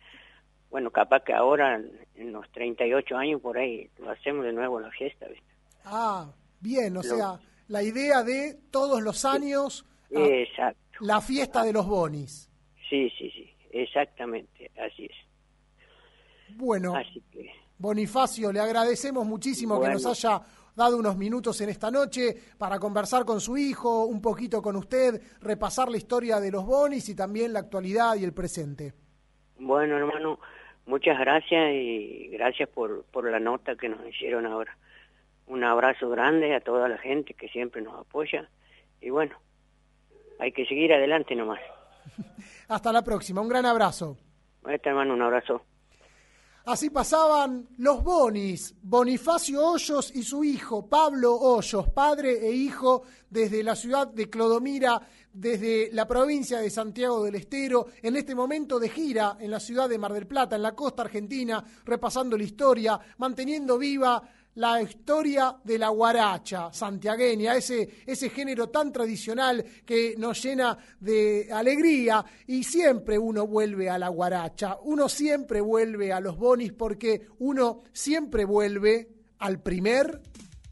Bueno, 0.70 0.91
capaz 0.91 1.22
que 1.22 1.35
ahora, 1.35 1.80
en 2.14 2.33
los 2.33 2.51
38 2.53 3.16
años 3.16 3.41
por 3.41 3.59
ahí, 3.59 3.89
lo 3.99 4.11
hacemos 4.11 4.45
de 4.45 4.53
nuevo 4.53 4.80
la 4.80 4.91
fiesta, 4.91 5.26
¿viste? 5.28 5.45
Ah, 5.85 6.33
bien, 6.61 6.97
o 6.97 7.03
sea, 7.03 7.39
la 7.68 7.83
idea 7.83 8.22
de 8.22 8.59
todos 8.70 9.03
los 9.03 9.24
años 9.24 9.87
ah, 10.14 10.18
Exacto. 10.18 10.80
la 11.01 11.20
fiesta 11.20 11.64
de 11.64 11.72
los 11.72 11.87
bonis. 11.87 12.51
Sí, 12.89 13.11
sí, 13.18 13.30
sí, 13.30 13.51
exactamente, 13.70 14.70
así 14.78 15.07
es. 15.07 15.32
Bueno, 16.57 16.96
Así 16.96 17.22
que, 17.30 17.50
Bonifacio, 17.82 18.53
le 18.53 18.61
agradecemos 18.61 19.26
muchísimo 19.26 19.80
que 19.80 19.88
nos 19.88 20.07
haya 20.07 20.40
dado 20.76 20.96
unos 20.96 21.16
minutos 21.16 21.61
en 21.61 21.68
esta 21.68 21.90
noche 21.90 22.34
para 22.57 22.78
conversar 22.78 23.24
con 23.24 23.40
su 23.40 23.57
hijo, 23.57 24.05
un 24.05 24.22
poquito 24.22 24.62
con 24.62 24.76
usted, 24.76 25.20
repasar 25.40 25.88
la 25.88 25.96
historia 25.96 26.38
de 26.38 26.53
los 26.53 26.64
bonis 26.64 27.09
y 27.09 27.16
también 27.16 27.53
la 27.53 27.59
actualidad 27.59 28.14
y 28.14 28.24
el 28.24 28.32
presente. 28.32 28.92
bueno, 29.59 29.96
hermano, 29.96 30.38
muchas 30.86 31.18
gracias 31.18 31.72
y 31.72 32.28
gracias 32.28 32.68
por, 32.68 33.05
por 33.07 33.28
la 33.28 33.40
nota 33.40 33.74
que 33.74 33.88
nos 33.88 34.07
hicieron 34.07 34.46
ahora. 34.46 34.76
Un 35.48 35.64
abrazo 35.64 36.09
grande 36.09 36.55
a 36.55 36.61
toda 36.61 36.88
la 36.88 36.98
gente 36.98 37.34
que 37.34 37.48
siempre 37.48 37.82
nos 37.82 37.98
apoya 37.98 38.48
y 39.00 39.11
bueno, 39.11 39.36
hay 40.38 40.53
que 40.53 40.64
seguir 40.66 40.92
adelante 40.92 41.34
nomás. 41.34 41.61
Hasta 42.68 42.92
la 42.92 43.03
próxima, 43.03 43.40
un 43.40 43.48
gran 43.48 43.66
abrazo. 43.66 44.16
Este 44.68 44.88
hermano, 44.88 45.14
un 45.14 45.22
abrazo. 45.22 45.62
Así 46.64 46.90
pasaban 46.90 47.66
los 47.78 48.04
Bonis, 48.04 48.72
Bonifacio 48.82 49.66
Hoyos 49.66 50.14
y 50.14 50.22
su 50.22 50.44
hijo 50.44 50.86
Pablo 50.86 51.34
Hoyos, 51.34 51.88
padre 51.88 52.46
e 52.46 52.52
hijo 52.52 53.02
desde 53.28 53.64
la 53.64 53.74
ciudad 53.74 54.06
de 54.06 54.30
Clodomira, 54.30 55.00
desde 55.32 55.90
la 55.92 56.06
provincia 56.06 56.60
de 56.60 56.70
Santiago 56.70 57.24
del 57.24 57.34
Estero, 57.34 57.86
en 58.00 58.14
este 58.14 58.36
momento 58.36 58.78
de 58.78 58.90
gira 58.90 59.38
en 59.40 59.50
la 59.50 59.58
ciudad 59.58 59.88
de 59.88 59.98
Mar 59.98 60.12
del 60.12 60.28
Plata, 60.28 60.54
en 60.54 60.62
la 60.62 60.76
costa 60.76 61.02
argentina, 61.02 61.64
repasando 61.84 62.38
la 62.38 62.44
historia, 62.44 63.00
manteniendo 63.18 63.76
viva 63.76 64.22
la 64.55 64.82
historia 64.82 65.57
de 65.64 65.78
la 65.78 65.88
guaracha 65.88 66.72
santiagueña, 66.72 67.57
ese, 67.57 68.03
ese 68.07 68.30
género 68.30 68.68
tan 68.68 68.92
tradicional 68.92 69.64
que 69.84 70.14
nos 70.18 70.42
llena 70.42 70.76
de 71.00 71.48
alegría 71.53 72.24
y 72.46 72.64
siempre 72.64 73.18
uno 73.18 73.46
vuelve 73.46 73.88
a 73.88 73.98
la 73.98 74.09
guaracha, 74.09 74.78
uno 74.82 75.09
siempre 75.09 75.61
vuelve 75.61 76.12
a 76.12 76.20
los 76.20 76.36
bonis 76.36 76.72
porque 76.72 77.28
uno 77.38 77.82
siempre 77.92 78.44
vuelve 78.44 79.09
al 79.38 79.61
primer 79.61 80.20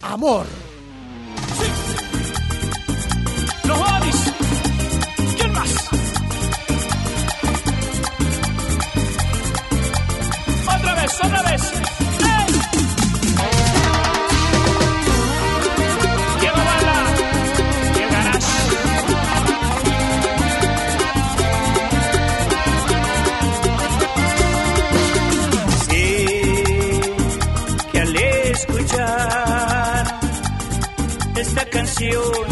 amor. 0.02 0.46
Los 3.64 3.78
Bonis. 3.78 4.34
¿Quién 5.36 5.52
más? 5.52 5.88
Otra 10.66 10.94
vez, 10.94 11.24
otra 11.24 11.42
vez. 11.42 11.89
Esta 32.02 32.49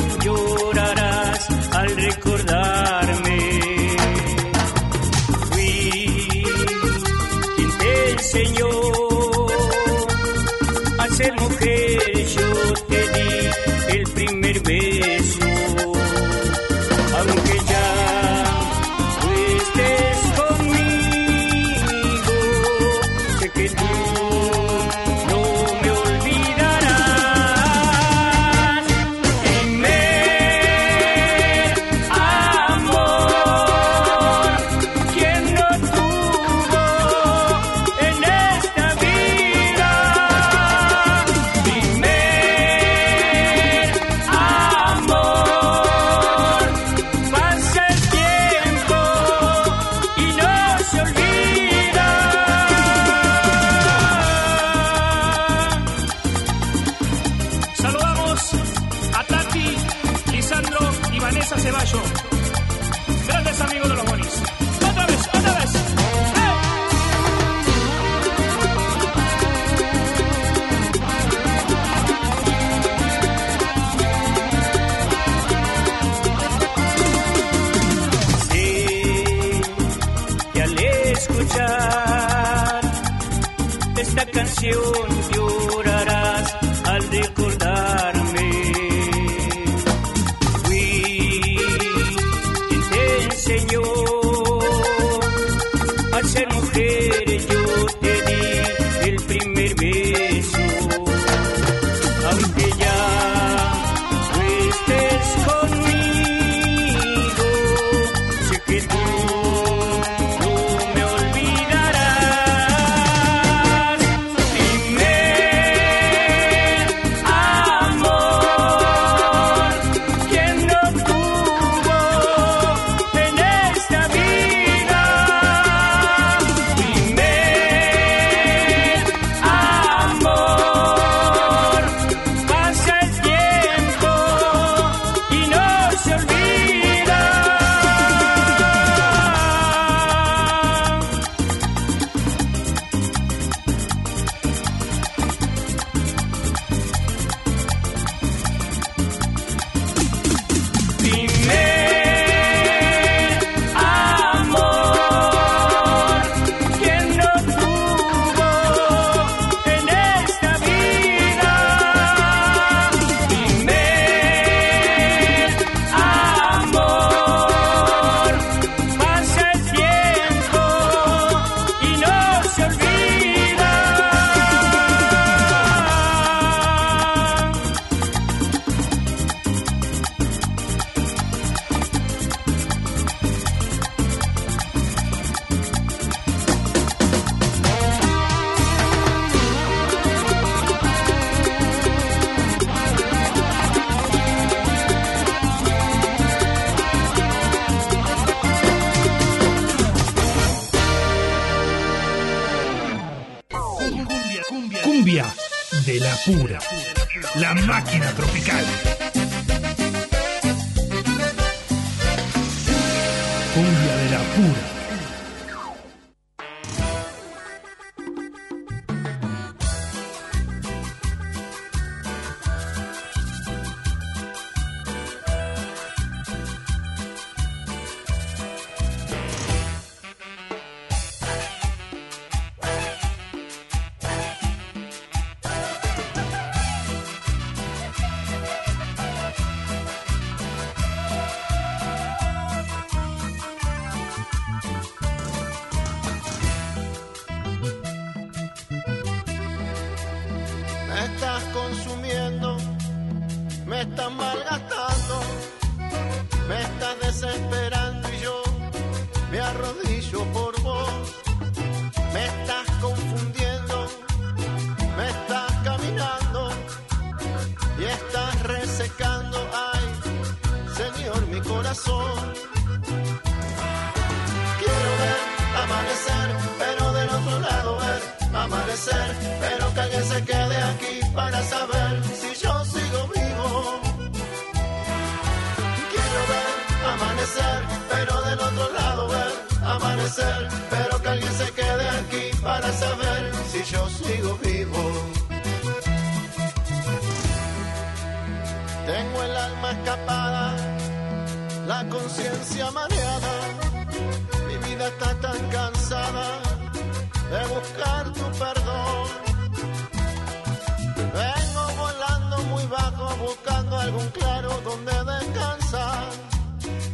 algún 313.99 314.11
claro 314.13 314.51
donde 314.65 314.93
descansar. 314.93 316.09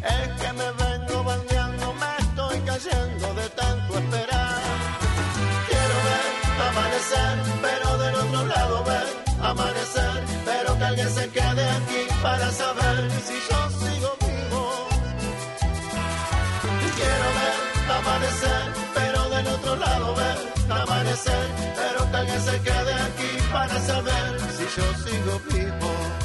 Es 0.03 0.29
que 0.41 0.53
me 0.53 0.69
vengo 0.85 1.25
bandeando, 1.25 1.95
me 1.95 2.13
estoy 2.25 2.59
cayendo 2.61 3.35
de 3.35 3.49
tanto 3.51 3.99
esperar. 3.99 4.63
Quiero 5.69 5.97
ver 6.09 6.31
amanecer, 6.69 7.35
pero 7.63 7.99
del 7.99 8.15
otro 8.15 8.47
lado 8.47 8.85
ver 8.85 9.07
amanecer, 9.43 10.25
pero 10.45 10.79
que 10.79 10.85
alguien 10.85 11.11
se 11.11 11.29
quede 11.31 11.65
aquí 11.79 12.03
para 12.23 12.51
saber 12.51 13.11
si 13.27 13.35
yo 13.49 13.61
sigo 13.81 14.11
vivo. 14.27 14.65
Quiero 16.99 17.29
ver 17.39 17.57
amanecer, 17.99 18.63
pero 18.95 19.29
del 19.31 19.47
otro 19.49 19.77
lado 19.77 20.15
ver 20.15 20.39
amanecer, 20.71 21.47
pero 21.77 22.11
que 22.11 22.17
alguien 22.17 22.41
se 22.41 22.61
quede 22.61 22.95
aquí 23.09 23.31
para 23.53 23.81
saber 23.81 24.41
si 24.57 24.65
yo 24.77 24.87
sigo 25.05 25.41
vivo. 25.51 26.24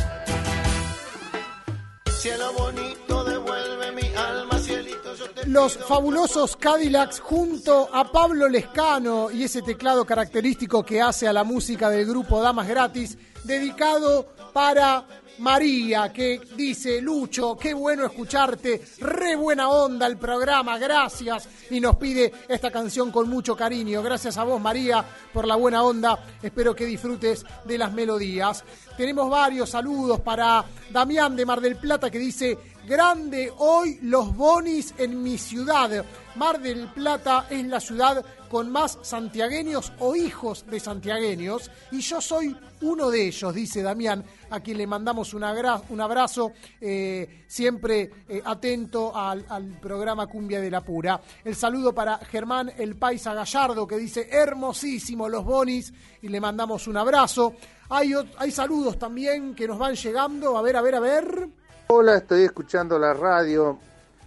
Cielo 2.19 2.51
bonito, 2.51 3.23
devuelve 3.23 3.93
mi 3.93 4.05
alma, 4.13 4.59
cielito, 4.59 5.15
yo 5.15 5.29
te 5.29 5.47
Los 5.47 5.77
fabulosos 5.77 6.57
Cadillacs 6.57 7.21
junto 7.21 7.87
a 7.93 8.11
Pablo 8.11 8.49
Lescano 8.49 9.31
y 9.31 9.45
ese 9.45 9.61
teclado 9.61 10.03
característico 10.03 10.83
que 10.83 11.01
hace 11.01 11.29
a 11.29 11.33
la 11.33 11.45
música 11.45 11.89
del 11.89 12.05
grupo 12.05 12.41
Damas 12.41 12.67
Gratis, 12.67 13.17
dedicado 13.45 14.33
para 14.51 15.05
María, 15.39 16.11
que 16.11 16.41
dice, 16.55 17.01
Lucho, 17.01 17.57
qué 17.57 17.73
bueno 17.73 18.05
escucharte, 18.05 18.81
re 18.99 19.35
buena 19.35 19.69
onda 19.69 20.05
el 20.05 20.17
programa, 20.17 20.77
gracias, 20.77 21.47
y 21.69 21.79
nos 21.79 21.95
pide 21.95 22.31
esta 22.47 22.71
canción 22.71 23.11
con 23.11 23.29
mucho 23.29 23.55
cariño. 23.55 24.03
Gracias 24.03 24.37
a 24.37 24.43
vos, 24.43 24.61
María, 24.61 25.03
por 25.33 25.47
la 25.47 25.55
buena 25.55 25.83
onda, 25.83 26.23
espero 26.43 26.75
que 26.75 26.85
disfrutes 26.85 27.45
de 27.65 27.77
las 27.77 27.93
melodías. 27.93 28.63
Tenemos 28.97 29.29
varios 29.29 29.69
saludos 29.69 30.19
para 30.19 30.65
Damián 30.89 31.35
de 31.35 31.45
Mar 31.45 31.61
del 31.61 31.77
Plata 31.77 32.09
que 32.09 32.19
dice, 32.19 32.57
grande 32.89 33.53
hoy 33.59 33.99
los 34.01 34.35
bonis 34.35 34.95
en 34.97 35.21
mi 35.21 35.37
ciudad. 35.37 36.03
Mar 36.35 36.59
del 36.59 36.87
Plata 36.87 37.45
es 37.47 37.63
la 37.67 37.79
ciudad 37.79 38.25
con 38.49 38.71
más 38.71 38.97
santiagueños 39.03 39.93
o 39.99 40.15
hijos 40.15 40.65
de 40.65 40.79
santiagueños 40.79 41.69
y 41.91 41.99
yo 41.99 42.19
soy 42.19 42.57
uno 42.81 43.11
de 43.11 43.27
ellos, 43.27 43.53
dice 43.53 43.83
Damián, 43.83 44.25
a 44.49 44.59
quien 44.61 44.79
le 44.79 44.87
mandamos 44.87 45.35
un, 45.35 45.43
un 45.89 46.01
abrazo, 46.01 46.53
eh, 46.81 47.43
siempre 47.47 48.09
eh, 48.27 48.41
atento 48.43 49.15
al, 49.15 49.45
al 49.49 49.79
programa 49.79 50.25
Cumbia 50.25 50.59
de 50.59 50.71
la 50.71 50.81
Pura. 50.81 51.21
El 51.43 51.55
saludo 51.55 51.93
para 51.93 52.17
Germán 52.17 52.71
El 52.75 52.95
Paisa 52.95 53.35
Gallardo 53.35 53.85
que 53.85 53.97
dice 53.97 54.29
hermosísimo 54.31 55.29
los 55.29 55.45
bonis 55.45 55.93
y 56.23 56.27
le 56.27 56.41
mandamos 56.41 56.87
un 56.87 56.97
abrazo. 56.97 57.53
Hay, 57.89 58.13
hay 58.37 58.49
saludos 58.49 58.97
también 58.97 59.53
que 59.53 59.67
nos 59.67 59.77
van 59.77 59.93
llegando, 59.93 60.57
a 60.57 60.63
ver, 60.63 60.75
a 60.75 60.81
ver, 60.81 60.95
a 60.95 60.99
ver. 60.99 61.58
Hola, 61.91 62.17
estoy 62.17 62.43
escuchando 62.43 62.99
la 62.99 63.15
radio. 63.15 63.79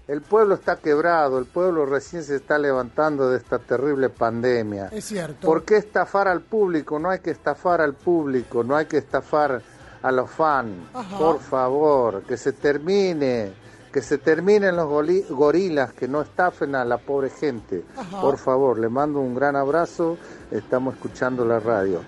El 0.09 0.21
pueblo 0.21 0.57
está 0.57 0.81
quebrado, 0.81 1.39
el 1.39 1.45
pueblo 1.47 1.87
recién 1.87 2.25
se 2.25 2.35
está 2.35 2.59
levantando 2.59 3.31
de 3.31 3.37
esta 3.37 3.61
terrible 3.61 4.09
pandemia. 4.09 4.89
Es 4.89 5.05
cierto. 5.05 5.47
¿Por 5.47 5.63
qué 5.63 5.77
estafar 5.77 6.27
al 6.27 6.41
público? 6.41 6.99
No 6.99 7.09
hay 7.09 7.21
que 7.21 7.31
estafar 7.31 7.81
al 7.81 7.95
público, 7.95 8.65
no 8.65 8.75
hay 8.75 8.87
que 8.87 8.99
estafar 8.99 9.63
a 10.03 10.11
los 10.11 10.29
fans. 10.29 10.89
Ajá. 10.93 11.17
Por 11.17 11.39
favor, 11.39 12.23
que 12.25 12.37
se 12.37 12.53
termine, 12.53 13.53
que 13.93 14.03
se 14.03 14.19
terminen 14.19 14.75
los 14.75 14.89
gorilas, 15.31 15.93
que 15.93 16.09
no 16.09 16.23
estafen 16.23 16.75
a 16.75 16.85
la 16.85 16.99
pobre 16.99 17.31
gente. 17.31 17.85
Ajá. 17.97 18.21
Por 18.21 18.39
favor, 18.39 18.77
le 18.81 18.89
mando 18.89 19.21
un 19.21 19.37
gran 19.37 19.55
abrazo, 19.55 20.19
estamos 20.51 20.95
escuchando 20.95 21.45
la 21.45 21.61
radio. 21.61 22.01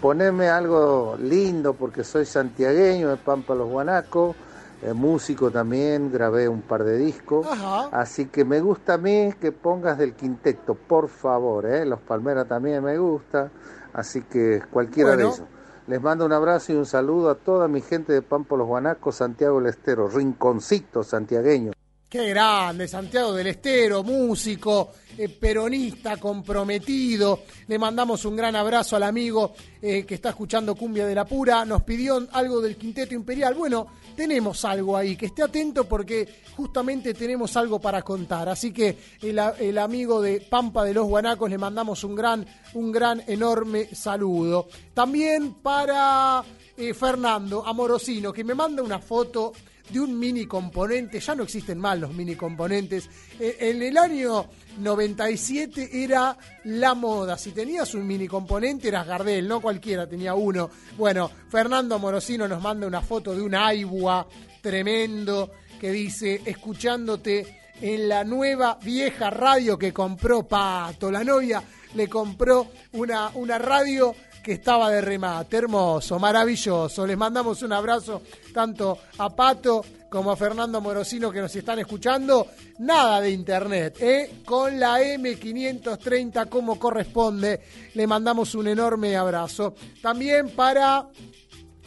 Poneme 0.00 0.48
algo 0.48 1.18
lindo 1.20 1.74
porque 1.74 2.02
soy 2.02 2.24
santiagueño 2.24 3.10
de 3.10 3.18
Pampa 3.18 3.54
Los 3.54 3.68
Guanacos, 3.68 4.34
eh, 4.82 4.92
músico 4.92 5.50
también, 5.50 6.10
grabé 6.12 6.48
un 6.48 6.62
par 6.62 6.84
de 6.84 6.98
discos. 6.98 7.46
Ajá. 7.46 7.88
Así 7.92 8.26
que 8.26 8.44
me 8.44 8.60
gusta 8.60 8.94
a 8.94 8.98
mí 8.98 9.32
que 9.40 9.52
pongas 9.52 9.96
del 9.98 10.14
quinteto, 10.14 10.74
por 10.74 11.08
favor, 11.08 11.66
¿eh? 11.66 11.84
Los 11.86 12.00
Palmeras 12.00 12.48
también 12.48 12.82
me 12.82 12.98
gusta, 12.98 13.50
así 13.92 14.22
que 14.22 14.62
cualquiera 14.70 15.10
Bueno. 15.14 15.28
de 15.30 15.34
ellos. 15.36 15.48
Les 15.88 16.00
mando 16.00 16.24
un 16.24 16.32
abrazo 16.32 16.72
y 16.72 16.76
un 16.76 16.86
saludo 16.86 17.28
a 17.30 17.34
toda 17.34 17.66
mi 17.66 17.80
gente 17.80 18.12
de 18.12 18.22
Pampa 18.22 18.56
Los 18.56 18.68
Guanacos, 18.68 19.16
Santiago 19.16 19.58
del 19.58 19.68
Estero, 19.70 20.08
rinconcito 20.08 21.02
santiagueño. 21.02 21.72
Qué 22.12 22.28
grande, 22.28 22.86
Santiago 22.88 23.32
del 23.32 23.46
Estero, 23.46 24.02
músico, 24.02 24.90
eh, 25.16 25.30
peronista, 25.30 26.18
comprometido. 26.18 27.44
Le 27.66 27.78
mandamos 27.78 28.26
un 28.26 28.36
gran 28.36 28.54
abrazo 28.54 28.96
al 28.96 29.04
amigo 29.04 29.54
eh, 29.80 30.04
que 30.04 30.16
está 30.16 30.28
escuchando 30.28 30.74
Cumbia 30.74 31.06
de 31.06 31.14
la 31.14 31.24
Pura. 31.24 31.64
Nos 31.64 31.84
pidió 31.84 32.28
algo 32.32 32.60
del 32.60 32.76
Quinteto 32.76 33.14
Imperial. 33.14 33.54
Bueno, 33.54 33.86
tenemos 34.14 34.62
algo 34.66 34.94
ahí, 34.94 35.16
que 35.16 35.24
esté 35.24 35.42
atento 35.42 35.88
porque 35.88 36.42
justamente 36.54 37.14
tenemos 37.14 37.56
algo 37.56 37.80
para 37.80 38.02
contar. 38.02 38.46
Así 38.46 38.74
que 38.74 38.98
el, 39.22 39.78
amigo 39.78 40.20
de 40.20 40.42
Pampa 40.42 40.84
de 40.84 40.92
los 40.92 41.06
Guanacos 41.06 41.48
le 41.48 41.56
mandamos 41.56 42.04
un 42.04 42.14
gran, 42.14 42.46
un 42.74 42.92
gran, 42.92 43.22
enorme 43.26 43.88
saludo. 43.94 44.68
También 44.92 45.54
para 45.62 46.44
eh, 46.76 46.92
Fernando 46.92 47.66
Amorosino, 47.66 48.34
que 48.34 48.44
me 48.44 48.54
manda 48.54 48.82
una 48.82 48.98
foto 48.98 49.54
de 49.92 50.00
un 50.00 50.18
mini 50.18 50.46
componente, 50.46 51.20
ya 51.20 51.34
no 51.34 51.42
existen 51.42 51.78
más 51.78 51.98
los 51.98 52.12
mini 52.14 52.34
componentes. 52.34 53.08
Eh, 53.38 53.56
En 53.60 53.82
el 53.82 53.98
año 53.98 54.46
97 54.78 56.02
era 56.02 56.36
la 56.64 56.94
moda. 56.94 57.36
Si 57.36 57.50
tenías 57.52 57.94
un 57.94 58.06
mini 58.06 58.26
componente 58.26 58.88
eras 58.88 59.06
Gardel, 59.06 59.46
no 59.46 59.60
cualquiera 59.60 60.06
tenía 60.08 60.34
uno. 60.34 60.70
Bueno, 60.96 61.30
Fernando 61.50 61.98
Morosino 61.98 62.48
nos 62.48 62.62
manda 62.62 62.86
una 62.86 63.02
foto 63.02 63.34
de 63.34 63.42
un 63.42 63.54
Aibua 63.54 64.26
tremendo 64.60 65.50
que 65.80 65.90
dice, 65.90 66.40
escuchándote 66.44 67.60
en 67.80 68.08
la 68.08 68.24
nueva 68.24 68.78
vieja 68.82 69.28
radio 69.30 69.76
que 69.76 69.92
compró 69.92 70.46
Pato. 70.46 71.10
La 71.10 71.24
novia 71.24 71.62
le 71.94 72.08
compró 72.08 72.68
una, 72.92 73.30
una 73.34 73.58
radio 73.58 74.14
que 74.42 74.52
estaba 74.52 74.90
de 74.90 75.00
remate. 75.00 75.58
Hermoso, 75.58 76.18
maravilloso. 76.18 77.06
Les 77.06 77.16
mandamos 77.16 77.62
un 77.62 77.72
abrazo 77.72 78.22
tanto 78.52 78.98
a 79.18 79.30
Pato 79.30 79.84
como 80.10 80.30
a 80.30 80.36
Fernando 80.36 80.80
Morosino 80.80 81.30
que 81.30 81.40
nos 81.40 81.56
están 81.56 81.78
escuchando. 81.78 82.48
Nada 82.80 83.20
de 83.20 83.30
internet, 83.30 83.96
¿eh? 84.00 84.42
Con 84.44 84.78
la 84.78 85.00
M530 85.00 86.48
como 86.48 86.78
corresponde. 86.78 87.60
Le 87.94 88.06
mandamos 88.06 88.54
un 88.54 88.68
enorme 88.68 89.16
abrazo. 89.16 89.74
También 90.02 90.50
para 90.50 91.06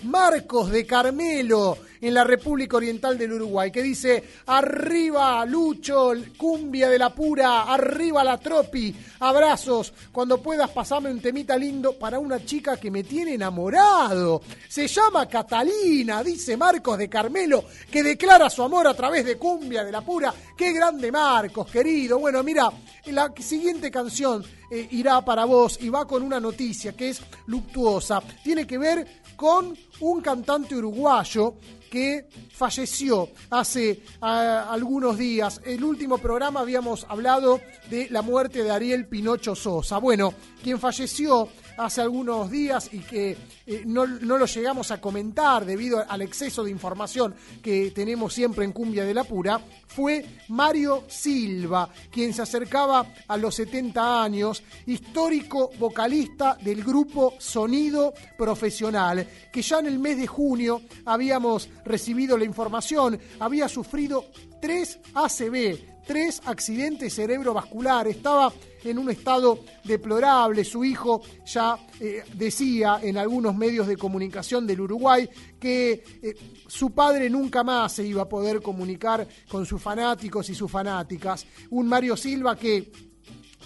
Marcos 0.03 0.71
de 0.71 0.85
Carmelo, 0.85 1.77
en 2.01 2.13
la 2.13 2.23
República 2.23 2.77
Oriental 2.77 3.17
del 3.17 3.33
Uruguay, 3.33 3.71
que 3.71 3.81
dice, 3.81 4.23
arriba 4.45 5.45
Lucho, 5.45 6.13
cumbia 6.37 6.89
de 6.89 6.99
la 6.99 7.09
pura, 7.13 7.63
arriba 7.63 8.23
la 8.23 8.37
tropi, 8.37 8.95
abrazos, 9.19 9.93
cuando 10.11 10.41
puedas 10.41 10.69
pasarme 10.69 11.09
un 11.09 11.19
temita 11.19 11.57
lindo 11.57 11.93
para 11.97 12.19
una 12.19 12.45
chica 12.45 12.77
que 12.77 12.91
me 12.91 13.03
tiene 13.03 13.33
enamorado. 13.33 14.41
Se 14.67 14.87
llama 14.87 15.27
Catalina, 15.27 16.23
dice 16.23 16.57
Marcos 16.57 16.97
de 16.97 17.09
Carmelo, 17.09 17.65
que 17.89 18.03
declara 18.03 18.49
su 18.49 18.61
amor 18.61 18.87
a 18.87 18.93
través 18.93 19.25
de 19.25 19.37
cumbia 19.37 19.83
de 19.83 19.91
la 19.91 20.01
pura. 20.01 20.33
Qué 20.55 20.73
grande 20.73 21.11
Marcos, 21.11 21.71
querido. 21.71 22.19
Bueno, 22.19 22.43
mira, 22.43 22.71
la 23.05 23.33
siguiente 23.39 23.89
canción 23.89 24.43
eh, 24.69 24.87
irá 24.91 25.23
para 25.23 25.45
vos 25.45 25.77
y 25.81 25.89
va 25.89 26.05
con 26.05 26.23
una 26.23 26.39
noticia 26.39 26.93
que 26.93 27.09
es 27.09 27.21
luctuosa. 27.47 28.21
Tiene 28.43 28.65
que 28.65 28.77
ver 28.77 29.23
con 29.36 29.77
un 29.99 30.21
cantante 30.21 30.75
uruguayo 30.75 31.55
que 31.89 32.27
falleció 32.51 33.29
hace 33.49 34.01
algunos 34.19 35.17
días. 35.17 35.61
El 35.63 35.83
último 35.83 36.17
programa 36.17 36.59
habíamos 36.59 37.05
hablado 37.07 37.61
de 37.89 38.09
la 38.09 38.21
muerte 38.21 38.63
de 38.63 38.71
Ariel 38.71 39.07
Pinocho 39.07 39.55
Sosa. 39.55 39.97
Bueno, 39.99 40.33
quien 40.61 40.79
falleció 40.79 41.47
hace 41.78 42.01
algunos 42.01 42.49
días 42.49 42.89
y 42.91 42.99
que 42.99 43.38
eh, 43.65 43.84
no, 43.86 44.05
no, 44.05 44.38
lo 44.38 44.45
llegamos 44.45 44.91
a 44.91 45.01
comentar 45.01 45.65
debido 45.65 46.03
al 46.07 46.21
exceso 46.21 46.63
de 46.63 46.71
información 46.71 47.36
que 47.61 47.91
tenemos 47.91 48.34
siempre 48.34 48.65
en 48.65 48.71
Cumbia 48.71 49.05
de 49.05 49.13
la 49.13 49.23
Pura, 49.23 49.59
fue 49.88 50.26
Mario 50.49 51.03
Silva, 51.07 51.89
quien 52.11 52.34
se 52.34 52.41
acercaba 52.41 53.13
a 53.28 53.38
los 53.38 53.55
70 53.55 54.23
años, 54.23 54.63
histórico 54.86 55.71
vocalista 55.79 56.58
del 56.62 56.83
grupo 56.83 57.33
Sonido 57.39 58.13
Profesional, 58.37 59.28
que 59.51 59.62
ya 59.62 59.79
en 59.79 59.87
el 59.87 59.99
mes 59.99 60.17
de 60.17 60.28
junio 60.28 60.82
habíamos 61.05 61.70
recibido 61.86 62.37
la 62.37 62.45
información, 62.45 63.20
había 63.39 63.70
sufrido 63.70 64.25
tres 64.62 64.99
ACV, 65.13 65.95
tres 66.05 66.41
accidentes 66.45 67.13
cerebrovasculares, 67.15 68.17
estaba 68.17 68.51
en 68.83 68.99
un 68.99 69.09
estado 69.09 69.59
deplorable. 69.83 70.63
Su 70.63 70.86
hijo 70.86 71.21
ya 71.45 71.77
eh, 71.99 72.23
decía 72.33 72.99
en 73.01 73.17
algunos 73.17 73.55
medios 73.55 73.87
de 73.87 73.97
comunicación 73.97 74.67
del 74.67 74.82
Uruguay 74.82 75.27
que 75.59 76.03
eh, 76.21 76.36
su 76.67 76.91
padre 76.91 77.29
nunca 77.29 77.63
más 77.63 77.93
se 77.93 78.05
iba 78.05 78.23
a 78.23 78.29
poder 78.29 78.61
comunicar 78.61 79.27
con 79.49 79.65
sus 79.65 79.82
fanáticos 79.82 80.49
y 80.49 80.55
sus 80.55 80.69
fanáticas. 80.69 81.45
Un 81.71 81.87
Mario 81.87 82.15
Silva 82.15 82.55
que 82.55 82.91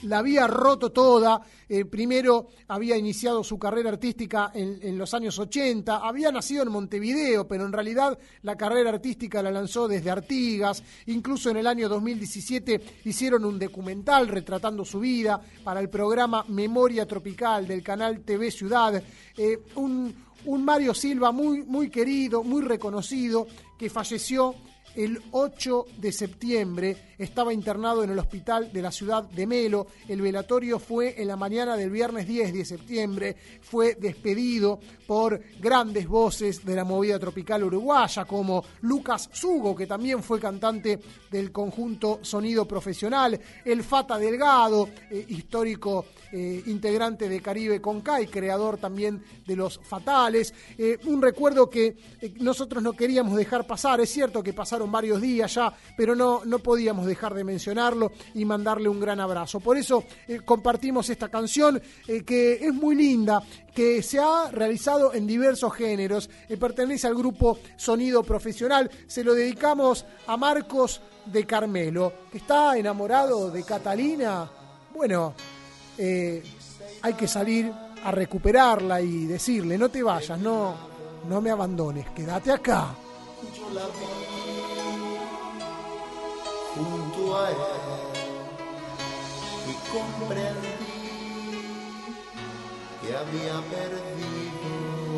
la 0.03 0.19
había 0.19 0.47
roto 0.47 0.91
toda. 0.91 1.41
Eh, 1.67 1.85
primero 1.85 2.47
había 2.67 2.97
iniciado 2.97 3.43
su 3.43 3.59
carrera 3.59 3.89
artística 3.89 4.51
en, 4.53 4.97
los 4.97 5.13
años 5.13 5.37
80, 5.37 5.97
había 5.97 6.31
nacido 6.31 6.63
en 6.63 6.71
Montevideo, 6.71 7.47
pero 7.47 7.65
en 7.65 7.73
realidad 7.73 8.17
la 8.41 8.55
carrera 8.55 8.89
artística 8.89 9.43
la 9.43 9.51
lanzó 9.51 9.87
desde 9.87 10.09
Artigas. 10.09 10.83
Incluso 11.07 11.49
en 11.49 11.57
el 11.57 11.67
año 11.67 11.87
2017 11.89 12.81
hicieron 13.05 13.45
un 13.45 13.59
documental 13.59 14.27
retratando 14.27 14.83
su 14.83 14.99
vida 14.99 15.39
para 15.63 15.79
el 15.79 15.89
programa 15.89 16.45
Memoria 16.47 17.05
Tropical 17.05 17.67
del 17.67 17.83
canal 17.83 18.21
TV 18.21 18.51
Ciudad. 18.51 19.01
Eh, 19.37 19.59
un, 19.75 20.13
un 20.45 20.65
Mario 20.65 20.93
Silva 20.93 21.31
muy, 21.31 21.63
muy 21.63 21.89
querido, 21.89 22.43
muy 22.43 22.61
reconocido, 22.61 23.47
que 23.77 23.89
falleció 23.89 24.55
el 24.95 25.21
8 25.31 25.85
de 25.97 26.11
septiembre 26.11 26.97
estaba 27.19 27.53
internado 27.53 28.03
en 28.03 28.11
el 28.11 28.19
hospital 28.19 28.71
de 28.71 28.81
la 28.81 28.91
ciudad 28.91 29.23
de 29.23 29.45
Melo. 29.45 29.87
El 30.07 30.21
velatorio 30.21 30.79
fue 30.79 31.21
en 31.21 31.27
la 31.27 31.35
mañana 31.35 31.75
del 31.75 31.89
viernes 31.89 32.25
10 32.25 32.53
de 32.53 32.65
septiembre. 32.65 33.35
Fue 33.61 33.95
despedido 33.95 34.79
por 35.05 35.41
grandes 35.59 36.07
voces 36.07 36.63
de 36.63 36.75
la 36.75 36.85
movida 36.85 37.19
tropical 37.19 37.63
uruguaya, 37.63 38.25
como 38.25 38.63
Lucas 38.81 39.29
Sugo, 39.33 39.75
que 39.75 39.85
también 39.85 40.23
fue 40.23 40.39
cantante 40.39 40.99
del 41.29 41.51
conjunto 41.51 42.19
Sonido 42.21 42.65
Profesional, 42.65 43.39
el 43.65 43.83
Fata 43.83 44.17
Delgado, 44.17 44.87
eh, 45.11 45.25
histórico 45.27 46.05
eh, 46.31 46.63
integrante 46.67 47.27
de 47.27 47.41
Caribe 47.41 47.81
Concay, 47.81 48.27
creador 48.27 48.77
también 48.77 49.23
de 49.45 49.55
los 49.55 49.79
Fatales. 49.83 50.53
Eh, 50.77 50.97
un 51.05 51.21
recuerdo 51.21 51.69
que 51.69 51.97
nosotros 52.39 52.81
no 52.81 52.93
queríamos 52.93 53.35
dejar 53.35 53.67
pasar. 53.67 53.99
Es 53.99 54.11
cierto 54.11 54.41
que 54.41 54.53
pasaron 54.53 54.78
varios 54.87 55.21
días 55.21 55.53
ya, 55.53 55.73
pero 55.97 56.15
no, 56.15 56.41
no 56.45 56.59
podíamos 56.59 57.05
dejar 57.05 57.33
de 57.33 57.43
mencionarlo 57.43 58.11
y 58.33 58.45
mandarle 58.45 58.89
un 58.89 58.99
gran 58.99 59.19
abrazo. 59.19 59.59
Por 59.59 59.77
eso 59.77 60.03
eh, 60.27 60.39
compartimos 60.43 61.09
esta 61.09 61.29
canción 61.29 61.81
eh, 62.07 62.23
que 62.23 62.53
es 62.53 62.73
muy 62.73 62.95
linda, 62.95 63.41
que 63.73 64.01
se 64.01 64.19
ha 64.19 64.49
realizado 64.51 65.13
en 65.13 65.27
diversos 65.27 65.73
géneros, 65.73 66.29
eh, 66.47 66.57
pertenece 66.57 67.07
al 67.07 67.15
grupo 67.15 67.59
Sonido 67.77 68.23
Profesional. 68.23 68.89
Se 69.07 69.23
lo 69.23 69.33
dedicamos 69.33 70.05
a 70.27 70.37
Marcos 70.37 71.01
de 71.25 71.45
Carmelo, 71.45 72.13
que 72.31 72.39
está 72.39 72.77
enamorado 72.77 73.51
de 73.51 73.63
Catalina. 73.63 74.49
Bueno, 74.93 75.33
hay 75.97 77.13
que 77.13 77.27
salir 77.27 77.71
a 78.03 78.11
recuperarla 78.11 79.01
y 79.01 79.25
decirle, 79.25 79.77
no 79.77 79.89
te 79.89 80.01
vayas, 80.01 80.39
no, 80.39 80.75
no 81.27 81.41
me 81.41 81.51
abandones, 81.51 82.09
quédate 82.11 82.51
acá. 82.51 82.95
La 86.75 86.83
junto 86.83 87.37
a 87.37 87.49
él 87.49 87.55
y 89.67 89.73
comprendí 89.91 90.89
que 93.01 93.15
había 93.15 93.61
perdido. 93.69 95.09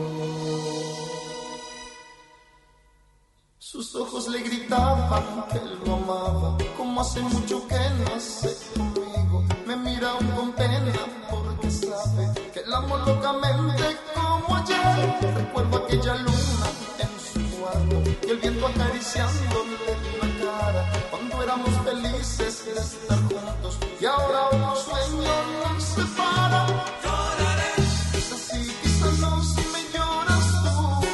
Sus 3.60 3.96
ojos 3.96 4.28
le 4.28 4.40
gritaban 4.40 5.48
que 5.52 5.58
él 5.58 5.80
lo 5.86 5.96
amaba, 5.96 6.58
como 6.78 7.02
hace 7.02 7.22
mucho 7.22 7.68
que 7.68 7.76
no 7.76 8.16
hace 8.16 8.56
conmigo. 8.78 9.44
Me 9.66 9.76
mira 9.76 10.14
con 10.36 10.52
pena 10.54 10.94
porque 11.30 11.70
sabe 11.72 12.32
que 12.54 12.60
el 12.60 12.74
amo 12.74 12.98
locamente 12.98 13.98
como 14.14 14.56
ayer. 14.56 15.36
Recuerdo 15.36 15.78
aquella 15.78 16.16
luna 16.16 16.68
en 17.00 17.20
su 17.20 17.58
cuarto 17.58 18.04
y 18.28 18.30
el 18.30 18.38
viento 18.38 18.68
acariciándole 18.68 19.98
la 20.22 20.31
cuando 21.22 21.44
éramos 21.44 21.70
felices 21.84 22.66
de 22.66 22.72
estar 22.82 23.20
juntos 23.20 23.78
y 24.00 24.06
ahora 24.06 24.50
un 24.50 24.76
sueño 24.76 25.34
nos 25.70 25.84
separa. 25.84 26.66
Lloraré, 27.04 27.74
quizás 28.12 28.42
sí, 28.50 28.76
quizás 28.82 29.20
no, 29.20 29.44
si 29.44 29.62
me 29.74 29.82
lloras 29.94 30.46
tú. 30.64 31.06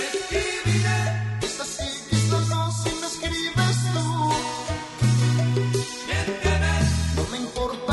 Escribiré, 0.00 1.00
quizás 1.40 1.68
sí, 1.68 1.88
quizás 2.08 2.48
no, 2.48 2.72
si 2.72 2.90
me 3.00 3.06
escribes 3.06 3.76
tú. 3.92 4.06
No 7.16 7.22
me 7.30 7.36
importa 7.38 7.91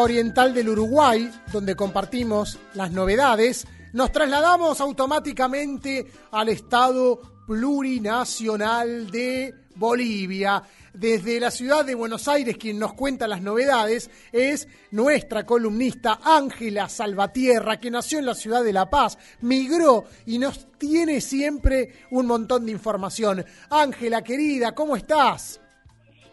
Oriental 0.00 0.54
del 0.54 0.70
Uruguay, 0.70 1.30
donde 1.52 1.76
compartimos 1.76 2.58
las 2.74 2.92
novedades, 2.92 3.66
nos 3.92 4.12
trasladamos 4.12 4.80
automáticamente 4.80 6.06
al 6.30 6.48
Estado 6.48 7.20
plurinacional 7.46 9.10
de 9.10 9.54
Bolivia. 9.74 10.62
Desde 10.94 11.40
la 11.40 11.50
ciudad 11.50 11.84
de 11.84 11.94
Buenos 11.94 12.28
Aires, 12.28 12.58
quien 12.58 12.78
nos 12.78 12.92
cuenta 12.92 13.26
las 13.26 13.40
novedades 13.40 14.10
es 14.30 14.68
nuestra 14.90 15.46
columnista 15.46 16.20
Ángela 16.22 16.88
Salvatierra, 16.88 17.80
que 17.80 17.90
nació 17.90 18.18
en 18.18 18.26
la 18.26 18.34
ciudad 18.34 18.62
de 18.62 18.74
La 18.74 18.90
Paz, 18.90 19.16
migró 19.40 20.04
y 20.26 20.38
nos 20.38 20.68
tiene 20.76 21.22
siempre 21.22 22.06
un 22.10 22.26
montón 22.26 22.66
de 22.66 22.72
información. 22.72 23.44
Ángela, 23.70 24.22
querida, 24.22 24.74
¿cómo 24.74 24.94
estás? 24.96 25.61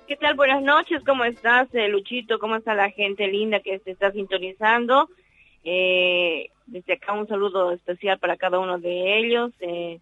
¿Qué 0.09 0.15
tal? 0.15 0.33
Buenas 0.33 0.63
noches, 0.63 1.03
¿cómo 1.05 1.23
estás, 1.23 1.67
eh, 1.71 1.87
Luchito? 1.87 2.39
¿Cómo 2.39 2.55
está 2.55 2.73
la 2.73 2.89
gente 2.89 3.27
linda 3.27 3.59
que 3.59 3.77
se 3.77 3.91
está 3.91 4.11
sintonizando? 4.11 5.07
Eh, 5.63 6.49
desde 6.65 6.93
acá 6.93 7.13
un 7.13 7.27
saludo 7.27 7.73
especial 7.73 8.17
para 8.17 8.35
cada 8.35 8.57
uno 8.57 8.79
de 8.79 9.19
ellos. 9.19 9.51
eh, 9.59 9.99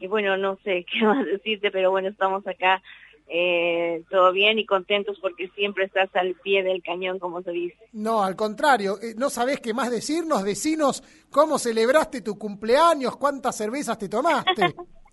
y 0.00 0.06
bueno, 0.06 0.36
no 0.36 0.58
sé 0.64 0.84
qué 0.92 1.02
más 1.02 1.24
decirte, 1.24 1.70
pero 1.70 1.90
bueno, 1.90 2.08
estamos 2.08 2.46
acá 2.46 2.82
eh, 3.26 4.04
todo 4.10 4.32
bien 4.32 4.58
y 4.58 4.66
contentos 4.66 5.18
porque 5.18 5.48
siempre 5.54 5.86
estás 5.86 6.14
al 6.14 6.34
pie 6.34 6.62
del 6.62 6.82
cañón, 6.82 7.18
como 7.18 7.40
se 7.40 7.52
dice. 7.52 7.78
No, 7.94 8.22
al 8.22 8.36
contrario, 8.36 8.98
eh, 9.00 9.14
no 9.16 9.30
sabés 9.30 9.60
qué 9.60 9.72
más 9.72 9.90
decirnos, 9.90 10.44
decinos 10.44 11.02
cómo 11.30 11.58
celebraste 11.58 12.20
tu 12.20 12.38
cumpleaños, 12.38 13.16
cuántas 13.16 13.56
cervezas 13.56 13.96
te 13.96 14.10
tomaste. 14.10 14.74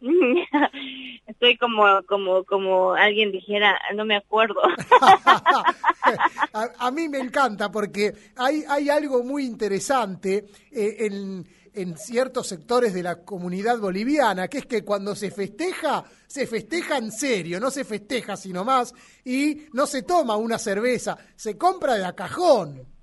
Estoy 1.26 1.56
como, 1.56 2.02
como, 2.06 2.44
como 2.44 2.94
alguien 2.94 3.32
dijera, 3.32 3.78
no 3.94 4.04
me 4.04 4.16
acuerdo. 4.16 4.60
a, 6.78 6.90
mí 6.90 7.08
me 7.08 7.18
encanta 7.18 7.70
porque 7.70 8.14
hay, 8.36 8.64
hay 8.68 8.90
algo 8.90 9.24
muy 9.24 9.44
interesante 9.44 10.44
eh, 10.70 10.96
en, 11.00 11.46
en 11.74 11.98
ciertos 11.98 12.46
sectores 12.46 12.94
de 12.94 13.02
la 13.02 13.22
comunidad 13.24 13.78
boliviana, 13.78 14.48
que 14.48 14.58
es 14.58 14.66
que 14.66 14.84
cuando 14.84 15.14
se 15.16 15.30
festeja, 15.30 16.04
se 16.26 16.46
festeja 16.46 16.98
en 16.98 17.10
serio, 17.10 17.58
no 17.60 17.70
se 17.70 17.84
festeja 17.84 18.36
sino 18.36 18.64
más 18.64 18.94
y 19.24 19.66
no 19.72 19.86
se 19.86 20.02
toma 20.02 20.36
una 20.36 20.58
cerveza, 20.58 21.18
se 21.36 21.58
compra 21.58 21.94
de 21.94 22.04
a 22.04 22.14
cajón. 22.14 22.93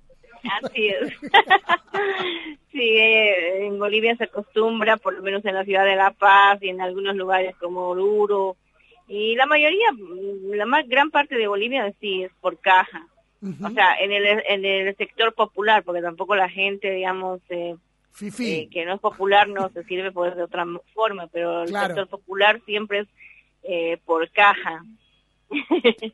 Así 0.62 0.88
es. 0.88 1.12
sí, 2.72 2.80
eh, 2.80 3.66
en 3.66 3.78
Bolivia 3.78 4.16
se 4.16 4.24
acostumbra, 4.24 4.96
por 4.96 5.14
lo 5.14 5.22
menos 5.22 5.44
en 5.44 5.54
la 5.54 5.64
ciudad 5.64 5.84
de 5.84 5.96
La 5.96 6.10
Paz 6.12 6.58
y 6.62 6.68
en 6.68 6.80
algunos 6.80 7.16
lugares 7.16 7.54
como 7.56 7.88
Oruro, 7.88 8.56
y 9.08 9.34
la 9.36 9.46
mayoría, 9.46 9.92
mm, 9.92 10.52
la 10.54 10.64
más 10.66 10.88
gran 10.88 11.10
parte 11.10 11.36
de 11.36 11.46
Bolivia 11.48 11.92
sí 12.00 12.22
es 12.22 12.32
por 12.40 12.58
caja. 12.58 13.06
O 13.64 13.70
sea, 13.70 13.96
en 13.98 14.12
el, 14.12 14.24
en 14.24 14.64
el 14.64 14.96
sector 14.96 15.34
popular, 15.34 15.82
porque 15.82 16.00
tampoco 16.00 16.36
la 16.36 16.48
gente, 16.48 16.92
digamos, 16.92 17.40
eh, 17.48 17.74
eh, 18.38 18.68
que 18.70 18.84
no 18.84 18.94
es 18.94 19.00
popular 19.00 19.48
no 19.48 19.68
se 19.70 19.82
sirve 19.82 20.12
pues 20.12 20.36
de 20.36 20.44
otra 20.44 20.64
forma, 20.94 21.26
pero 21.26 21.62
el 21.62 21.70
Claro. 21.70 21.88
sector 21.88 22.06
popular 22.08 22.60
siempre 22.64 23.00
es 23.00 23.08
eh, 23.64 23.98
por 24.04 24.30
caja. 24.30 24.84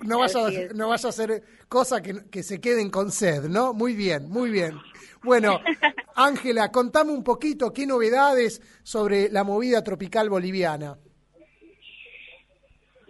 No 0.00 0.18
vas, 0.18 0.34
a, 0.36 0.48
no 0.74 0.88
vas 0.88 1.04
a 1.04 1.08
hacer 1.08 1.42
cosas 1.68 2.00
que, 2.00 2.24
que 2.30 2.42
se 2.42 2.60
queden 2.60 2.90
con 2.90 3.10
sed, 3.10 3.44
¿no? 3.44 3.72
Muy 3.72 3.94
bien, 3.94 4.28
muy 4.28 4.50
bien. 4.50 4.78
Bueno, 5.22 5.60
Ángela, 6.14 6.70
contame 6.70 7.12
un 7.12 7.22
poquito 7.22 7.72
qué 7.72 7.86
novedades 7.86 8.62
sobre 8.82 9.28
la 9.30 9.44
movida 9.44 9.82
tropical 9.82 10.30
boliviana. 10.30 10.98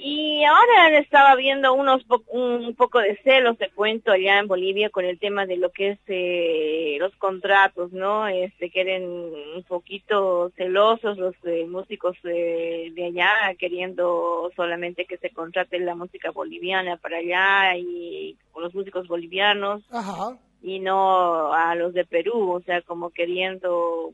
Y 0.02 0.42
ahora 0.44 0.98
estaba 0.98 1.34
viendo 1.36 1.74
unos 1.74 2.02
po- 2.04 2.22
un 2.28 2.74
poco 2.74 3.00
de 3.00 3.16
celos, 3.22 3.58
te 3.58 3.68
cuento, 3.68 4.12
allá 4.12 4.38
en 4.38 4.48
Bolivia 4.48 4.88
con 4.88 5.04
el 5.04 5.18
tema 5.18 5.44
de 5.44 5.58
lo 5.58 5.70
que 5.70 5.90
es 5.90 5.98
eh, 6.06 6.96
los 6.98 7.14
contratos, 7.16 7.92
¿no? 7.92 8.26
Este, 8.26 8.70
que 8.70 8.80
eran 8.80 9.02
un 9.04 9.62
poquito 9.68 10.50
celosos 10.56 11.18
los 11.18 11.34
eh, 11.44 11.66
músicos 11.66 12.16
eh, 12.24 12.90
de 12.94 13.04
allá, 13.04 13.30
queriendo 13.58 14.50
solamente 14.56 15.04
que 15.04 15.18
se 15.18 15.28
contrate 15.30 15.78
la 15.78 15.94
música 15.94 16.30
boliviana 16.30 16.96
para 16.96 17.18
allá 17.18 17.76
y 17.76 18.38
con 18.52 18.62
los 18.62 18.74
músicos 18.74 19.06
bolivianos 19.06 19.82
Ajá. 19.90 20.38
y 20.62 20.78
no 20.78 21.52
a 21.52 21.74
los 21.74 21.92
de 21.92 22.06
Perú, 22.06 22.52
o 22.52 22.60
sea, 22.62 22.80
como 22.80 23.10
queriendo, 23.10 24.12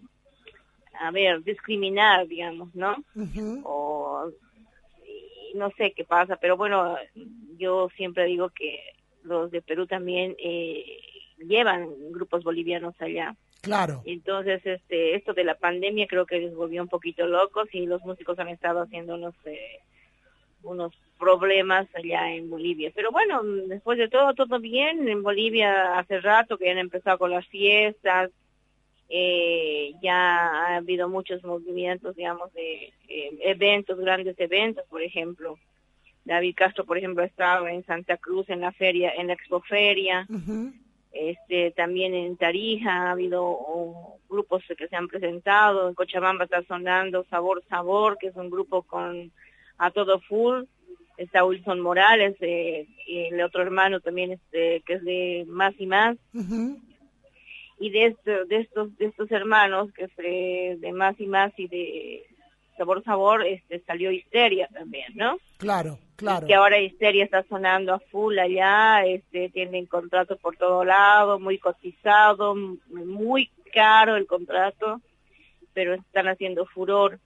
a 1.01 1.13
ver, 1.13 1.45
discriminar, 1.45 2.27
digamos, 2.27 2.75
¿no? 2.75 2.97
o 3.63 4.31
no 5.57 5.71
sé 5.77 5.93
qué 5.93 6.05
pasa, 6.05 6.37
pero 6.37 6.57
bueno, 6.57 6.97
yo 7.59 7.89
siempre 7.97 8.25
digo 8.27 8.51
que 8.51 8.81
los 9.25 9.51
de 9.51 9.63
Perú 9.63 9.87
también 9.87 10.37
eh, 10.39 11.01
llevan 11.39 11.89
grupos 12.13 12.45
bolivianos 12.45 12.95
allá. 13.01 13.35
Claro. 13.61 14.03
Entonces, 14.05 14.65
este, 14.65 15.17
esto 15.17 15.35
de 15.35 15.45
la 15.45 15.57
pandemia 15.57 16.07
creo 16.07 16.27
que 16.27 16.39
les 16.39 16.55
volvió 16.55 16.83
un 16.83 16.89
poquito 16.89 17.27
locos 17.27 17.69
y 17.73 17.87
los 17.87 18.03
músicos 18.03 18.39
han 18.39 18.49
estado 18.49 18.83
haciendo 18.83 19.15
unos, 19.15 19.35
eh, 19.45 19.81
unos 20.63 20.93
problemas 21.19 21.89
allá 21.95 22.33
en 22.33 22.49
Bolivia. 22.49 22.93
Pero 22.95 23.11
bueno, 23.11 23.43
después 23.43 23.99
de 23.99 24.09
todo, 24.09 24.35
todo 24.35 24.61
bien. 24.61 25.09
En 25.09 25.23
Bolivia 25.23 25.99
hace 25.99 26.21
rato 26.21 26.59
que 26.59 26.71
han 26.71 26.79
empezado 26.79 27.19
con 27.19 27.31
las 27.31 27.47
fiestas, 27.49 28.31
eh, 29.09 29.93
ya 30.03 30.49
ha 30.49 30.77
habido 30.77 31.09
muchos 31.09 31.45
movimientos, 31.45 32.17
digamos, 32.17 32.53
de 32.55 32.93
eh, 33.09 33.39
eventos, 33.43 33.99
grandes 33.99 34.39
eventos, 34.39 34.85
por 34.89 35.03
ejemplo. 35.03 35.59
David 36.25 36.55
Castro, 36.57 36.85
por 36.85 36.99
ejemplo, 36.99 37.23
ha 37.23 37.27
estado 37.27 37.69
en 37.69 37.85
Santa 37.87 38.17
Cruz 38.17 38.49
en 38.51 38.61
la 38.61 38.73
feria, 38.73 39.13
en 39.17 39.29
la 39.29 39.35
expoferia. 39.35 40.27
Este, 41.13 41.71
también 41.71 42.15
en 42.15 42.37
Tarija 42.37 42.91
ha 42.91 43.11
habido 43.13 43.45
oh, 43.45 44.19
grupos 44.29 44.65
que 44.77 44.89
se 44.89 44.97
han 44.97 45.07
presentado. 45.07 45.89
En 45.89 45.95
Cochabamba 45.95 46.45
está 46.45 46.63
sonando 46.65 47.25
Sabor 47.31 47.63
Sabor, 47.69 48.19
que 48.19 48.27
es 48.29 48.37
un 48.37 48.51
grupo 48.51 48.83
con 48.83 49.31
a 49.79 49.91
todo 49.93 50.19
full. 50.21 50.65
Está 51.17 51.45
Wilson 51.45 51.81
Morales, 51.81 52.37
eh, 52.41 52.87
y 53.07 53.27
el 53.27 53.41
otro 53.41 53.63
hermano 53.63 54.01
también 54.01 54.33
este, 54.33 54.83
que 54.85 54.95
es 54.95 55.05
de 55.05 55.47
Más 55.49 55.75
y 55.79 55.87
Más 55.87 56.19
y 57.79 57.91
de, 57.91 58.07
esto- 58.07 58.45
de 58.47 58.57
estos 58.59 58.97
de 58.99 59.07
estos 59.07 59.31
hermanos 59.31 59.93
que 59.93 60.09
se 60.09 60.77
de 60.79 60.93
más 60.93 61.19
y 61.21 61.27
más 61.27 61.53
y 61.59 61.69
de 61.69 62.25
sabor 62.77 63.03
sabor 63.05 63.45
este 63.47 63.81
salió 63.81 64.11
histeria 64.11 64.69
también 64.73 65.13
no 65.15 65.39
Claro, 65.59 65.99
claro. 66.17 66.47
que 66.47 66.55
ahora 66.55 66.79
histeria 66.81 67.25
está 67.25 67.43
sonando 67.45 67.95
a 67.95 67.99
full 67.99 68.39
allá 68.39 69.05
este 69.07 69.49
tienen 69.51 69.87
contratos 69.87 70.39
por 70.41 70.57
todo 70.57 70.85
lado 70.85 71.39
muy 71.39 71.59
cotizado 71.59 72.55
muy 72.55 73.51
caro 73.73 74.17
el 74.17 74.27
contrato 74.27 75.01
pero 75.75 75.93
están 75.95 76.27
haciendo 76.29 76.65
furor. 76.65 77.19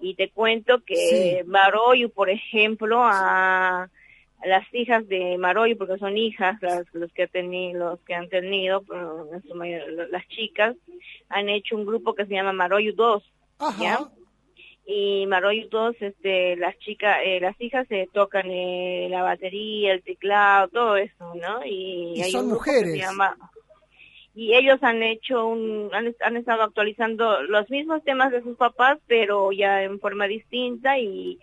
Y 0.00 0.14
te 0.14 0.30
cuento 0.30 0.80
que 0.84 1.44
Maroyu 1.46 2.08
por 2.10 2.30
ejemplo 2.30 3.02
a 3.04 3.82
a 3.84 3.88
las 4.44 4.64
hijas 4.74 5.06
de 5.08 5.36
Maroyo, 5.38 5.76
porque 5.78 5.98
son 5.98 6.16
hijas 6.18 6.56
las, 6.62 6.84
los 6.94 7.12
que 7.12 7.26
tenido, 7.28 7.90
los 7.90 8.00
que 8.00 8.14
han 8.14 8.28
tenido, 8.28 8.82
pero 8.82 9.32
en 9.32 9.42
su 9.42 9.54
mayor- 9.54 10.08
las 10.10 10.26
chicas, 10.28 10.76
han 11.28 11.48
hecho 11.48 11.76
un 11.76 11.86
grupo 11.86 12.14
que 12.14 12.26
se 12.26 12.34
llama 12.34 12.52
Maroyo 12.52 12.92
2, 12.94 13.22
¿ya? 13.80 14.00
y 14.84 15.26
Maroyu 15.26 15.68
2, 15.68 15.96
este, 16.00 16.56
las 16.56 16.76
chicas, 16.78 17.18
eh, 17.24 17.38
las 17.40 17.58
hijas 17.60 17.86
se 17.88 18.08
tocan 18.12 18.50
eh, 18.50 19.06
la 19.10 19.22
batería, 19.22 19.92
el 19.92 20.02
teclado, 20.02 20.68
todo 20.68 20.96
eso, 20.96 21.34
¿no? 21.36 21.64
Y, 21.64 22.14
Y 22.16 22.22
hay 22.22 22.30
son 22.32 22.44
un 22.46 22.50
grupo 22.50 22.64
que 22.64 22.70
se 22.72 22.76
mujeres. 22.80 23.00
llama- 23.00 23.36
y 24.34 24.54
ellos 24.54 24.78
han 24.82 25.02
hecho 25.02 25.46
un, 25.46 25.90
han, 25.92 26.14
han 26.20 26.36
estado 26.36 26.62
actualizando 26.62 27.42
los 27.42 27.68
mismos 27.70 28.02
temas 28.04 28.32
de 28.32 28.42
sus 28.42 28.56
papás, 28.56 28.98
pero 29.06 29.52
ya 29.52 29.82
en 29.82 30.00
forma 30.00 30.26
distinta 30.26 30.98
y 30.98 31.38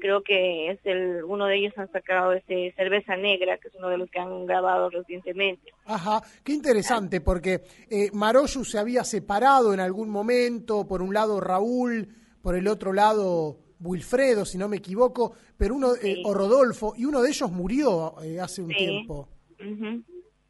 creo 0.00 0.22
que 0.22 0.70
es 0.70 0.80
el, 0.84 1.22
uno 1.24 1.46
de 1.46 1.56
ellos 1.56 1.72
han 1.76 1.90
sacado 1.92 2.32
ese 2.32 2.72
Cerveza 2.76 3.16
Negra, 3.16 3.58
que 3.58 3.68
es 3.68 3.74
uno 3.76 3.88
de 3.88 3.98
los 3.98 4.10
que 4.10 4.18
han 4.18 4.46
grabado 4.46 4.90
recientemente. 4.90 5.72
Ajá, 5.84 6.22
qué 6.42 6.52
interesante, 6.52 7.20
porque 7.20 7.60
eh, 7.90 8.10
Maroyu 8.12 8.64
se 8.64 8.78
había 8.78 9.04
separado 9.04 9.72
en 9.72 9.80
algún 9.80 10.08
momento, 10.08 10.86
por 10.88 11.02
un 11.02 11.14
lado 11.14 11.40
Raúl, 11.40 12.08
por 12.42 12.56
el 12.56 12.66
otro 12.68 12.92
lado 12.92 13.58
Wilfredo, 13.80 14.44
si 14.44 14.56
no 14.58 14.68
me 14.68 14.78
equivoco, 14.78 15.34
pero 15.56 15.74
uno, 15.74 15.94
eh, 16.02 16.22
o 16.24 16.32
Rodolfo, 16.34 16.94
y 16.96 17.04
uno 17.04 17.20
de 17.22 17.28
ellos 17.28 17.50
murió 17.52 18.14
eh, 18.22 18.40
hace 18.40 18.62
un 18.62 18.70
Sí. 18.70 18.76
tiempo. 18.76 19.28
Ujú. 19.60 20.02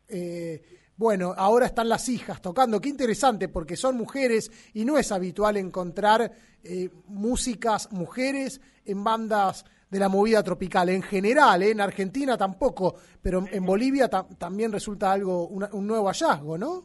Eh, 0.09 0.63
bueno, 0.97 1.35
ahora 1.37 1.67
están 1.67 1.89
las 1.89 2.09
hijas 2.09 2.41
tocando. 2.41 2.81
Qué 2.81 2.89
interesante, 2.89 3.49
porque 3.49 3.77
son 3.77 3.97
mujeres 3.97 4.51
y 4.75 4.85
no 4.85 4.97
es 4.99 5.11
habitual 5.13 5.57
encontrar 5.57 6.31
eh, 6.63 6.89
músicas 7.09 7.91
mujeres 7.93 8.61
en 8.87 9.03
bandas 9.05 9.65
de 9.91 9.99
la 9.99 10.09
movida 10.09 10.43
tropical. 10.43 10.89
En 10.89 11.03
general, 11.03 11.63
eh, 11.63 11.71
en 11.71 11.81
Argentina 11.81 12.37
tampoco, 12.37 12.95
pero 13.23 13.45
en 13.51 13.65
Bolivia 13.67 14.09
ta- 14.09 14.27
también 14.39 14.73
resulta 14.73 15.13
algo, 15.13 15.47
una- 15.49 15.69
un 15.73 15.87
nuevo 15.87 16.07
hallazgo, 16.09 16.57
¿no? 16.59 16.85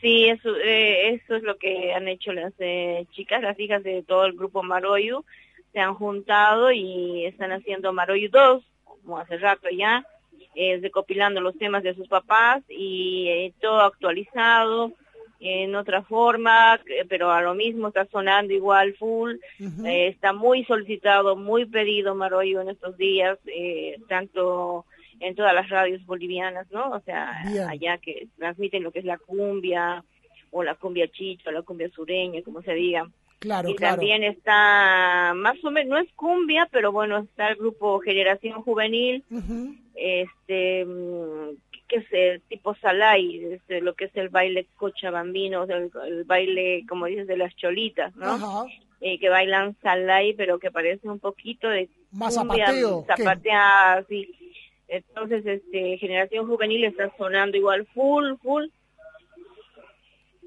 Sí, 0.00 0.26
eso, 0.28 0.54
eh, 0.56 1.14
eso 1.14 1.36
es 1.36 1.42
lo 1.42 1.58
que 1.58 1.92
han 1.92 2.08
hecho 2.08 2.32
las 2.32 2.54
eh, 2.58 3.06
chicas, 3.12 3.42
las 3.42 3.58
hijas 3.60 3.82
de 3.82 4.02
todo 4.02 4.24
el 4.24 4.32
grupo 4.34 4.62
Maroyu, 4.62 5.24
se 5.72 5.78
han 5.80 5.94
juntado 5.94 6.72
y 6.72 7.26
están 7.26 7.52
haciendo 7.52 7.92
Maroyu 7.92 8.30
2, 8.30 8.64
como 8.84 9.18
hace 9.18 9.36
rato 9.36 9.68
ya, 9.76 10.06
eh, 10.54 10.78
recopilando 10.82 11.40
los 11.40 11.56
temas 11.58 11.82
de 11.82 11.94
sus 11.94 12.08
papás 12.08 12.62
y 12.68 13.28
eh, 13.28 13.52
todo 13.60 13.80
actualizado 13.80 14.92
en 15.42 15.74
otra 15.74 16.02
forma, 16.02 16.78
pero 17.08 17.30
a 17.30 17.40
lo 17.40 17.54
mismo 17.54 17.88
está 17.88 18.04
sonando 18.06 18.52
igual 18.52 18.94
full, 18.94 19.36
Eh, 19.86 20.08
está 20.08 20.34
muy 20.34 20.64
solicitado, 20.64 21.34
muy 21.34 21.64
pedido 21.64 22.14
Maroyu 22.14 22.60
en 22.60 22.68
estos 22.68 22.96
días, 22.98 23.38
eh, 23.46 23.96
tanto 24.08 24.84
en 25.18 25.34
todas 25.34 25.54
las 25.54 25.68
radios 25.70 26.04
bolivianas, 26.04 26.70
¿no? 26.70 26.90
O 26.90 27.00
sea, 27.00 27.42
Bien. 27.50 27.68
allá 27.68 27.96
que 27.98 28.28
transmiten 28.36 28.82
lo 28.82 28.90
que 28.90 28.98
es 28.98 29.04
la 29.06 29.16
cumbia, 29.18 30.04
o 30.50 30.62
la 30.62 30.74
cumbia 30.74 31.08
chicha, 31.08 31.48
o 31.48 31.52
la 31.52 31.62
cumbia 31.62 31.88
sureña, 31.90 32.42
como 32.42 32.60
se 32.60 32.74
diga. 32.74 33.08
Claro, 33.40 33.70
y 33.70 33.74
claro. 33.74 33.96
también 33.96 34.22
está, 34.22 35.32
más 35.34 35.56
o 35.64 35.70
menos, 35.70 35.88
no 35.88 35.98
es 35.98 36.12
cumbia, 36.12 36.68
pero 36.70 36.92
bueno, 36.92 37.18
está 37.18 37.48
el 37.48 37.56
grupo 37.56 37.98
Generación 38.00 38.60
Juvenil, 38.62 39.24
este 39.94 40.84
mm, 40.84 41.56
que 41.88 41.96
es 41.96 42.06
el 42.12 42.40
tipo 42.42 42.74
salay, 42.76 43.44
este, 43.44 43.80
lo 43.80 43.94
que 43.94 44.04
es 44.04 44.16
el 44.16 44.28
baile 44.28 44.66
cochabambino, 44.76 45.64
el, 45.64 45.90
el 46.06 46.24
baile, 46.24 46.84
como 46.88 47.06
dices, 47.06 47.26
de 47.26 47.36
las 47.36 47.56
cholitas, 47.56 48.14
¿no? 48.14 48.66
Eh, 49.00 49.18
que 49.18 49.30
bailan 49.30 49.74
salay, 49.82 50.34
pero 50.34 50.58
que 50.58 50.70
parece 50.70 51.08
un 51.08 51.18
poquito 51.18 51.68
de 51.68 51.88
Más 52.12 52.36
cumbia 52.36 52.70
zapateada, 53.06 53.94
así. 53.94 54.30
Entonces, 54.86 55.46
este, 55.46 55.96
Generación 55.96 56.46
Juvenil 56.46 56.84
está 56.84 57.10
sonando 57.16 57.56
igual 57.56 57.86
full, 57.94 58.34
full. 58.42 58.66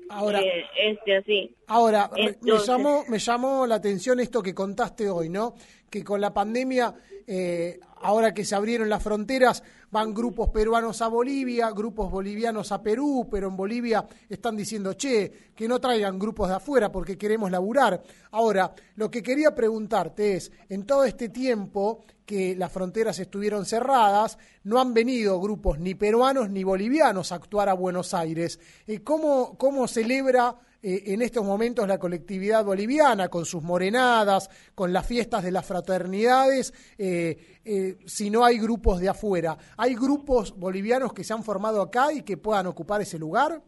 Ahora, 0.09 0.41
Eh, 0.41 0.65
este, 0.77 1.17
así. 1.17 1.55
Ahora, 1.67 2.09
me 2.41 2.57
llamó, 2.57 3.03
me 3.07 3.19
llamó 3.19 3.65
la 3.65 3.75
atención 3.75 4.19
esto 4.19 4.41
que 4.41 4.53
contaste 4.53 5.09
hoy, 5.09 5.30
¿no? 5.30 5.55
Que 5.89 6.03
con 6.03 6.19
la 6.21 6.34
pandemia, 6.34 6.93
eh, 7.27 7.80
ahora 8.01 8.34
que 8.34 8.45
se 8.45 8.55
abrieron 8.55 8.89
las 8.89 9.01
fronteras, 9.01 9.63
van 9.91 10.13
grupos 10.13 10.49
peruanos 10.49 11.01
a 11.01 11.07
Bolivia, 11.07 11.69
grupos 11.69 12.09
bolivianos 12.09 12.71
a 12.71 12.81
Perú, 12.81 13.27
pero 13.30 13.47
en 13.47 13.55
Bolivia 13.55 14.05
están 14.27 14.55
diciendo, 14.55 14.93
che, 14.93 15.31
que 15.55 15.67
no 15.67 15.80
traigan 15.80 16.17
grupos 16.17 16.49
de 16.49 16.55
afuera 16.55 16.91
porque 16.91 17.17
queremos 17.17 17.51
laburar. 17.51 18.01
Ahora, 18.31 18.73
lo 18.95 19.09
que 19.11 19.21
quería 19.21 19.53
preguntarte 19.53 20.35
es, 20.35 20.51
en 20.69 20.85
todo 20.85 21.03
este 21.05 21.30
tiempo 21.30 22.03
que 22.25 22.55
las 22.55 22.71
fronteras 22.71 23.19
estuvieron 23.19 23.65
cerradas, 23.65 24.37
no 24.63 24.79
han 24.79 24.93
venido 24.93 25.39
grupos 25.39 25.79
ni 25.79 25.95
peruanos 25.95 26.49
ni 26.49 26.63
bolivianos 26.63 27.31
a 27.31 27.35
actuar 27.35 27.69
a 27.69 27.73
Buenos 27.73 28.13
Aires. 28.13 28.59
Eh, 28.87 29.01
¿cómo, 29.03 29.57
¿Cómo 29.57 29.87
celebra 29.87 30.55
eh, 30.81 31.03
en 31.07 31.21
estos 31.21 31.45
momentos 31.45 31.87
la 31.87 31.97
colectividad 31.97 32.63
boliviana, 32.63 33.29
con 33.29 33.45
sus 33.45 33.63
morenadas, 33.63 34.49
con 34.75 34.91
las 34.91 35.05
fiestas 35.05 35.43
de 35.43 35.51
las 35.51 35.65
fraternidades, 35.65 36.73
eh, 36.97 37.97
si 38.05 38.29
no 38.29 38.43
hay 38.43 38.59
grupos 38.59 38.99
de 38.99 39.09
afuera. 39.09 39.57
¿Hay 39.77 39.95
grupos 39.95 40.57
bolivianos 40.57 41.13
que 41.13 41.23
se 41.23 41.33
han 41.33 41.43
formado 41.43 41.81
acá 41.81 42.11
y 42.11 42.23
que 42.23 42.37
puedan 42.37 42.67
ocupar 42.67 43.01
ese 43.01 43.17
lugar? 43.17 43.61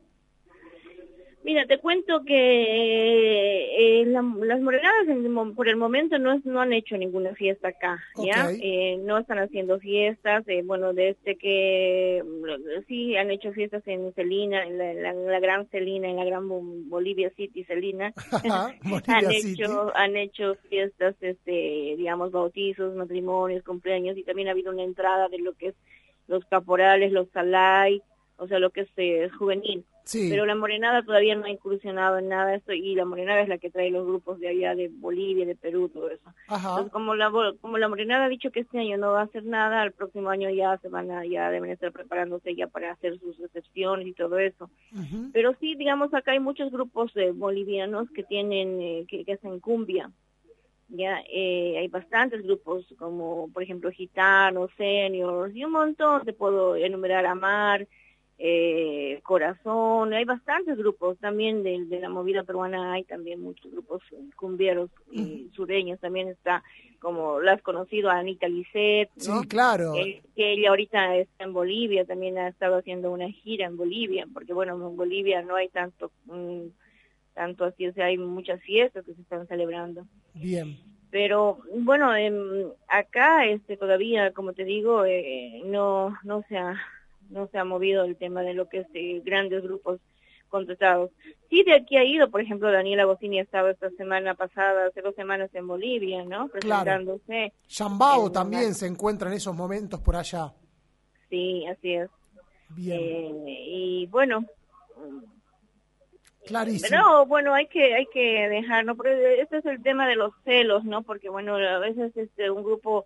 Mira, 1.46 1.66
te 1.68 1.78
cuento 1.78 2.24
que 2.26 4.02
eh, 4.02 4.06
la- 4.08 4.24
las 4.46 4.60
morenadas 4.62 5.08
en 5.08 5.54
por 5.56 5.70
el 5.70 5.76
momento 5.76 6.18
no, 6.18 6.34
es- 6.34 6.44
no 6.44 6.60
han 6.60 6.74
hecho 6.74 6.98
ninguna 6.98 7.36
fiesta 7.36 7.68
acá, 7.68 8.00
¿ya? 8.26 8.50
Eh, 8.62 8.98
no 9.04 9.20
están 9.20 9.38
haciendo 9.38 9.80
fiestas, 9.80 10.44
eh, 10.48 10.64
bueno, 10.66 10.94
desde 10.94 11.36
que 11.38 12.24
mm, 12.26 12.84
sí 12.88 13.16
han 13.16 13.30
hecho 13.30 13.52
fiestas 13.54 13.84
en 13.88 14.12
Celina, 14.14 14.66
en 14.66 14.78
la, 14.80 14.94
la- 14.94 15.14
la 15.14 15.40
gran 15.40 15.68
Celina, 15.70 16.10
en 16.10 16.16
la 16.16 16.26
gran 16.26 16.50
Bo- 16.50 16.62
Bolivia 16.64 17.30
City, 17.38 17.64
Celina. 17.66 18.12
Han 19.08 19.32
City. 19.32 19.54
hecho 19.54 19.96
han 19.96 20.16
hecho 20.18 20.56
fiestas 20.70 21.16
este 21.22 21.96
digamos 21.98 22.32
bautizos 22.32 22.96
matrimonios 22.96 23.64
cumpleaños 23.64 24.18
y 24.18 24.24
también 24.24 24.48
ha 24.48 24.52
habido 24.52 24.72
una 24.72 24.84
entrada 24.84 25.28
de 25.30 25.38
lo 25.40 25.54
que 25.54 25.68
es 25.68 25.76
los 26.28 26.44
caporales 26.46 27.12
los 27.12 27.28
salay 27.30 28.02
o 28.38 28.48
sea 28.48 28.60
lo 28.60 28.70
que 28.70 28.82
es 28.82 28.90
eh, 28.98 29.30
juvenil 29.38 29.86
Sí. 30.08 30.28
pero 30.30 30.46
la 30.46 30.54
morenada 30.54 31.02
todavía 31.02 31.34
no 31.34 31.46
ha 31.46 31.50
incursionado 31.50 32.20
en 32.20 32.30
nada 32.30 32.52
de 32.52 32.58
esto 32.58 32.74
y 32.74 32.94
la 32.94 33.06
morenada 33.06 33.42
es 33.42 33.50
la 33.50 33.58
que 33.58 33.72
trae 33.72 33.90
los 33.90 34.06
grupos 34.06 34.40
de 34.40 34.50
allá 34.50 34.76
de 34.76 34.88
Bolivia 34.88 35.48
de 35.48 35.56
Perú 35.56 35.90
todo 35.90 36.12
eso 36.12 36.32
Ajá. 36.48 36.70
entonces 36.70 36.94
como 36.94 37.16
la 37.16 37.32
como 37.60 37.80
la 37.80 37.90
morenada 37.90 38.26
ha 38.26 38.30
dicho 38.30 38.52
que 38.52 38.60
este 38.60 38.78
año 38.78 38.98
no 38.98 39.14
va 39.14 39.22
a 39.22 39.24
hacer 39.24 39.46
nada 39.46 39.84
el 39.84 39.94
próximo 39.94 40.30
año 40.30 40.48
ya 40.52 40.78
se 40.78 40.90
van 40.90 41.10
a 41.10 41.26
ya 41.26 41.50
deben 41.50 41.72
estar 41.72 41.92
preparándose 41.92 42.54
ya 42.54 42.68
para 42.68 42.92
hacer 42.92 43.18
sus 43.20 43.36
recepciones 43.40 44.06
y 44.06 44.14
todo 44.14 44.38
eso 44.38 44.70
pero 45.34 45.56
sí, 45.60 45.76
digamos, 45.76 46.14
acá 46.14 46.32
hay 46.34 46.40
muchos 46.40 46.72
grupos 46.72 47.14
de 47.14 47.32
bolivianos 47.32 48.10
que 48.12 48.24
tienen, 48.24 48.80
eh, 48.82 49.06
que, 49.08 49.26
que 49.26 49.34
hacen 49.34 49.60
cumbia. 49.60 50.10
Ya, 50.88 51.20
eh, 51.30 51.78
hay 51.80 51.88
bastantes 51.88 52.44
grupos 52.44 52.86
como, 52.98 53.50
por 53.52 53.64
ejemplo, 53.64 53.92
gitanos, 53.92 54.70
seniors, 54.78 55.54
y 55.56 55.66
un 55.66 55.72
montón, 55.72 56.24
te 56.24 56.32
puedo 56.34 56.76
enumerar 56.76 57.26
Amar, 57.26 57.88
eh, 58.38 59.22
Corazón, 59.24 60.14
hay 60.14 60.26
bastantes 60.26 60.78
grupos 60.78 61.18
también 61.20 61.64
de, 61.64 61.86
de 61.86 62.00
la 62.00 62.10
movida 62.10 62.44
peruana, 62.44 62.94
hay 62.94 63.04
también 63.06 63.42
muchos 63.42 63.72
grupos 63.72 64.02
eh, 64.12 64.18
cumbieros 64.36 64.90
y 65.10 65.50
sureños, 65.56 66.02
también 66.02 66.28
está, 66.28 66.62
como 67.00 67.40
la 67.40 67.54
has 67.54 67.62
conocido, 67.62 68.10
a 68.10 68.18
Anita 68.20 68.48
Lisset, 68.50 69.10
¿no? 69.26 69.42
Sí, 69.42 69.48
claro. 69.48 69.96
Eh, 69.96 70.22
que 70.36 70.54
ella 70.54 70.70
ahorita 70.70 71.16
está 71.16 71.46
en 71.46 71.54
Bolivia, 71.54 72.04
también 72.04 72.38
ha 72.38 72.50
estado 72.50 72.78
haciendo 72.78 73.12
una 73.12 73.30
gira 73.30 73.68
en 73.68 73.78
Bolivia, 73.78 74.28
porque 74.34 74.52
bueno, 74.52 74.74
en 74.76 74.98
Bolivia 74.98 75.42
no 75.42 75.56
hay 75.56 75.70
tanto, 75.70 76.12
mm, 76.26 76.68
tanto 77.34 77.64
así, 77.64 77.88
o 77.88 77.94
sea, 77.94 78.08
hay 78.08 78.18
muchas 78.18 78.62
fiestas 78.64 79.06
que 79.06 79.14
se 79.14 79.22
están 79.22 79.48
celebrando. 79.48 80.06
Bien. 80.34 80.78
Pero 81.10 81.60
bueno, 81.74 82.14
em, 82.14 82.68
acá 82.90 83.46
este 83.46 83.78
todavía, 83.78 84.34
como 84.34 84.52
te 84.52 84.66
digo, 84.66 85.06
eh, 85.06 85.62
no 85.64 86.18
no 86.26 86.44
se 86.50 86.58
ha 86.58 86.76
no 87.30 87.48
se 87.48 87.58
ha 87.58 87.64
movido 87.64 88.04
el 88.04 88.16
tema 88.16 88.42
de 88.42 88.54
lo 88.54 88.68
que 88.70 88.80
es 88.80 88.88
eh, 88.94 89.22
grandes 89.24 89.64
grupos 89.64 90.00
contratados. 90.50 91.12
Sí, 91.50 91.64
de 91.64 91.74
aquí 91.74 91.98
ha 91.98 92.04
ido, 92.04 92.30
por 92.30 92.42
ejemplo, 92.42 92.72
Daniela 92.72 93.06
Bocini 93.06 93.40
ha 93.40 93.44
estado 93.44 93.70
esta 93.70 93.90
semana 93.92 94.36
pasada, 94.36 94.88
hace 94.88 95.02
dos 95.02 95.16
semanas 95.16 95.50
en 95.54 95.68
Bolivia, 95.68 96.24
¿no? 96.24 96.48
Presentándose. 96.48 97.54
Chambao 97.68 98.28
En 98.28 98.34
también 98.34 98.74
se 98.74 98.88
encuentra 98.88 99.30
en 99.30 99.36
esos 99.36 99.56
momentos 99.56 100.00
por 100.00 100.16
allá. 100.16 100.54
Sí, 101.30 101.66
así 101.68 101.94
es. 101.94 102.10
Bien. 102.70 103.48
Eh, 103.48 103.66
y 103.68 104.08
bueno, 104.08 104.46
Clarísimo. 106.46 106.88
pero 106.90 107.26
bueno, 107.26 107.54
hay 107.54 107.68
que 107.68 107.94
hay 107.96 108.06
que 108.08 108.48
dejar, 108.50 108.86
¿no? 108.86 108.96
Porque 108.96 109.42
este 109.42 109.58
es 109.58 109.66
el 109.66 109.82
tema 109.82 110.08
de 110.08 110.16
los 110.16 110.32
celos, 110.44 110.84
¿no? 110.86 111.02
Porque 111.02 111.30
bueno, 111.30 111.56
a 111.56 111.80
veces 111.80 112.16
este 112.16 112.52
un 112.52 112.64
grupo 112.64 113.06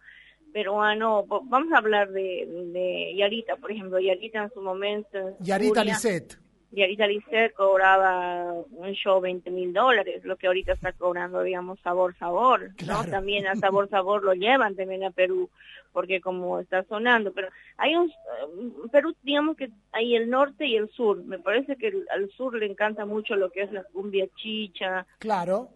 peruano, 0.54 1.26
vamos 1.28 1.72
a 1.74 1.78
hablar 1.78 2.12
de, 2.12 2.46
de 2.74 3.16
Yarita, 3.16 3.56
por 3.56 3.72
ejemplo, 3.72 4.00
Yarita 4.00 4.44
en 4.44 4.54
su 4.54 4.62
momento. 4.62 5.18
en 5.18 5.36
Yarita 5.40 5.84
Lisset. 5.84 6.40
Yarita 6.72 7.08
Lisset 7.08 7.54
cobraba 7.54 8.54
un 8.54 8.92
show 8.94 9.20
20 9.20 9.50
mil 9.50 9.74
dólares, 9.74 10.24
lo 10.24 10.38
que 10.38 10.48
ahorita 10.48 10.74
está 10.74 10.94
cobrando, 10.94 11.42
digamos, 11.42 11.80
Sabor 11.80 12.16
Sabor, 12.18 12.72
¿no? 12.86 13.04
También 13.06 13.48
a 13.48 13.56
Sabor 13.56 13.90
Sabor 13.90 14.24
lo 14.24 14.34
llevan 14.34 14.76
también 14.76 15.04
a 15.04 15.10
Perú, 15.10 15.50
porque 15.92 16.22
como 16.22 16.60
está 16.60 16.84
sonando, 16.84 17.34
pero 17.34 17.48
hay 17.78 17.96
un, 17.96 18.10
eh, 18.10 18.88
Perú, 18.92 19.16
digamos 19.24 19.58
que 19.58 19.70
hay 19.92 20.16
el 20.16 20.30
norte 20.30 20.68
y 20.68 20.76
el 20.76 20.90
sur, 20.92 21.24
me 21.24 21.40
parece 21.40 21.76
que 21.76 21.92
al 22.12 22.30
sur 22.32 22.56
le 22.56 22.68
encanta 22.68 23.06
mucho 23.06 23.36
lo 23.36 23.50
que 23.50 23.64
es 23.64 23.72
la 23.72 23.84
cumbia 23.86 24.28
chicha, 24.36 25.08
Claro. 25.18 25.70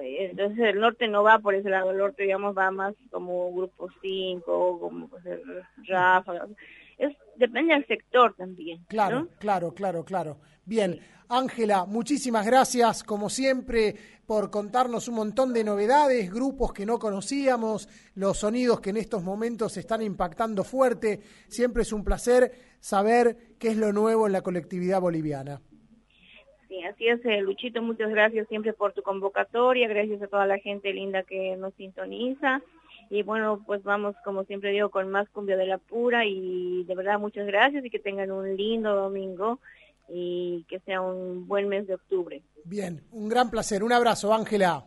Entonces 0.00 0.58
el 0.58 0.80
norte 0.80 1.08
no 1.08 1.22
va 1.22 1.38
por 1.38 1.54
ese 1.54 1.70
lado, 1.70 1.90
el 1.90 1.98
norte 1.98 2.24
digamos 2.24 2.56
va 2.56 2.70
más 2.70 2.94
como 3.10 3.52
grupo 3.52 3.88
5, 4.00 4.80
como 4.80 5.08
pues, 5.08 5.24
Rafa. 5.88 6.46
Es, 6.98 7.16
depende 7.36 7.74
del 7.74 7.86
sector 7.86 8.34
también. 8.34 8.84
Claro, 8.88 9.28
claro, 9.38 9.72
claro, 9.72 10.04
claro. 10.04 10.38
Bien, 10.64 11.00
Ángela, 11.28 11.86
muchísimas 11.86 12.44
gracias, 12.44 13.02
como 13.04 13.30
siempre, 13.30 13.94
por 14.26 14.50
contarnos 14.50 15.08
un 15.08 15.14
montón 15.14 15.52
de 15.52 15.64
novedades, 15.64 16.30
grupos 16.30 16.72
que 16.72 16.84
no 16.84 16.98
conocíamos, 16.98 17.88
los 18.14 18.38
sonidos 18.38 18.80
que 18.80 18.90
en 18.90 18.98
estos 18.98 19.22
momentos 19.22 19.76
están 19.76 20.02
impactando 20.02 20.64
fuerte. 20.64 21.20
Siempre 21.48 21.82
es 21.82 21.92
un 21.92 22.04
placer 22.04 22.76
saber 22.80 23.54
qué 23.58 23.68
es 23.68 23.76
lo 23.76 23.92
nuevo 23.92 24.26
en 24.26 24.32
la 24.32 24.42
colectividad 24.42 25.00
boliviana. 25.00 25.60
Sí, 26.68 26.82
así 26.84 27.08
es, 27.08 27.24
eh, 27.24 27.40
Luchito, 27.40 27.80
muchas 27.80 28.10
gracias 28.10 28.46
siempre 28.48 28.74
por 28.74 28.92
tu 28.92 29.02
convocatoria, 29.02 29.88
gracias 29.88 30.20
a 30.20 30.26
toda 30.26 30.46
la 30.46 30.58
gente 30.58 30.92
linda 30.92 31.22
que 31.22 31.56
nos 31.56 31.72
sintoniza. 31.74 32.60
Y 33.10 33.22
bueno, 33.22 33.62
pues 33.66 33.82
vamos, 33.82 34.14
como 34.22 34.44
siempre 34.44 34.70
digo, 34.70 34.90
con 34.90 35.10
más 35.10 35.26
cumbia 35.30 35.56
de 35.56 35.66
la 35.66 35.78
pura 35.78 36.26
y 36.26 36.84
de 36.84 36.94
verdad 36.94 37.18
muchas 37.18 37.46
gracias 37.46 37.84
y 37.84 37.90
que 37.90 37.98
tengan 37.98 38.30
un 38.30 38.54
lindo 38.54 38.94
domingo 38.94 39.60
y 40.10 40.64
que 40.68 40.78
sea 40.80 41.00
un 41.00 41.48
buen 41.48 41.68
mes 41.68 41.86
de 41.86 41.94
octubre. 41.94 42.42
Bien, 42.64 43.00
un 43.12 43.30
gran 43.30 43.50
placer. 43.50 43.82
Un 43.82 43.92
abrazo, 43.92 44.34
Ángela. 44.34 44.84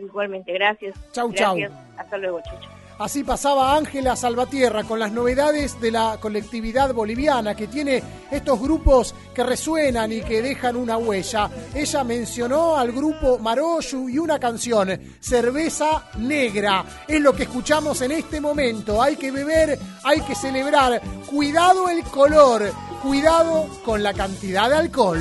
Igualmente, 0.00 0.52
gracias. 0.52 0.96
Chau, 1.12 1.32
chau. 1.32 1.56
Hasta 1.96 2.18
luego, 2.18 2.40
Chucho. 2.40 2.85
Así 2.98 3.24
pasaba 3.24 3.76
Ángela 3.76 4.16
Salvatierra 4.16 4.84
con 4.84 4.98
las 4.98 5.12
novedades 5.12 5.78
de 5.80 5.90
la 5.90 6.16
colectividad 6.18 6.94
boliviana 6.94 7.54
que 7.54 7.66
tiene 7.66 8.02
estos 8.30 8.58
grupos 8.58 9.14
que 9.34 9.42
resuenan 9.42 10.12
y 10.12 10.22
que 10.22 10.40
dejan 10.40 10.76
una 10.76 10.96
huella. 10.96 11.50
Ella 11.74 12.04
mencionó 12.04 12.76
al 12.76 12.92
grupo 12.92 13.38
Maroyu 13.38 14.08
y 14.08 14.18
una 14.18 14.38
canción, 14.38 14.98
Cerveza 15.20 16.06
Negra. 16.18 16.84
Es 17.06 17.20
lo 17.20 17.34
que 17.34 17.42
escuchamos 17.42 18.00
en 18.00 18.12
este 18.12 18.40
momento. 18.40 19.02
Hay 19.02 19.16
que 19.16 19.30
beber, 19.30 19.78
hay 20.02 20.22
que 20.22 20.34
celebrar. 20.34 21.02
Cuidado 21.26 21.90
el 21.90 22.02
color, 22.04 22.72
cuidado 23.02 23.68
con 23.84 24.02
la 24.02 24.14
cantidad 24.14 24.70
de 24.70 24.76
alcohol. 24.76 25.20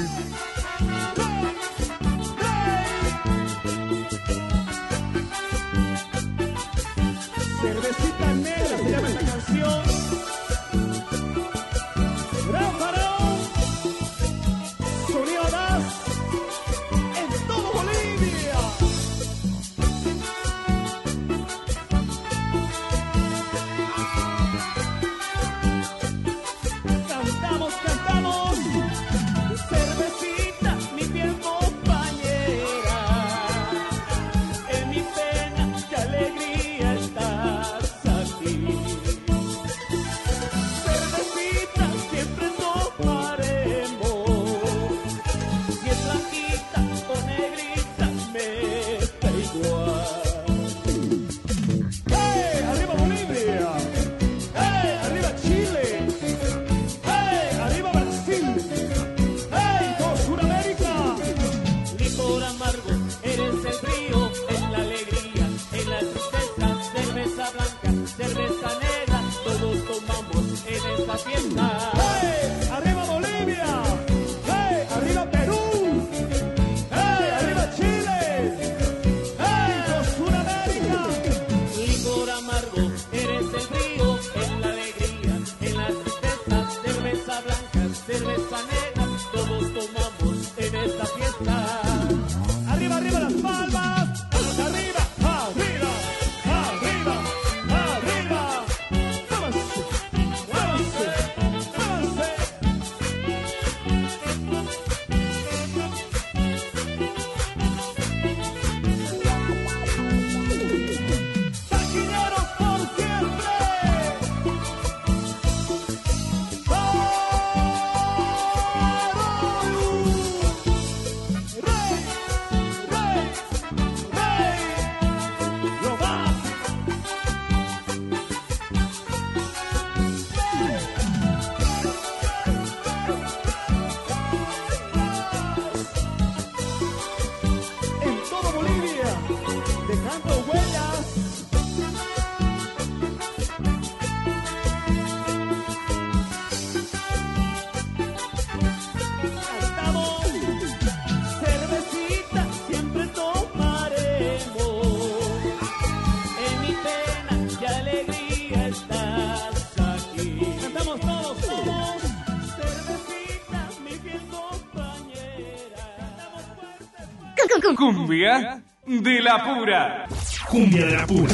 Cumbia 168.06 168.62
de 168.86 169.20
la 169.20 169.44
pura. 169.44 170.08
Cumbia 170.48 170.86
de 170.86 170.96
la 170.96 171.08
pura. 171.08 171.34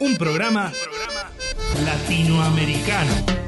Un 0.00 0.16
programa 0.16 0.72
latinoamericano. 1.84 3.43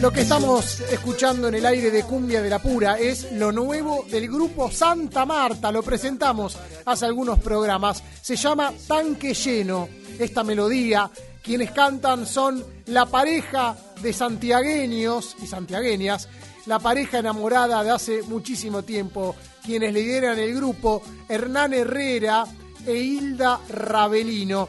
Lo 0.00 0.12
que 0.12 0.20
estamos 0.20 0.80
escuchando 0.80 1.48
en 1.48 1.56
el 1.56 1.66
aire 1.66 1.90
de 1.90 2.04
Cumbia 2.04 2.40
de 2.40 2.48
la 2.48 2.60
Pura 2.60 2.96
es 2.98 3.32
lo 3.32 3.50
nuevo 3.50 4.06
del 4.08 4.28
grupo 4.28 4.70
Santa 4.70 5.26
Marta. 5.26 5.72
Lo 5.72 5.82
presentamos 5.82 6.56
hace 6.84 7.04
algunos 7.04 7.40
programas. 7.40 8.04
Se 8.22 8.36
llama 8.36 8.72
Tanque 8.86 9.34
Lleno. 9.34 9.88
Esta 10.16 10.44
melodía, 10.44 11.10
quienes 11.42 11.72
cantan 11.72 12.26
son 12.26 12.64
la 12.86 13.06
pareja 13.06 13.76
de 14.00 14.12
santiagueños 14.12 15.34
y 15.42 15.48
santiagueñas, 15.48 16.28
la 16.66 16.78
pareja 16.78 17.18
enamorada 17.18 17.82
de 17.82 17.90
hace 17.90 18.22
muchísimo 18.22 18.84
tiempo, 18.84 19.34
quienes 19.64 19.92
lideran 19.92 20.38
el 20.38 20.54
grupo, 20.54 21.02
Hernán 21.28 21.74
Herrera 21.74 22.44
e 22.86 22.94
Hilda 22.94 23.58
Ravelino 23.68 24.68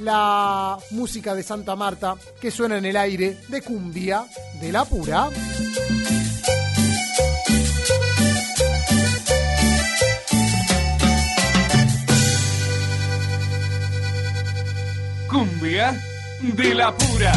la 0.00 0.78
música 0.90 1.34
de 1.34 1.42
Santa 1.42 1.76
Marta 1.76 2.16
que 2.40 2.50
suena 2.50 2.78
en 2.78 2.86
el 2.86 2.96
aire 2.96 3.38
de 3.48 3.62
cumbia 3.62 4.24
de 4.60 4.72
la 4.72 4.84
pura. 4.84 5.28
Cumbia 15.28 16.00
de 16.40 16.74
la 16.74 16.96
pura. 16.96 17.32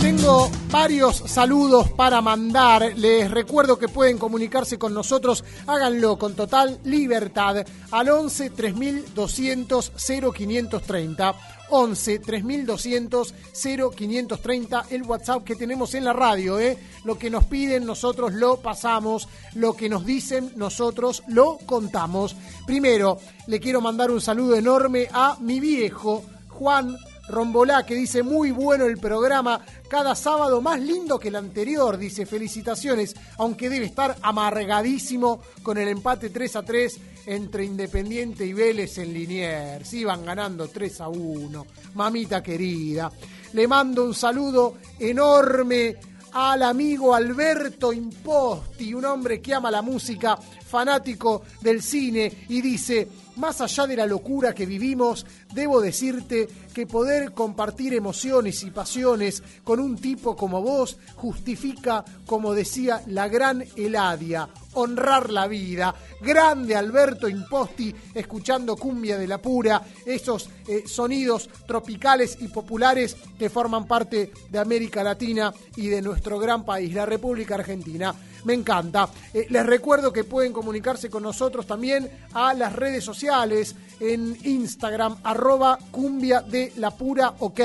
Tengo 0.00 0.50
varios 0.70 1.16
saludos 1.26 1.90
para 1.90 2.20
mandar. 2.20 2.92
Les 2.96 3.30
recuerdo 3.30 3.78
que 3.78 3.88
pueden 3.88 4.18
comunicarse 4.18 4.78
con 4.78 4.94
nosotros. 4.94 5.44
Háganlo 5.66 6.18
con 6.18 6.34
total 6.34 6.78
libertad 6.84 7.64
al 7.90 8.08
11 8.08 8.50
3200 8.50 9.92
0530. 10.34 11.34
11 11.70 12.18
3200 12.18 13.34
0530, 13.52 14.86
el 14.90 15.02
WhatsApp 15.04 15.44
que 15.44 15.56
tenemos 15.56 15.94
en 15.94 16.04
la 16.04 16.12
radio. 16.12 16.58
¿eh? 16.58 16.78
Lo 17.04 17.18
que 17.18 17.30
nos 17.30 17.44
piden, 17.46 17.84
nosotros 17.84 18.32
lo 18.32 18.60
pasamos. 18.60 19.28
Lo 19.54 19.74
que 19.74 19.88
nos 19.88 20.04
dicen, 20.04 20.52
nosotros 20.56 21.22
lo 21.28 21.58
contamos. 21.66 22.36
Primero, 22.66 23.18
le 23.46 23.60
quiero 23.60 23.80
mandar 23.80 24.10
un 24.10 24.20
saludo 24.20 24.56
enorme 24.56 25.08
a 25.12 25.36
mi 25.40 25.60
viejo, 25.60 26.24
Juan 26.48 26.96
Rombolá, 27.30 27.86
que 27.86 27.94
dice 27.94 28.22
muy 28.22 28.50
bueno 28.50 28.86
el 28.86 28.98
programa, 28.98 29.64
cada 29.88 30.14
sábado 30.14 30.60
más 30.60 30.80
lindo 30.80 31.18
que 31.18 31.28
el 31.28 31.36
anterior, 31.36 31.96
dice 31.96 32.26
felicitaciones, 32.26 33.14
aunque 33.38 33.70
debe 33.70 33.86
estar 33.86 34.16
amargadísimo 34.22 35.40
con 35.62 35.78
el 35.78 35.88
empate 35.88 36.30
3 36.30 36.56
a 36.56 36.62
3 36.62 37.00
entre 37.26 37.64
Independiente 37.64 38.44
y 38.44 38.52
Vélez 38.52 38.98
en 38.98 39.12
Liniers. 39.12 39.92
Iban 39.94 40.24
ganando 40.24 40.68
3 40.68 41.00
a 41.00 41.08
1. 41.08 41.66
Mamita 41.94 42.42
querida, 42.42 43.10
le 43.52 43.68
mando 43.68 44.04
un 44.04 44.14
saludo 44.14 44.74
enorme 44.98 45.96
al 46.32 46.62
amigo 46.62 47.14
Alberto 47.14 47.92
Imposti, 47.92 48.94
un 48.94 49.04
hombre 49.04 49.40
que 49.40 49.54
ama 49.54 49.70
la 49.70 49.82
música, 49.82 50.36
fanático 50.36 51.42
del 51.60 51.82
cine, 51.82 52.44
y 52.48 52.60
dice, 52.60 53.08
más 53.36 53.60
allá 53.60 53.86
de 53.86 53.96
la 53.96 54.06
locura 54.06 54.54
que 54.54 54.66
vivimos, 54.66 55.26
debo 55.52 55.80
decirte 55.80 56.48
que 56.72 56.86
poder 56.86 57.32
compartir 57.32 57.94
emociones 57.94 58.62
y 58.62 58.70
pasiones 58.70 59.42
con 59.64 59.80
un 59.80 59.96
tipo 59.96 60.36
como 60.36 60.62
vos 60.62 60.98
justifica, 61.16 62.04
como 62.26 62.54
decía 62.54 63.02
la 63.06 63.28
gran 63.28 63.64
Eladia, 63.76 64.48
honrar 64.74 65.30
la 65.30 65.46
vida. 65.48 65.94
Grande 66.20 66.76
Alberto 66.76 67.28
Imposti, 67.28 67.94
escuchando 68.14 68.76
cumbia 68.76 69.18
de 69.18 69.26
la 69.26 69.38
pura, 69.38 69.82
esos 70.06 70.48
eh, 70.68 70.84
sonidos 70.86 71.48
tropicales 71.66 72.38
y 72.40 72.48
populares 72.48 73.16
que 73.38 73.50
forman 73.50 73.86
parte 73.86 74.30
de 74.48 74.58
América 74.58 75.02
Latina 75.02 75.52
y 75.76 75.88
de 75.88 76.02
nuestro 76.02 76.38
gran 76.38 76.64
país, 76.64 76.94
la 76.94 77.06
República 77.06 77.56
Argentina. 77.56 78.14
Me 78.44 78.54
encanta. 78.54 79.08
Eh, 79.34 79.46
les 79.50 79.66
recuerdo 79.66 80.12
que 80.12 80.24
pueden 80.24 80.52
comunicarse 80.52 81.10
con 81.10 81.22
nosotros 81.22 81.66
también 81.66 82.10
a 82.32 82.54
las 82.54 82.74
redes 82.74 83.04
sociales, 83.04 83.74
en 84.00 84.36
Instagram, 84.44 85.16
arroba 85.40 85.78
cumbia 85.90 86.42
de 86.42 86.72
la 86.76 86.90
pura 86.90 87.34
ok. 87.38 87.60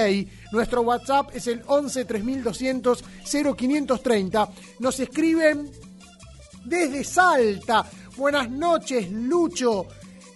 Nuestro 0.54 0.82
WhatsApp 0.82 1.36
es 1.36 1.48
el 1.48 1.62
11 1.68 2.06
3200 2.06 3.04
0530. 3.58 4.50
Nos 4.80 5.00
escriben 5.02 5.70
desde 6.64 7.04
Salta. 7.04 7.86
Buenas 8.16 8.50
noches, 8.50 9.12
Lucho. 9.12 9.88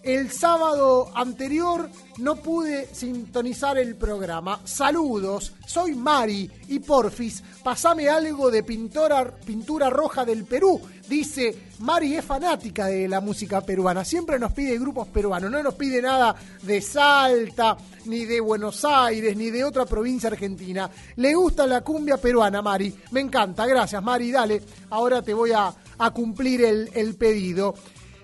El 0.10 0.32
sábado 0.32 1.12
anterior 1.14 1.88
no 2.18 2.38
pude 2.38 2.88
sintonizar 2.96 3.78
el 3.78 3.96
programa. 3.96 4.60
Saludos, 4.64 5.54
soy 5.68 5.94
Mari 5.94 6.50
y 6.68 6.80
porfis, 6.80 7.44
pasame 7.64 8.10
algo 8.10 8.50
de 8.50 8.64
pintora, 8.64 9.30
pintura 9.46 9.92
roja 9.92 10.26
del 10.26 10.46
Perú. 10.46 10.82
Dice, 11.08 11.56
Mari 11.78 12.16
es 12.16 12.26
fanática 12.26 12.88
de 12.88 13.08
la 13.08 13.22
música 13.22 13.62
peruana, 13.62 14.04
siempre 14.04 14.40
nos 14.40 14.52
pide 14.52 14.80
grupos 14.80 15.08
peruanos, 15.10 15.52
no 15.52 15.62
nos 15.62 15.76
pide 15.76 16.02
nada 16.02 16.36
de 16.64 16.82
Salta, 16.82 17.78
ni 18.06 18.26
de 18.26 18.42
Buenos 18.42 18.84
Aires, 18.86 19.38
ni 19.38 19.52
de 19.52 19.64
otra 19.64 19.86
provincia 19.86 20.32
argentina. 20.32 20.90
Le 21.18 21.36
gusta 21.36 21.68
la 21.68 21.82
cumbia 21.82 22.18
peruana, 22.18 22.64
Mari. 22.64 22.98
Me 23.12 23.20
encanta, 23.20 23.68
gracias, 23.68 24.02
Mari. 24.02 24.32
Dale, 24.32 24.60
ahora 24.90 25.22
te 25.22 25.36
voy 25.36 25.52
a, 25.52 25.72
cumplir 26.12 26.64
el 26.64 27.16
pedido. 27.16 27.76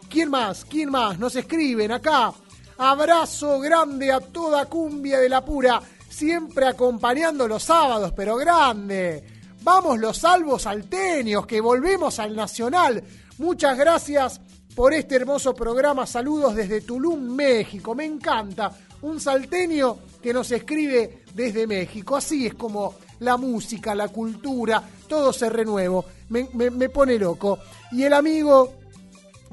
¿Quién 0.10 0.30
más? 0.30 0.65
¿Quién 0.65 0.90
más? 0.90 1.19
Nos 1.19 1.36
escriben 1.36 1.91
acá. 1.91 2.34
Abrazo 2.77 3.60
grande 3.60 4.11
a 4.11 4.19
toda 4.19 4.65
cumbia 4.65 5.19
de 5.19 5.30
la 5.30 5.44
pura, 5.44 5.82
siempre 6.10 6.68
acompañando 6.68 7.48
los 7.48 7.64
sábados, 7.64 8.11
pero 8.15 8.36
grande. 8.36 9.23
Vamos 9.61 9.98
los 9.99 10.18
salvos 10.18 10.64
salteños, 10.64 11.45
que 11.48 11.61
volvemos 11.61 12.19
al 12.19 12.36
Nacional. 12.36 13.03
Muchas 13.38 13.77
gracias 13.77 14.41
por 14.76 14.94
este 14.94 15.15
hermoso 15.15 15.53
programa. 15.56 16.06
Saludos 16.06 16.56
desde 16.56 16.82
Tulum, 16.82 17.19
México. 17.19 17.95
Me 17.95 18.06
encanta. 18.06 18.72
Un 19.02 19.19
salteño 19.19 19.98
que 20.22 20.34
nos 20.34 20.52
escribe 20.52 21.23
desde 21.34 21.65
México. 21.68 22.15
Así 22.18 22.45
es 22.48 22.53
como 22.56 22.95
la 23.19 23.38
música, 23.38 23.95
la 23.95 24.10
cultura, 24.10 24.84
todo 25.07 25.32
se 25.32 25.49
renuevo. 25.49 26.06
Me, 26.30 26.48
me- 26.53 26.72
me 26.72 26.90
pone 26.90 27.18
loco. 27.18 27.57
Y 27.91 28.03
el 28.03 28.14
amigo 28.14 28.73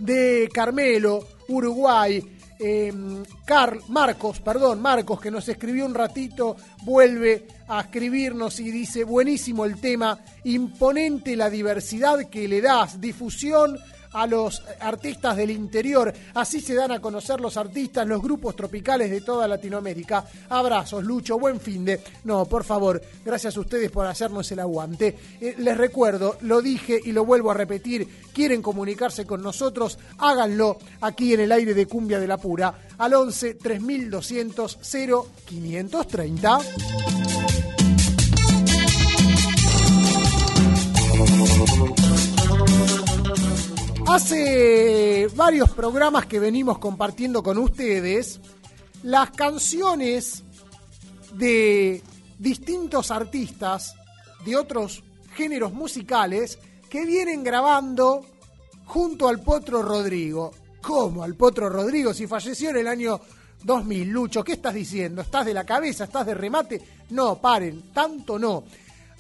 de 0.03 0.49
Carmelo, 0.53 1.25
Uruguay, 1.49 2.23
eh, 2.59 2.93
Carl, 3.45 3.81
Marcos, 3.89 4.41
perdón, 4.41 4.83
Marcos, 4.83 5.21
que 5.21 5.31
nos 5.31 5.49
escribió 5.49 5.87
un 5.87 5.95
ratito, 5.95 6.57
vuelve 6.83 7.47
a 7.69 7.83
escribirnos 7.83 8.59
y 8.61 8.71
dice, 8.71 9.05
buenísimo 9.05 9.65
el 9.65 9.81
tema, 9.81 10.19
imponente 10.45 11.37
la 11.37 11.51
diversidad 11.51 12.29
que 12.29 12.49
le 12.49 12.61
das, 12.61 13.01
difusión 13.01 13.79
a 14.13 14.27
los 14.27 14.63
artistas 14.81 15.37
del 15.37 15.51
interior. 15.51 16.13
Así 16.35 16.61
se 16.61 16.75
dan 16.75 16.93
a 16.93 17.01
conocer 17.01 17.41
los 17.41 17.57
artistas, 17.57 18.07
los 18.07 18.23
grupos 18.23 18.57
tropicales 18.57 19.11
de 19.11 19.21
toda 19.21 19.49
Latinoamérica. 19.49 20.25
Abrazos, 20.49 21.05
Lucho, 21.05 21.39
buen 21.39 21.61
fin 21.61 21.85
de. 21.85 22.01
No, 22.25 22.45
por 22.47 22.65
favor, 22.65 23.01
gracias 23.25 23.57
a 23.57 23.61
ustedes 23.61 23.91
por 23.91 24.07
hacernos 24.07 24.51
el 24.53 24.61
aguante. 24.61 25.17
Eh, 25.41 25.55
les 25.59 25.77
recuerdo, 25.77 26.37
lo 26.43 26.63
dije 26.63 27.01
y 27.03 27.13
lo 27.13 27.25
vuelvo 27.25 27.51
a 27.51 27.55
repetir, 27.55 28.09
quieren 28.33 28.63
comunicarse 28.63 29.27
con 29.27 29.43
nosotros, 29.43 29.99
háganlo 30.19 30.79
aquí 31.01 31.35
en 31.35 31.41
el 31.41 31.53
aire 31.53 31.75
de 31.75 31.87
Cumbia 31.87 32.21
de 32.21 32.27
la 32.27 32.39
Pura 32.39 32.75
al 32.99 33.15
11 33.15 33.55
3200 33.55 34.79
0530. 34.83 36.59
Hace 44.15 45.27
varios 45.35 45.71
programas 45.71 46.27
que 46.27 46.39
venimos 46.39 46.77
compartiendo 46.79 47.43
con 47.43 47.57
ustedes 47.57 48.43
las 49.05 49.31
canciones 49.31 50.45
de 51.33 52.03
distintos 52.39 53.11
artistas 53.11 53.95
de 54.45 54.55
otros 54.55 55.03
géneros 55.35 55.73
musicales 55.73 56.59
que 56.91 57.07
vienen 57.07 57.43
grabando 57.43 58.27
junto 58.85 59.29
al 59.29 59.41
Potro 59.41 59.81
Rodrigo. 59.81 60.53
¿Cómo 60.83 61.23
al 61.23 61.35
Potro 61.35 61.71
Rodrigo 61.71 62.13
si 62.13 62.27
falleció 62.27 62.69
en 62.69 62.77
el 62.77 62.89
año 62.89 63.19
2000? 63.65 64.11
Lucho, 64.11 64.45
¿qué 64.45 64.53
estás 64.53 64.75
diciendo? 64.75 65.23
¿Estás 65.23 65.47
de 65.47 65.55
la 65.55 65.65
cabeza? 65.65 66.05
¿Estás 66.05 66.27
de 66.27 66.35
remate? 66.35 66.83
No, 67.09 67.41
paren, 67.41 67.91
tanto 67.95 68.39
no. 68.39 68.65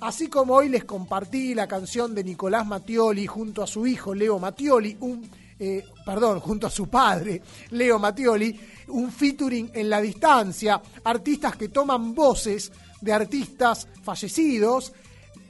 Así 0.03 0.27
como 0.27 0.55
hoy 0.55 0.69
les 0.69 0.83
compartí 0.83 1.55
la 1.55 1.69
canción 1.69 2.13
de 2.13 2.25
Nicolás 2.25 2.67
Mattioli 2.67 3.25
junto 3.25 3.63
a 3.63 3.69
su 3.69 3.87
hijo 3.87 4.13
Leo 4.13 4.37
Mattioli, 4.41 4.97
un, 4.99 5.31
eh, 5.61 5.85
perdón, 6.05 6.41
junto 6.41 6.67
a 6.67 6.71
su 6.71 6.89
padre 6.89 7.41
Leo 7.71 8.01
Mattioli, 8.01 8.59
un 8.89 9.13
featuring 9.13 9.71
en 9.73 9.89
la 9.89 10.01
distancia, 10.01 10.83
artistas 11.05 11.55
que 11.55 11.69
toman 11.69 12.17
voces 12.17 12.73
de 13.01 13.13
artistas 13.13 13.87
fallecidos 14.03 14.93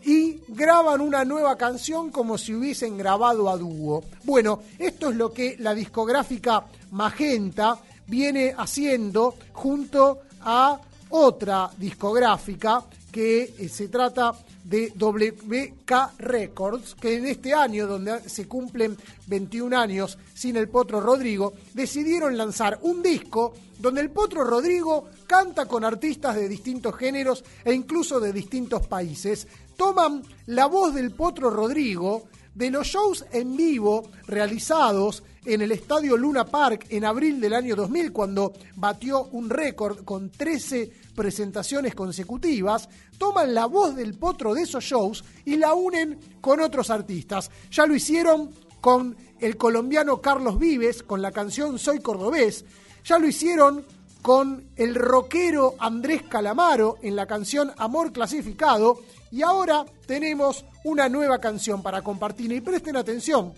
y 0.05 0.43
graban 0.49 1.01
una 1.01 1.24
nueva 1.24 1.57
canción 1.57 2.11
como 2.11 2.37
si 2.37 2.53
hubiesen 2.53 2.99
grabado 2.99 3.49
a 3.49 3.57
dúo. 3.57 4.05
Bueno, 4.24 4.61
esto 4.79 5.09
es 5.09 5.16
lo 5.16 5.33
que 5.33 5.57
la 5.61 5.74
discográfica 5.74 6.66
Magenta 6.91 7.79
viene 8.07 8.55
haciendo 8.55 9.35
junto 9.55 10.20
a 10.43 10.79
otra 11.09 11.70
discográfica 11.79 12.85
que 13.12 13.55
eh, 13.59 13.68
se 13.68 13.89
trata 13.89 14.32
de 14.64 14.93
WK 14.97 16.18
Records, 16.18 16.94
que 16.94 17.16
en 17.16 17.26
este 17.26 17.52
año, 17.52 17.86
donde 17.86 18.28
se 18.28 18.48
cumplen 18.48 18.97
21 19.26 19.78
años 19.78 20.18
sin 20.34 20.56
el 20.56 20.68
Potro 20.68 21.01
Rodrigo, 21.01 21.52
decidieron 21.74 22.36
lanzar 22.36 22.78
un 22.82 23.02
disco 23.02 23.55
donde 23.78 24.01
el 24.01 24.10
Potro 24.10 24.44
Rodrigo 24.44 25.10
canta 25.26 25.66
con 25.66 25.84
artistas 25.84 26.36
de 26.36 26.48
distintos 26.48 26.97
géneros 26.97 27.44
e 27.64 27.74
incluso 27.74 28.18
de 28.18 28.32
distintos 28.32 28.86
países. 28.86 29.47
Toman 29.76 30.22
la 30.47 30.66
voz 30.66 30.94
del 30.94 31.12
Potro 31.12 31.51
Rodrigo 31.51 32.24
de 32.55 32.70
los 32.70 32.86
shows 32.86 33.24
en 33.32 33.56
vivo 33.56 34.10
realizados 34.26 35.22
en 35.44 35.62
el 35.62 35.73
Estadio 35.73 36.16
Luna 36.16 36.44
Park 36.44 36.86
en 36.90 37.05
abril 37.05 37.40
del 37.40 37.55
año 37.55 37.74
2000, 37.74 38.12
cuando 38.12 38.52
batió 38.77 39.24
un 39.32 39.51
récord 39.51 40.05
con 40.05 40.31
13 40.31 40.90
presentaciones 41.14 41.94
consecutivas, 41.94 42.89
toman 43.19 43.55
la 43.55 43.66
voz 43.66 43.94
del 43.97 44.14
potro 44.14 44.55
de 44.55 44.62
esos 44.62 44.85
shows 44.85 45.24
y 45.44 45.56
la 45.56 45.74
unen 45.74 46.19
con 46.40 46.60
otros 46.60 46.90
artistas. 46.90 47.51
Ya 47.70 47.86
lo 47.86 47.94
hicieron 47.94 48.51
con 48.81 49.16
el 49.40 49.56
colombiano 49.56 50.20
Carlos 50.20 50.59
Vives, 50.59 51.02
con 51.02 51.23
la 51.23 51.32
canción 51.32 51.78
Soy 51.78 52.01
Cordobés, 52.01 52.64
ya 53.05 53.19
lo 53.19 53.27
hicieron 53.27 53.85
con 54.23 54.69
el 54.77 54.94
rockero 54.94 55.74
Andrés 55.81 56.23
Calamaro 56.23 56.97
en 57.02 57.16
la 57.16 57.27
canción 57.27 57.73
Amor 57.77 58.12
Clasificado. 58.12 59.01
Y 59.32 59.43
ahora 59.43 59.85
tenemos 60.06 60.64
una 60.85 61.09
nueva 61.09 61.39
canción 61.39 61.82
para 61.82 62.02
compartir. 62.02 62.52
Y 62.52 62.60
presten 62.60 62.97
atención, 62.97 63.52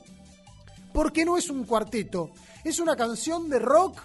porque 0.95 1.25
no 1.25 1.37
es 1.37 1.51
un 1.51 1.65
cuarteto, 1.65 2.31
es 2.62 2.79
una 2.79 2.95
canción 2.95 3.51
de 3.51 3.59
rock 3.59 4.01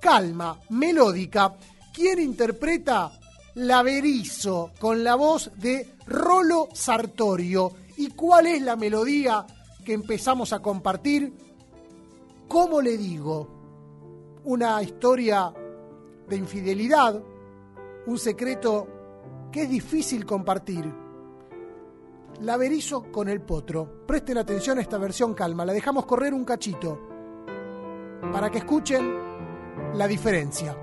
calma, 0.00 0.58
melódica. 0.70 1.54
¿Quién 1.94 2.18
interpreta 2.18 3.12
Laverizo 3.54 4.72
con 4.80 5.04
la 5.04 5.14
voz 5.14 5.52
de 5.56 5.94
Rolo 6.08 6.68
Sartorio? 6.74 7.72
¿Y 7.96 8.08
cuál 8.08 8.48
es 8.48 8.62
la 8.62 8.74
melodía 8.74 9.46
que 9.84 9.92
empezamos 9.92 10.52
a 10.52 10.58
compartir? 10.58 11.32
¿Cómo 12.48 12.82
le 12.82 12.96
digo? 12.98 13.48
Una 14.44 14.82
historia 14.82 15.54
de 16.28 16.36
infidelidad, 16.36 17.22
un 18.06 18.18
secreto 18.18 18.88
que 19.52 19.62
es 19.62 19.70
difícil 19.70 20.26
compartir. 20.26 21.01
Laverizo 22.42 23.04
con 23.12 23.28
el 23.28 23.40
potro. 23.40 24.04
Presten 24.04 24.36
atención 24.36 24.78
a 24.78 24.80
esta 24.80 24.98
versión 24.98 25.32
calma, 25.32 25.64
la 25.64 25.72
dejamos 25.72 26.06
correr 26.06 26.34
un 26.34 26.44
cachito 26.44 27.00
para 28.32 28.50
que 28.50 28.58
escuchen 28.58 29.14
la 29.94 30.08
diferencia. 30.08 30.76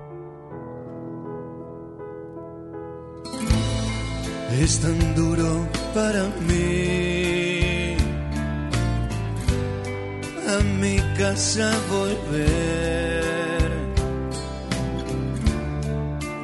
Es 4.58 4.80
tan 4.80 5.14
duro 5.14 5.66
para 5.94 6.24
mí 6.48 7.94
a 10.48 10.62
mi 10.80 10.96
casa 11.18 11.70
volver. 11.90 13.20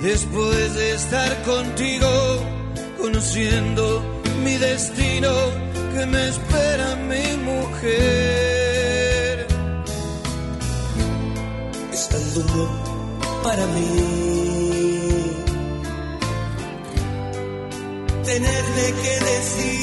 Después 0.02 0.74
de 0.74 0.92
estar 0.92 1.42
contigo, 1.42 2.06
conociendo 3.00 4.15
mi 4.44 4.56
destino, 4.56 5.32
que 5.94 6.06
me 6.06 6.28
espera 6.28 6.96
mi 7.10 7.36
mujer. 7.50 7.86
Es 11.92 12.08
tan 12.08 12.34
duro 12.34 12.64
para 13.42 13.66
mí 13.74 13.90
tenerle 18.24 18.86
que 19.02 19.14
decir 19.32 19.76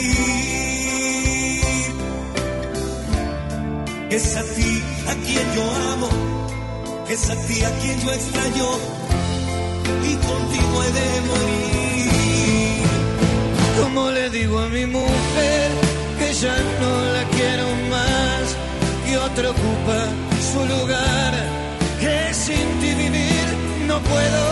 que 4.09 4.15
es 4.17 4.38
a 4.38 4.43
ti 4.43 4.84
a 5.07 5.13
quien 5.25 5.45
yo 5.55 5.63
amo, 5.93 6.09
es 7.09 7.30
a 7.30 7.35
ti 7.47 7.63
a 7.63 7.71
quien 7.80 7.99
yo 8.01 8.11
extraño 8.11 8.69
y 10.09 10.15
contigo 10.15 10.84
he 10.84 10.91
de 10.99 11.07
morir. 11.30 11.82
Como 13.94 14.10
le 14.10 14.28
digo 14.32 14.57
a 14.57 14.70
mi 14.70 14.88
mujer 14.88 15.72
que 16.18 16.34
ya 16.34 16.57
no 16.82 17.14
la 17.14 17.24
quiero 17.30 17.68
más, 17.91 18.56
que 19.06 19.18
otro 19.18 19.52
ocupa 19.52 20.07
su 20.52 20.65
lugar, 20.65 21.34
que 22.02 22.34
sin 22.34 22.80
ti 22.82 22.91
vivir 22.95 23.45
no 23.88 23.99
puedo. 23.99 24.44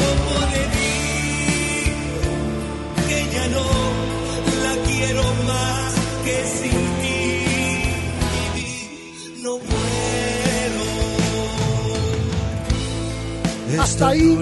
Como 0.00 0.34
le 0.54 0.62
digo 0.80 2.32
que 3.08 3.18
ya 3.32 3.46
no 3.46 3.66
la 4.64 4.74
quiero 4.88 5.22
más, 5.46 5.90
que 6.24 6.36
sin 6.58 6.80
ti 7.00 7.20
vivir 8.56 9.38
no 9.44 9.52
puedo. 9.58 10.82
Hasta 13.80 14.08
ahí, 14.08 14.36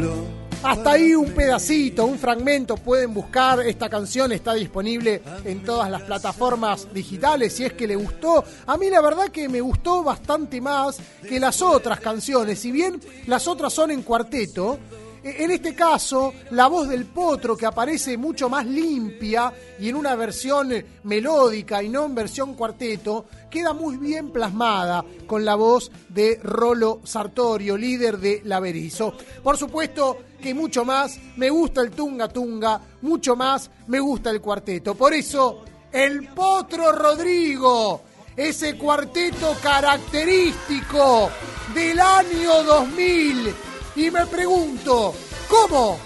hasta 0.63 0.93
ahí 0.93 1.15
un 1.15 1.33
pedacito, 1.33 2.05
un 2.05 2.19
fragmento. 2.19 2.77
Pueden 2.77 3.15
buscar 3.15 3.61
esta 3.61 3.89
canción, 3.89 4.33
está 4.33 4.55
disponible 4.55 5.23
en 5.45 5.65
todas 5.65 5.91
las 5.91 6.03
plataformas 6.03 6.93
digitales. 6.93 7.55
Si 7.55 7.65
es 7.65 7.73
que 7.73 7.87
le 7.87 7.97
gustó, 7.97 8.45
a 8.67 8.77
mí 8.77 8.91
la 8.91 9.01
verdad 9.01 9.29
que 9.29 9.49
me 9.49 9.61
gustó 9.61 10.03
bastante 10.03 10.61
más 10.61 10.99
que 11.27 11.41
las 11.41 11.63
otras 11.63 12.01
canciones. 12.01 12.59
Si 12.59 12.71
bien 12.73 13.01
las 13.27 13.49
otras 13.49 13.73
son 13.73 13.91
en 13.91 14.03
cuarteto, 14.03 14.79
e- 15.25 15.45
en 15.45 15.51
este 15.51 15.75
caso, 15.75 16.35
la 16.51 16.67
voz 16.67 16.89
del 16.89 17.07
potro 17.07 17.57
que 17.57 17.67
aparece 17.67 18.17
mucho 18.17 18.49
más 18.49 18.67
limpia 18.67 19.53
y 19.79 19.89
en 19.89 19.97
una 19.97 20.15
versión 20.15 20.73
melódica 21.05 21.83
y 21.83 21.89
no 21.89 22.05
en 22.05 22.15
versión 22.15 22.55
cuarteto, 22.55 23.27
queda 23.51 23.73
muy 23.73 23.97
bien 23.97 24.31
plasmada 24.31 25.05
con 25.27 25.45
la 25.45 25.55
voz 25.55 25.91
de 26.09 26.39
Rolo 26.43 27.01
Sartorio, 27.05 27.77
líder 27.77 28.19
de 28.19 28.43
Laverizo. 28.45 29.15
Por 29.43 29.57
supuesto 29.57 30.19
que 30.41 30.55
mucho 30.55 30.85
más 30.85 31.19
me 31.37 31.51
gusta 31.51 31.83
el 31.83 31.91
Tunga 31.91 32.29
Tunga, 32.29 32.81
mucho 33.03 33.37
más 33.37 33.71
me 33.87 34.01
gusta 34.01 34.31
el 34.31 34.41
cuarteto. 34.41 34.95
Por 34.95 35.15
eso, 35.15 35.65
el 35.93 36.29
potro 36.29 36.93
Rodrigo, 36.93 38.03
ese 38.37 38.77
cuarteto 38.77 39.57
característico 39.63 41.31
del 41.75 42.01
año 42.01 42.63
2000 42.65 43.55
y 43.97 44.11
me 44.11 44.27
pregunto, 44.27 45.15
¿cómo? 45.49 45.99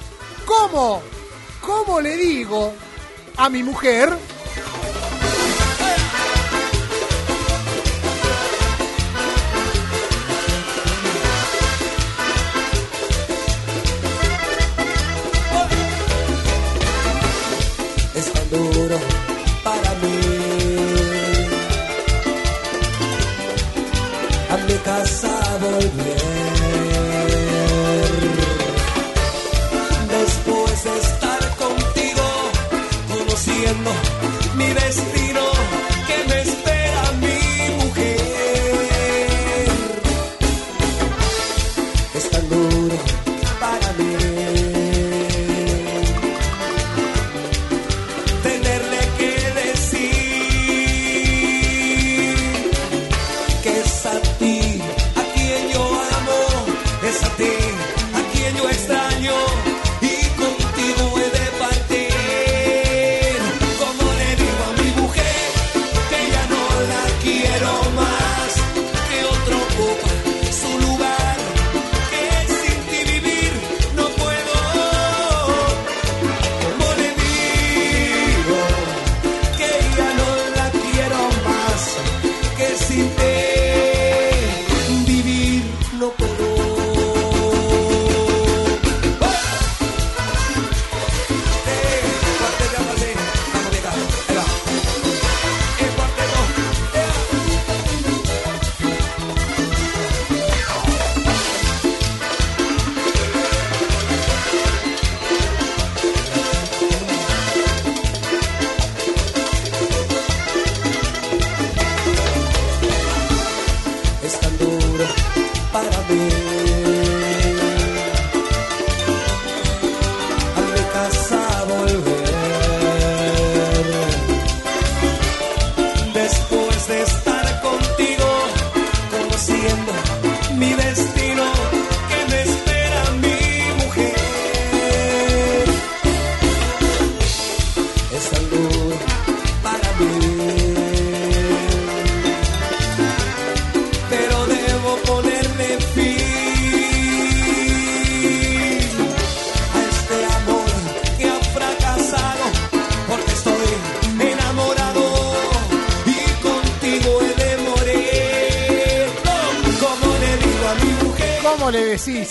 ¿Cómo? 0.44 1.00
¿Cómo 1.60 2.00
le 2.00 2.16
digo 2.16 2.72
a 3.36 3.48
mi 3.48 3.62
mujer? 3.62 4.10
avoid 25.64 25.94
me. 25.94 26.43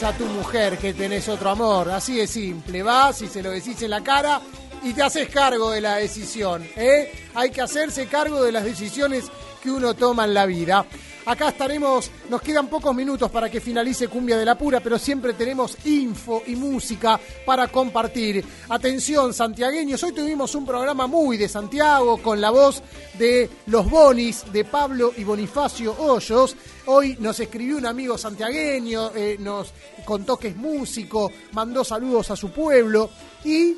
A 0.05 0.17
tu 0.17 0.25
mujer 0.25 0.77
que 0.77 0.93
tenés 0.93 1.29
otro 1.29 1.49
amor? 1.49 1.89
Así 1.91 2.17
de 2.17 2.27
simple, 2.27 2.83
vas 2.83 3.21
y 3.21 3.27
se 3.27 3.41
lo 3.41 3.51
decís 3.51 3.81
en 3.83 3.91
la 3.91 4.01
cara 4.01 4.41
y 4.83 4.93
te 4.93 5.01
haces 5.01 5.29
cargo 5.29 5.71
de 5.71 5.81
la 5.81 5.95
decisión. 5.95 6.67
¿eh? 6.75 7.11
Hay 7.33 7.51
que 7.51 7.61
hacerse 7.61 8.07
cargo 8.07 8.43
de 8.43 8.51
las 8.51 8.65
decisiones 8.65 9.25
que 9.61 9.71
uno 9.71 9.93
toma 9.93 10.25
en 10.25 10.33
la 10.33 10.45
vida. 10.45 10.85
Acá 11.25 11.49
estaremos, 11.49 12.11
nos 12.29 12.41
quedan 12.41 12.67
pocos 12.67 12.95
minutos 12.95 13.29
para 13.29 13.49
que 13.49 13.61
finalice 13.61 14.07
Cumbia 14.07 14.37
de 14.37 14.45
la 14.45 14.57
Pura, 14.57 14.79
pero 14.79 14.97
siempre 14.97 15.33
tenemos 15.33 15.77
info 15.85 16.43
y 16.47 16.55
música 16.55 17.19
para 17.45 17.67
compartir. 17.67 18.43
Atención, 18.69 19.33
santiagueños, 19.33 20.01
hoy 20.03 20.13
tuvimos 20.13 20.55
un 20.55 20.65
programa 20.65 21.07
muy 21.07 21.37
de 21.37 21.49
Santiago 21.49 22.17
con 22.17 22.39
la 22.39 22.49
voz 22.49 22.81
de 23.17 23.49
los 23.67 23.89
Bonis, 23.89 24.45
de 24.51 24.65
Pablo 24.65 25.13
y 25.17 25.23
Bonifacio 25.23 25.95
Hoyos. 25.97 26.55
Hoy 26.85 27.17
nos 27.19 27.39
escribió 27.39 27.77
un 27.77 27.85
amigo 27.85 28.17
santiagueño, 28.17 29.11
eh, 29.15 29.37
nos 29.39 29.73
contó 30.05 30.37
que 30.37 30.49
es 30.49 30.55
músico, 30.55 31.31
mandó 31.51 31.83
saludos 31.83 32.31
a 32.31 32.35
su 32.35 32.51
pueblo 32.51 33.09
y 33.43 33.75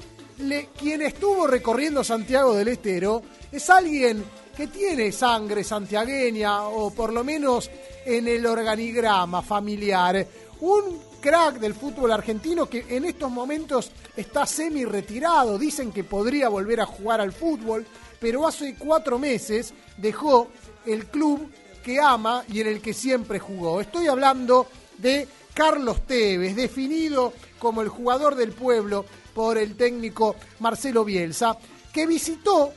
quien 0.78 1.02
estuvo 1.02 1.48
recorriendo 1.48 2.04
Santiago 2.04 2.54
del 2.56 2.68
Estero 2.68 3.22
es 3.52 3.70
alguien 3.70 4.24
que 4.56 4.68
tiene 4.68 5.12
sangre 5.12 5.64
santiagueña 5.64 6.64
o 6.64 6.92
por 6.92 7.14
lo 7.14 7.24
menos 7.24 7.70
en 8.06 8.28
el 8.28 8.46
organigrama 8.46 9.42
familiar. 9.42 10.26
Un 10.62 11.00
crack 11.20 11.60
del 11.60 11.74
fútbol 11.74 12.12
argentino 12.12 12.70
que 12.70 12.86
en 12.90 13.06
estos 13.06 13.32
momentos 13.32 13.92
está 14.16 14.46
semi 14.46 14.86
retirado. 14.86 15.58
Dicen 15.58 15.92
que 15.92 16.04
podría 16.04 16.50
volver 16.50 16.82
a 16.82 16.86
jugar 16.86 17.20
al 17.20 17.34
fútbol, 17.34 17.86
pero 18.20 18.48
hace 18.48 18.76
cuatro 18.76 19.20
meses 19.20 19.74
dejó 19.98 20.48
el 20.86 21.08
club 21.08 21.52
que 21.84 22.00
ama 22.00 22.44
y 22.48 22.62
en 22.62 22.68
el 22.68 22.82
que 22.82 22.94
siempre 22.94 23.40
jugó. 23.40 23.82
Estoy 23.82 24.08
hablando 24.08 24.68
de 24.98 25.28
Carlos 25.54 26.06
Tevez, 26.06 26.56
definido 26.56 27.34
como 27.60 27.82
el 27.82 27.90
jugador 27.90 28.36
del 28.36 28.52
pueblo 28.52 29.06
por 29.34 29.58
el 29.58 29.76
técnico 29.76 30.36
Marcelo 30.60 31.04
Bielsa, 31.04 31.58
que 31.94 32.06
visitó 32.06 32.72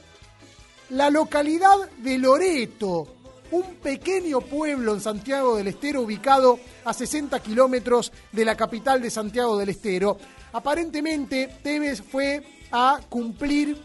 la 0.91 1.11
localidad 1.11 1.91
de 1.99 2.19
Loreto, 2.19 3.18
un 3.51 3.77
pequeño 3.77 4.41
pueblo 4.41 4.95
en 4.95 5.01
Santiago 5.01 5.57
del 5.57 5.69
Estero 5.69 6.03
ubicado 6.03 6.59
a 6.85 6.93
60 6.93 7.41
kilómetros 7.41 8.13
de 8.33 8.45
la 8.45 8.57
capital 8.57 9.01
de 9.01 9.11
Santiago 9.11 9.57
del 9.57 9.71
Estero. 9.71 10.19
Aparentemente, 10.53 11.49
Tevez 11.63 12.03
fue 12.03 12.43
a 12.71 13.01
cumplir 13.09 13.77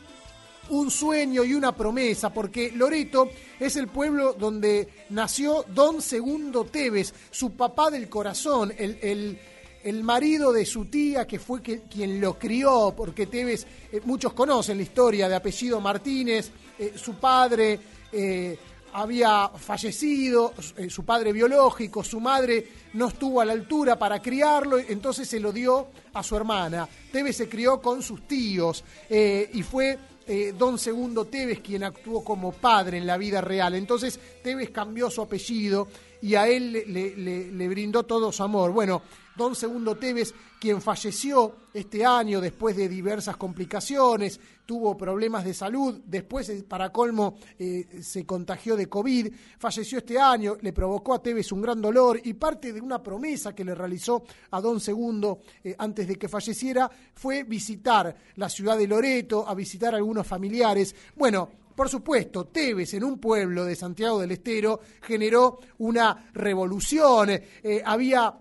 un 0.70 0.90
sueño 0.90 1.44
y 1.44 1.54
una 1.54 1.76
promesa, 1.76 2.34
porque 2.34 2.72
Loreto 2.74 3.30
es 3.60 3.76
el 3.76 3.88
pueblo 3.88 4.34
donde 4.34 4.88
nació 5.10 5.66
Don 5.74 6.02
Segundo 6.02 6.66
Tevez, 6.66 7.14
su 7.32 7.52
papá 7.52 7.90
del 7.92 8.10
corazón, 8.10 8.74
el, 8.78 8.98
el- 9.02 9.40
el 9.84 10.02
marido 10.02 10.54
de 10.54 10.66
su 10.66 10.86
tía, 10.86 11.28
que 11.28 11.40
fue 11.40 11.62
que- 11.62 11.82
quien 11.82 12.22
lo 12.22 12.40
crió, 12.40 12.94
porque 12.96 13.28
Tevez, 13.28 13.68
eh, 13.92 14.00
muchos 14.06 14.32
conocen 14.32 14.78
la 14.78 14.84
historia 14.84 15.28
de 15.28 15.36
apellido 15.36 15.82
Martínez, 15.82 16.52
eh, 16.80 16.94
su 16.96 17.16
padre 17.16 17.80
eh, 18.16 18.58
había 18.94 19.50
fallecido, 19.50 20.54
eh, 20.78 20.90
su 20.90 21.04
padre 21.04 21.34
biológico, 21.34 22.04
su 22.04 22.20
madre 22.20 22.68
no 22.94 23.08
estuvo 23.08 23.42
a 23.42 23.46
la 23.46 23.54
altura 23.54 23.98
para 23.98 24.22
criarlo, 24.22 24.78
entonces 24.78 25.28
se 25.28 25.40
lo 25.40 25.52
dio 25.52 25.88
a 26.14 26.22
su 26.22 26.36
hermana. 26.36 26.88
Tevez 27.12 27.38
se 27.38 27.50
crió 27.50 27.82
con 27.82 28.02
sus 28.02 28.28
tíos 28.28 28.84
eh, 29.10 29.50
y 29.54 29.64
fue 29.64 29.98
eh, 30.28 30.54
Don 30.58 30.78
Segundo 30.78 31.26
Tevez 31.26 31.60
quien 31.60 31.84
actuó 31.84 32.24
como 32.24 32.52
padre 32.52 32.98
en 32.98 33.08
la 33.08 33.18
vida 33.18 33.42
real. 33.42 33.74
Entonces 33.76 34.20
Tevez 34.44 34.70
cambió 34.70 35.10
su 35.10 35.22
apellido 35.22 35.88
y 36.24 36.36
a 36.36 36.48
él 36.48 36.72
le, 36.72 37.68
brindó 37.68 38.04
todo 38.04 38.32
su 38.32 38.44
amor. 38.44 38.72
Bueno, 38.72 39.02
Don 39.36 39.56
Segundo 39.56 39.98
Tevez, 39.98 40.34
quien 40.58 40.82
falleció 40.82 41.54
este 41.74 42.06
año 42.06 42.40
después 42.40 42.78
de 42.78 42.88
diversas 42.88 43.36
complicaciones, 43.36 44.40
tuvo 44.66 44.96
problemas 44.96 45.44
de 45.44 45.54
salud, 45.54 46.00
después, 46.06 46.48
eh, 46.48 46.64
para 46.66 46.94
colmo, 46.94 47.36
eh, 47.60 48.00
se 48.02 48.26
contagió 48.26 48.78
de 48.78 48.88
COVID, 48.88 49.34
falleció 49.60 49.98
este 49.98 50.18
año, 50.18 50.56
le 50.62 50.72
provocó 50.72 51.14
a 51.14 51.22
Tevez 51.22 51.52
un 51.52 51.62
gran 51.62 51.82
dolor 51.82 52.22
y 52.24 52.36
parte 52.36 52.72
de 52.72 52.80
una 52.80 53.04
promesa 53.04 53.54
que 53.54 53.66
le 53.66 53.76
realizó 53.76 54.24
a 54.52 54.62
Don 54.62 54.80
Segundo 54.80 55.40
eh, 55.62 55.76
antes 55.78 56.08
de 56.08 56.16
que 56.16 56.30
falleciera 56.30 56.90
fue 57.14 57.44
visitar 57.44 58.16
la 58.36 58.48
ciudad 58.48 58.78
de 58.78 58.88
Loreto, 58.88 59.46
a 59.46 59.54
visitar 59.54 59.94
a 59.94 59.98
algunos 59.98 60.26
familiares. 60.26 60.96
Bueno, 61.18 61.50
por 61.76 61.90
supuesto, 61.90 62.46
Tevez 62.46 62.94
en 62.94 63.04
un 63.04 63.20
pueblo 63.20 63.66
de 63.66 63.76
Santiago 63.76 64.20
del 64.20 64.32
Estero 64.32 64.80
generó 65.02 65.60
una 65.78 66.30
revolución. 66.34 67.30
eh, 67.30 67.82
había 67.86 68.34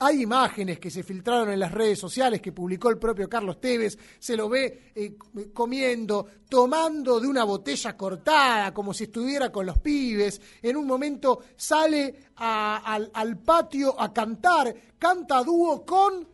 hay 0.00 0.22
imágenes 0.22 0.78
que 0.78 0.90
se 0.90 1.02
filtraron 1.02 1.50
en 1.50 1.58
las 1.58 1.72
redes 1.72 1.98
sociales 1.98 2.40
que 2.40 2.52
publicó 2.52 2.88
el 2.88 2.98
propio 2.98 3.28
Carlos 3.28 3.60
Tevez, 3.60 3.98
se 4.18 4.36
lo 4.36 4.48
ve 4.48 4.92
eh, 4.94 5.16
comiendo, 5.52 6.24
tomando 6.48 7.18
de 7.18 7.26
una 7.26 7.42
botella 7.42 7.96
cortada, 7.96 8.72
como 8.72 8.94
si 8.94 9.04
estuviera 9.04 9.50
con 9.50 9.66
los 9.66 9.78
pibes, 9.78 10.40
en 10.62 10.76
un 10.76 10.86
momento 10.86 11.40
sale 11.56 12.30
al, 12.36 13.38
patio 13.44 14.00
a 14.00 14.12
cantar, 14.12 14.72
canta 14.98 15.42
dúo 15.42 15.84
con 15.84 16.28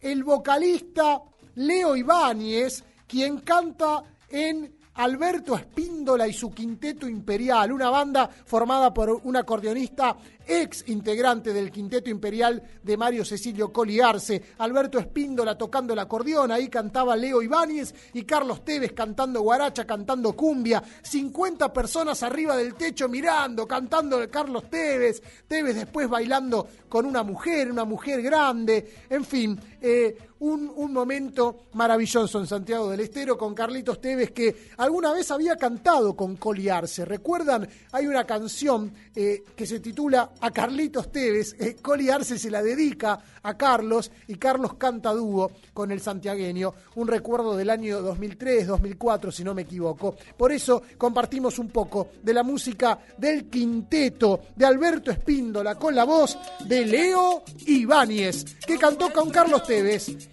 el 0.00 0.22
vocalista 0.22 1.22
Leo 1.54 1.96
Ibáñez, 1.96 2.84
quien 3.06 3.38
canta 3.38 4.02
en 4.28 4.75
Alberto 4.96 5.56
Espíndola 5.56 6.26
y 6.26 6.32
su 6.32 6.52
Quinteto 6.52 7.08
Imperial, 7.08 7.72
una 7.72 7.90
banda 7.90 8.28
formada 8.28 8.92
por 8.94 9.10
un 9.10 9.36
acordeonista 9.36 10.16
ex 10.46 10.84
integrante 10.88 11.52
del 11.52 11.70
Quinteto 11.70 12.08
Imperial 12.08 12.62
de 12.82 12.96
Mario 12.96 13.24
Cecilio 13.24 13.72
Coliarse, 13.72 14.42
Alberto 14.58 14.98
Espíndola 14.98 15.58
tocando 15.58 15.92
el 15.92 15.98
acordeón, 15.98 16.50
ahí 16.52 16.68
cantaba 16.68 17.16
Leo 17.16 17.42
Ibáñez 17.42 17.94
y 18.14 18.22
Carlos 18.22 18.64
Tevez 18.64 18.92
cantando 18.92 19.42
guaracha, 19.42 19.84
cantando 19.84 20.34
cumbia, 20.34 20.82
50 21.02 21.72
personas 21.72 22.22
arriba 22.22 22.56
del 22.56 22.74
techo 22.74 23.08
mirando, 23.08 23.66
cantando 23.66 24.22
el 24.22 24.30
Carlos 24.30 24.70
Tevez, 24.70 25.22
Tevez 25.46 25.76
después 25.76 26.08
bailando 26.08 26.66
con 26.88 27.04
una 27.06 27.22
mujer, 27.22 27.70
una 27.70 27.84
mujer 27.84 28.22
grande, 28.22 28.94
en 29.10 29.24
fin, 29.24 29.60
eh, 29.88 30.16
un, 30.40 30.92
momento 30.92 31.66
maravilloso 31.74 32.40
en 32.40 32.46
Santiago 32.46 32.90
del 32.90 33.00
Estero 33.00 33.38
con 33.38 33.54
Carlitos 33.54 34.00
Tevez 34.00 34.32
que 34.32 34.70
alguna 34.78 35.12
vez 35.12 35.30
había 35.30 35.56
cantado 35.56 36.16
con 36.16 36.36
Coliarse. 36.36 37.04
¿Recuerdan? 37.04 37.68
Hay 37.92 38.06
una 38.06 38.24
canción 38.24 38.92
eh, 39.14 39.44
que 39.54 39.66
se 39.66 39.80
titula 39.80 40.32
A 40.40 40.50
Carlitos 40.50 41.12
Tevez. 41.12 41.54
Eh, 41.58 41.76
Coliarse 41.80 42.38
se 42.38 42.50
la 42.50 42.62
dedica 42.62 43.18
a 43.42 43.56
Carlos 43.56 44.10
y 44.26 44.34
Carlos 44.36 44.74
canta 44.74 45.12
dúo 45.12 45.52
con 45.72 45.90
el 45.92 46.00
santiagueño. 46.00 46.74
Un 46.96 47.08
recuerdo 47.08 47.56
del 47.56 47.70
año 47.70 48.02
2003, 48.02 48.66
2004, 48.66 49.30
si 49.30 49.44
no 49.44 49.54
me 49.54 49.62
equivoco. 49.62 50.16
Por 50.36 50.50
eso 50.52 50.82
compartimos 50.98 51.58
un 51.58 51.68
poco 51.68 52.08
de 52.22 52.34
la 52.34 52.42
música 52.42 52.98
del 53.16 53.48
quinteto 53.48 54.40
de 54.54 54.66
Alberto 54.66 55.10
Espíndola 55.10 55.76
con 55.76 55.94
la 55.94 56.04
voz 56.04 56.36
de 56.64 56.84
Leo 56.84 57.42
Ibáñez, 57.66 58.56
que 58.66 58.78
cantó 58.78 59.12
con 59.12 59.30
Carlos 59.30 59.62
Tevez 59.62 59.75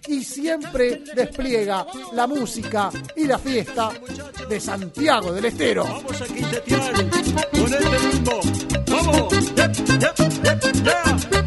y 0.08 0.22
siempre 0.22 1.02
despliega 1.14 1.86
la 2.12 2.26
música 2.26 2.90
y 3.16 3.26
la 3.26 3.38
fiesta 3.38 3.90
de 4.48 4.60
Santiago 4.60 5.32
del 5.32 5.46
Estero. 5.46 5.84
Vamos 5.84 6.20
a 6.20 6.26
con 6.26 7.74
este 7.74 7.98
ritmo. 7.98 8.40
¡Vamos! 8.88 9.54
¡Ya, 9.54 9.72
ya, 9.72 10.14
ya, 11.30 11.43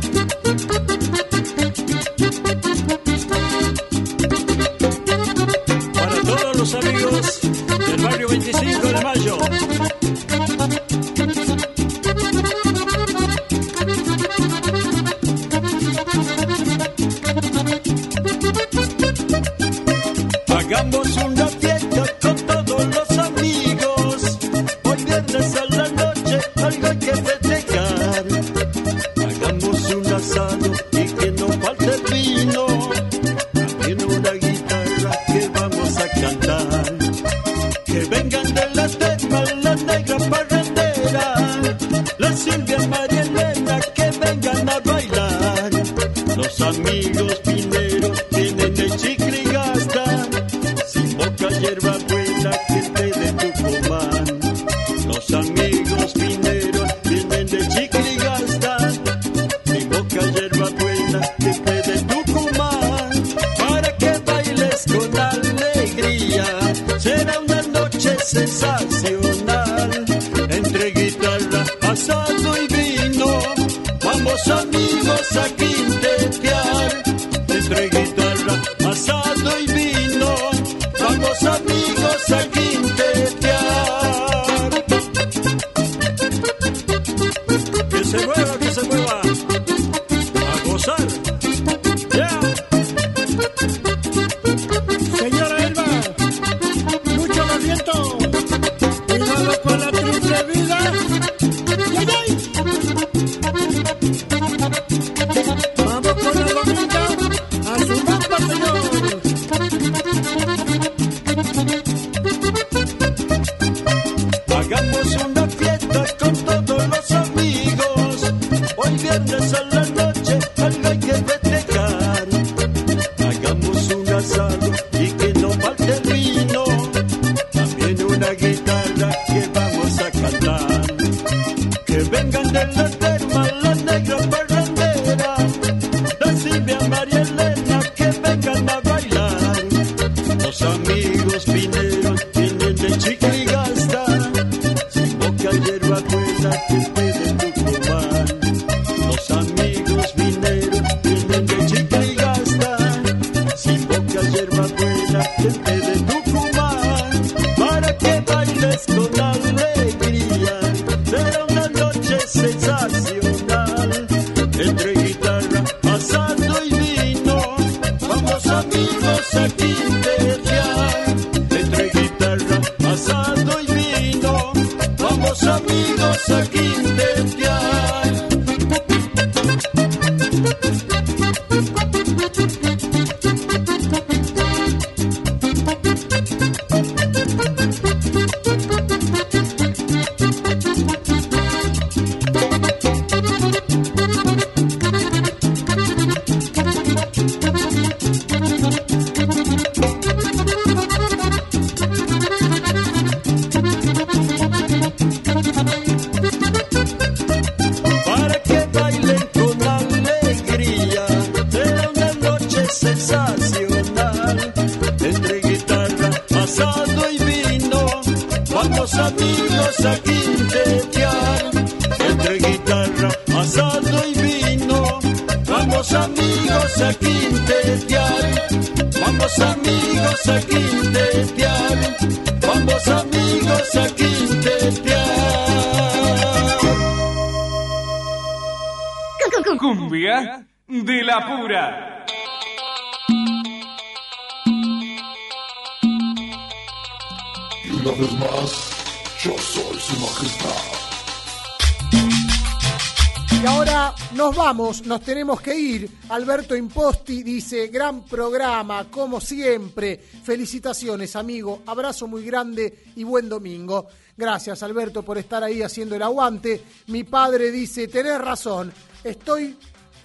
Alberto 256.18 256.56
Imposti 256.56 257.22
dice, 257.22 257.68
gran 257.68 258.04
programa, 258.04 258.90
como 258.90 259.22
siempre. 259.22 259.98
Felicitaciones, 259.98 261.16
amigo. 261.16 261.62
Abrazo 261.68 262.08
muy 262.08 262.26
grande 262.26 262.86
y 262.96 263.04
buen 263.04 263.30
domingo. 263.30 263.88
Gracias, 264.18 264.64
Alberto, 264.64 265.04
por 265.04 265.20
estar 265.20 265.44
ahí 265.44 265.62
haciendo 265.62 265.96
el 265.96 266.02
aguante. 266.02 266.64
Mi 266.88 267.04
padre 267.04 267.52
dice, 267.52 267.88
tenés 267.88 268.20
razón, 268.20 268.74
estoy 269.04 269.56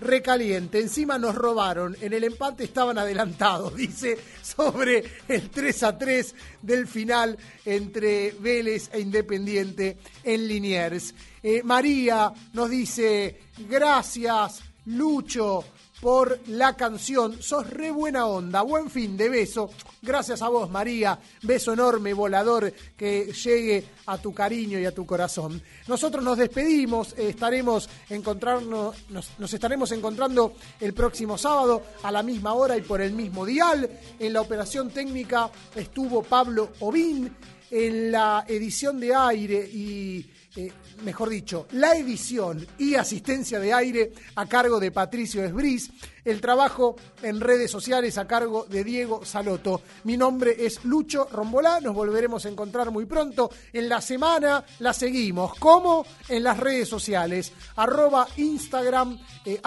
recaliente. 0.00 0.80
Encima 0.80 1.16
nos 1.16 1.34
robaron. 1.34 1.96
En 2.02 2.12
el 2.12 2.24
empate 2.24 2.64
estaban 2.64 2.98
adelantados, 2.98 3.74
dice, 3.74 4.18
sobre 4.42 5.02
el 5.28 5.48
3 5.48 5.82
a 5.82 5.96
3 5.96 6.34
del 6.60 6.88
final 6.88 7.38
entre 7.64 8.32
Vélez 8.32 8.90
e 8.92 9.00
Independiente 9.00 9.96
en 10.22 10.46
Liniers. 10.46 11.14
Eh, 11.42 11.62
María 11.64 12.30
nos 12.52 12.68
dice, 12.68 13.40
gracias, 13.66 14.60
Lucho, 14.84 15.64
por 16.02 16.40
la 16.48 16.74
canción. 16.76 17.40
Sos 17.40 17.70
re 17.70 17.92
buena 17.92 18.26
onda. 18.26 18.62
Buen 18.62 18.90
fin 18.90 19.16
de 19.16 19.28
beso. 19.28 19.70
Gracias 20.02 20.42
a 20.42 20.48
vos, 20.48 20.68
María. 20.68 21.16
Beso 21.42 21.74
enorme, 21.74 22.12
volador, 22.12 22.72
que 22.96 23.32
llegue 23.32 23.84
a 24.06 24.18
tu 24.18 24.34
cariño 24.34 24.80
y 24.80 24.84
a 24.84 24.92
tu 24.92 25.06
corazón. 25.06 25.62
Nosotros 25.86 26.24
nos 26.24 26.38
despedimos. 26.38 27.14
estaremos 27.16 27.88
encontrarnos, 28.10 28.96
nos, 29.10 29.30
nos 29.38 29.54
estaremos 29.54 29.92
encontrando 29.92 30.54
el 30.80 30.92
próximo 30.92 31.38
sábado 31.38 31.84
a 32.02 32.10
la 32.10 32.24
misma 32.24 32.54
hora 32.54 32.76
y 32.76 32.82
por 32.82 33.00
el 33.00 33.12
mismo 33.12 33.46
dial. 33.46 33.88
En 34.18 34.32
la 34.32 34.40
operación 34.40 34.90
técnica 34.90 35.52
estuvo 35.76 36.24
Pablo 36.24 36.72
Obín. 36.80 37.32
En 37.70 38.10
la 38.10 38.44
edición 38.48 38.98
de 38.98 39.14
aire 39.14 39.70
y 39.72 40.31
eh, 40.56 40.70
mejor 41.04 41.30
dicho, 41.30 41.66
la 41.72 41.96
edición 41.96 42.66
y 42.78 42.94
asistencia 42.94 43.58
de 43.58 43.72
aire 43.72 44.12
a 44.34 44.46
cargo 44.46 44.78
de 44.78 44.90
Patricio 44.90 45.42
Esbris, 45.44 45.90
el 46.24 46.40
trabajo 46.40 46.96
en 47.22 47.40
redes 47.40 47.70
sociales 47.70 48.18
a 48.18 48.26
cargo 48.26 48.66
de 48.68 48.84
Diego 48.84 49.24
Saloto. 49.24 49.82
Mi 50.04 50.16
nombre 50.16 50.56
es 50.58 50.84
Lucho 50.84 51.28
Rombolá, 51.30 51.80
nos 51.80 51.94
volveremos 51.94 52.44
a 52.44 52.48
encontrar 52.48 52.90
muy 52.90 53.06
pronto. 53.06 53.50
En 53.72 53.88
la 53.88 54.00
semana 54.00 54.64
la 54.78 54.92
seguimos, 54.92 55.54
como 55.58 56.06
en 56.28 56.42
las 56.42 56.58
redes 56.58 56.88
sociales, 56.88 57.52
arroba 57.76 58.26
Instagram, 58.36 59.18
eh, 59.44 59.60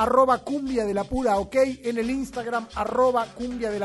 ok, 1.37 1.55
en 1.83 1.97
el 1.97 2.09
Instagram, 2.09 2.67
arroba 2.75 3.25
cumbia 3.33 3.71
de 3.71 3.79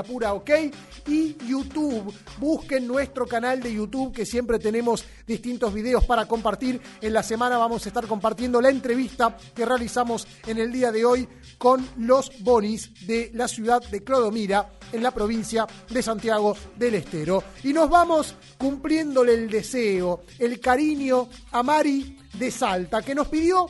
y 1.07 1.37
YouTube. 1.47 2.13
Busquen 2.39 2.87
nuestro 2.87 3.27
canal 3.27 3.61
de 3.61 3.75
YouTube, 3.75 4.13
que 4.13 4.27
siempre 4.27 4.59
tenemos 4.59 5.05
distintos 5.27 5.73
videos 5.73 6.05
para 6.05 6.27
compartir. 6.27 6.81
En 7.01 7.13
la 7.13 7.23
semana 7.23 7.59
vamos 7.59 7.85
a 7.85 7.89
estar 7.89 8.07
compartiendo 8.07 8.61
la 8.61 8.71
entrevista 8.71 9.37
que 9.55 9.65
realizamos 9.65 10.27
en 10.47 10.59
el 10.59 10.73
día 10.73 10.93
de 10.93 11.05
hoy 11.05 11.29
con 11.59 11.87
los 11.99 12.31
de 12.61 13.31
la 13.35 13.49
ciudad 13.49 13.83
de 13.91 14.05
Clodomira, 14.05 14.71
en 14.93 15.03
la 15.03 15.13
provincia 15.13 15.67
de 15.89 16.03
Santiago 16.03 16.55
del 16.77 16.97
Estero. 16.97 17.43
Y 17.65 17.73
nos 17.73 17.89
vamos 17.89 18.35
cumpliéndole 18.59 19.33
el 19.33 19.49
deseo, 19.49 20.25
el 20.39 20.61
cariño 20.61 21.29
a 21.53 21.63
Mari 21.63 22.19
de 22.35 22.51
Salta, 22.51 23.01
que 23.01 23.15
nos 23.15 23.29
pidió 23.29 23.67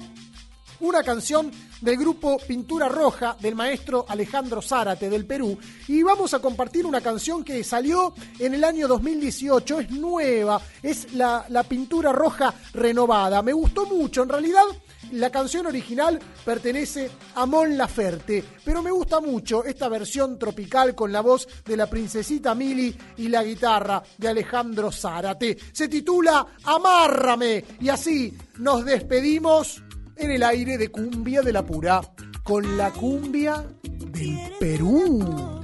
una 0.80 1.02
canción 1.02 1.52
del 1.80 1.96
grupo 1.96 2.38
Pintura 2.38 2.88
Roja 2.88 3.36
del 3.38 3.54
maestro 3.54 4.04
Alejandro 4.08 4.60
Zárate 4.60 5.08
del 5.08 5.26
Perú 5.26 5.56
y 5.88 6.02
vamos 6.02 6.34
a 6.34 6.40
compartir 6.40 6.84
una 6.84 7.00
canción 7.00 7.44
que 7.44 7.62
salió 7.62 8.14
en 8.38 8.54
el 8.54 8.64
año 8.64 8.88
2018, 8.88 9.80
es 9.80 9.90
nueva, 9.90 10.60
es 10.82 11.12
la, 11.14 11.44
la 11.48 11.62
Pintura 11.62 12.12
Roja 12.12 12.52
renovada. 12.74 13.40
Me 13.42 13.52
gustó 13.52 13.86
mucho, 13.86 14.22
en 14.22 14.30
realidad 14.30 14.64
la 15.12 15.30
canción 15.30 15.66
original 15.66 16.18
pertenece 16.44 17.10
a 17.34 17.46
Mon 17.46 17.76
Laferte, 17.76 18.44
pero 18.64 18.82
me 18.82 18.90
gusta 18.90 19.20
mucho 19.20 19.64
esta 19.64 19.88
versión 19.88 20.38
tropical 20.38 20.94
con 20.94 21.12
la 21.12 21.20
voz 21.20 21.48
de 21.64 21.76
la 21.76 21.88
princesita 21.88 22.54
Mili 22.54 22.96
y 23.16 23.28
la 23.28 23.42
guitarra 23.42 24.02
de 24.18 24.28
Alejandro 24.28 24.92
Zárate. 24.92 25.56
Se 25.72 25.88
titula 25.88 26.46
Amárrame 26.64 27.64
y 27.80 27.88
así 27.88 28.36
nos 28.58 28.84
despedimos 28.84 29.82
en 30.16 30.30
el 30.30 30.42
aire 30.42 30.78
de 30.78 30.88
cumbia 30.88 31.42
de 31.42 31.52
la 31.52 31.64
pura 31.64 32.00
con 32.42 32.76
la 32.76 32.90
cumbia 32.90 33.64
del 33.82 34.52
Perú. 34.58 35.62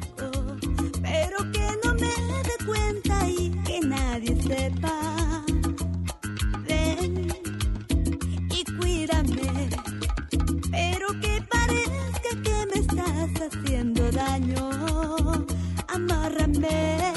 pero 1.02 1.55
haciendo 13.40 14.10
daño. 14.12 14.70
Amárrame. 15.88 17.15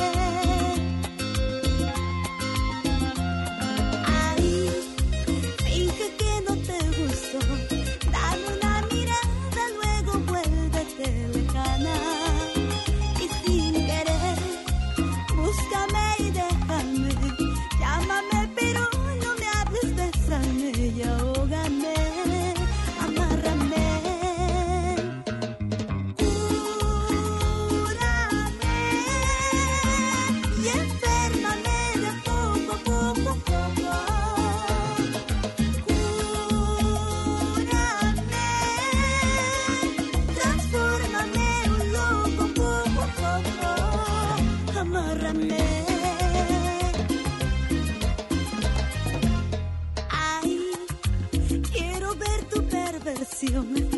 Perdóname. 53.60 53.89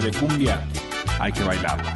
De 0.00 0.10
cumbia 0.10 0.58
hay 1.20 1.30
que 1.32 1.42
bailarla. 1.44 1.91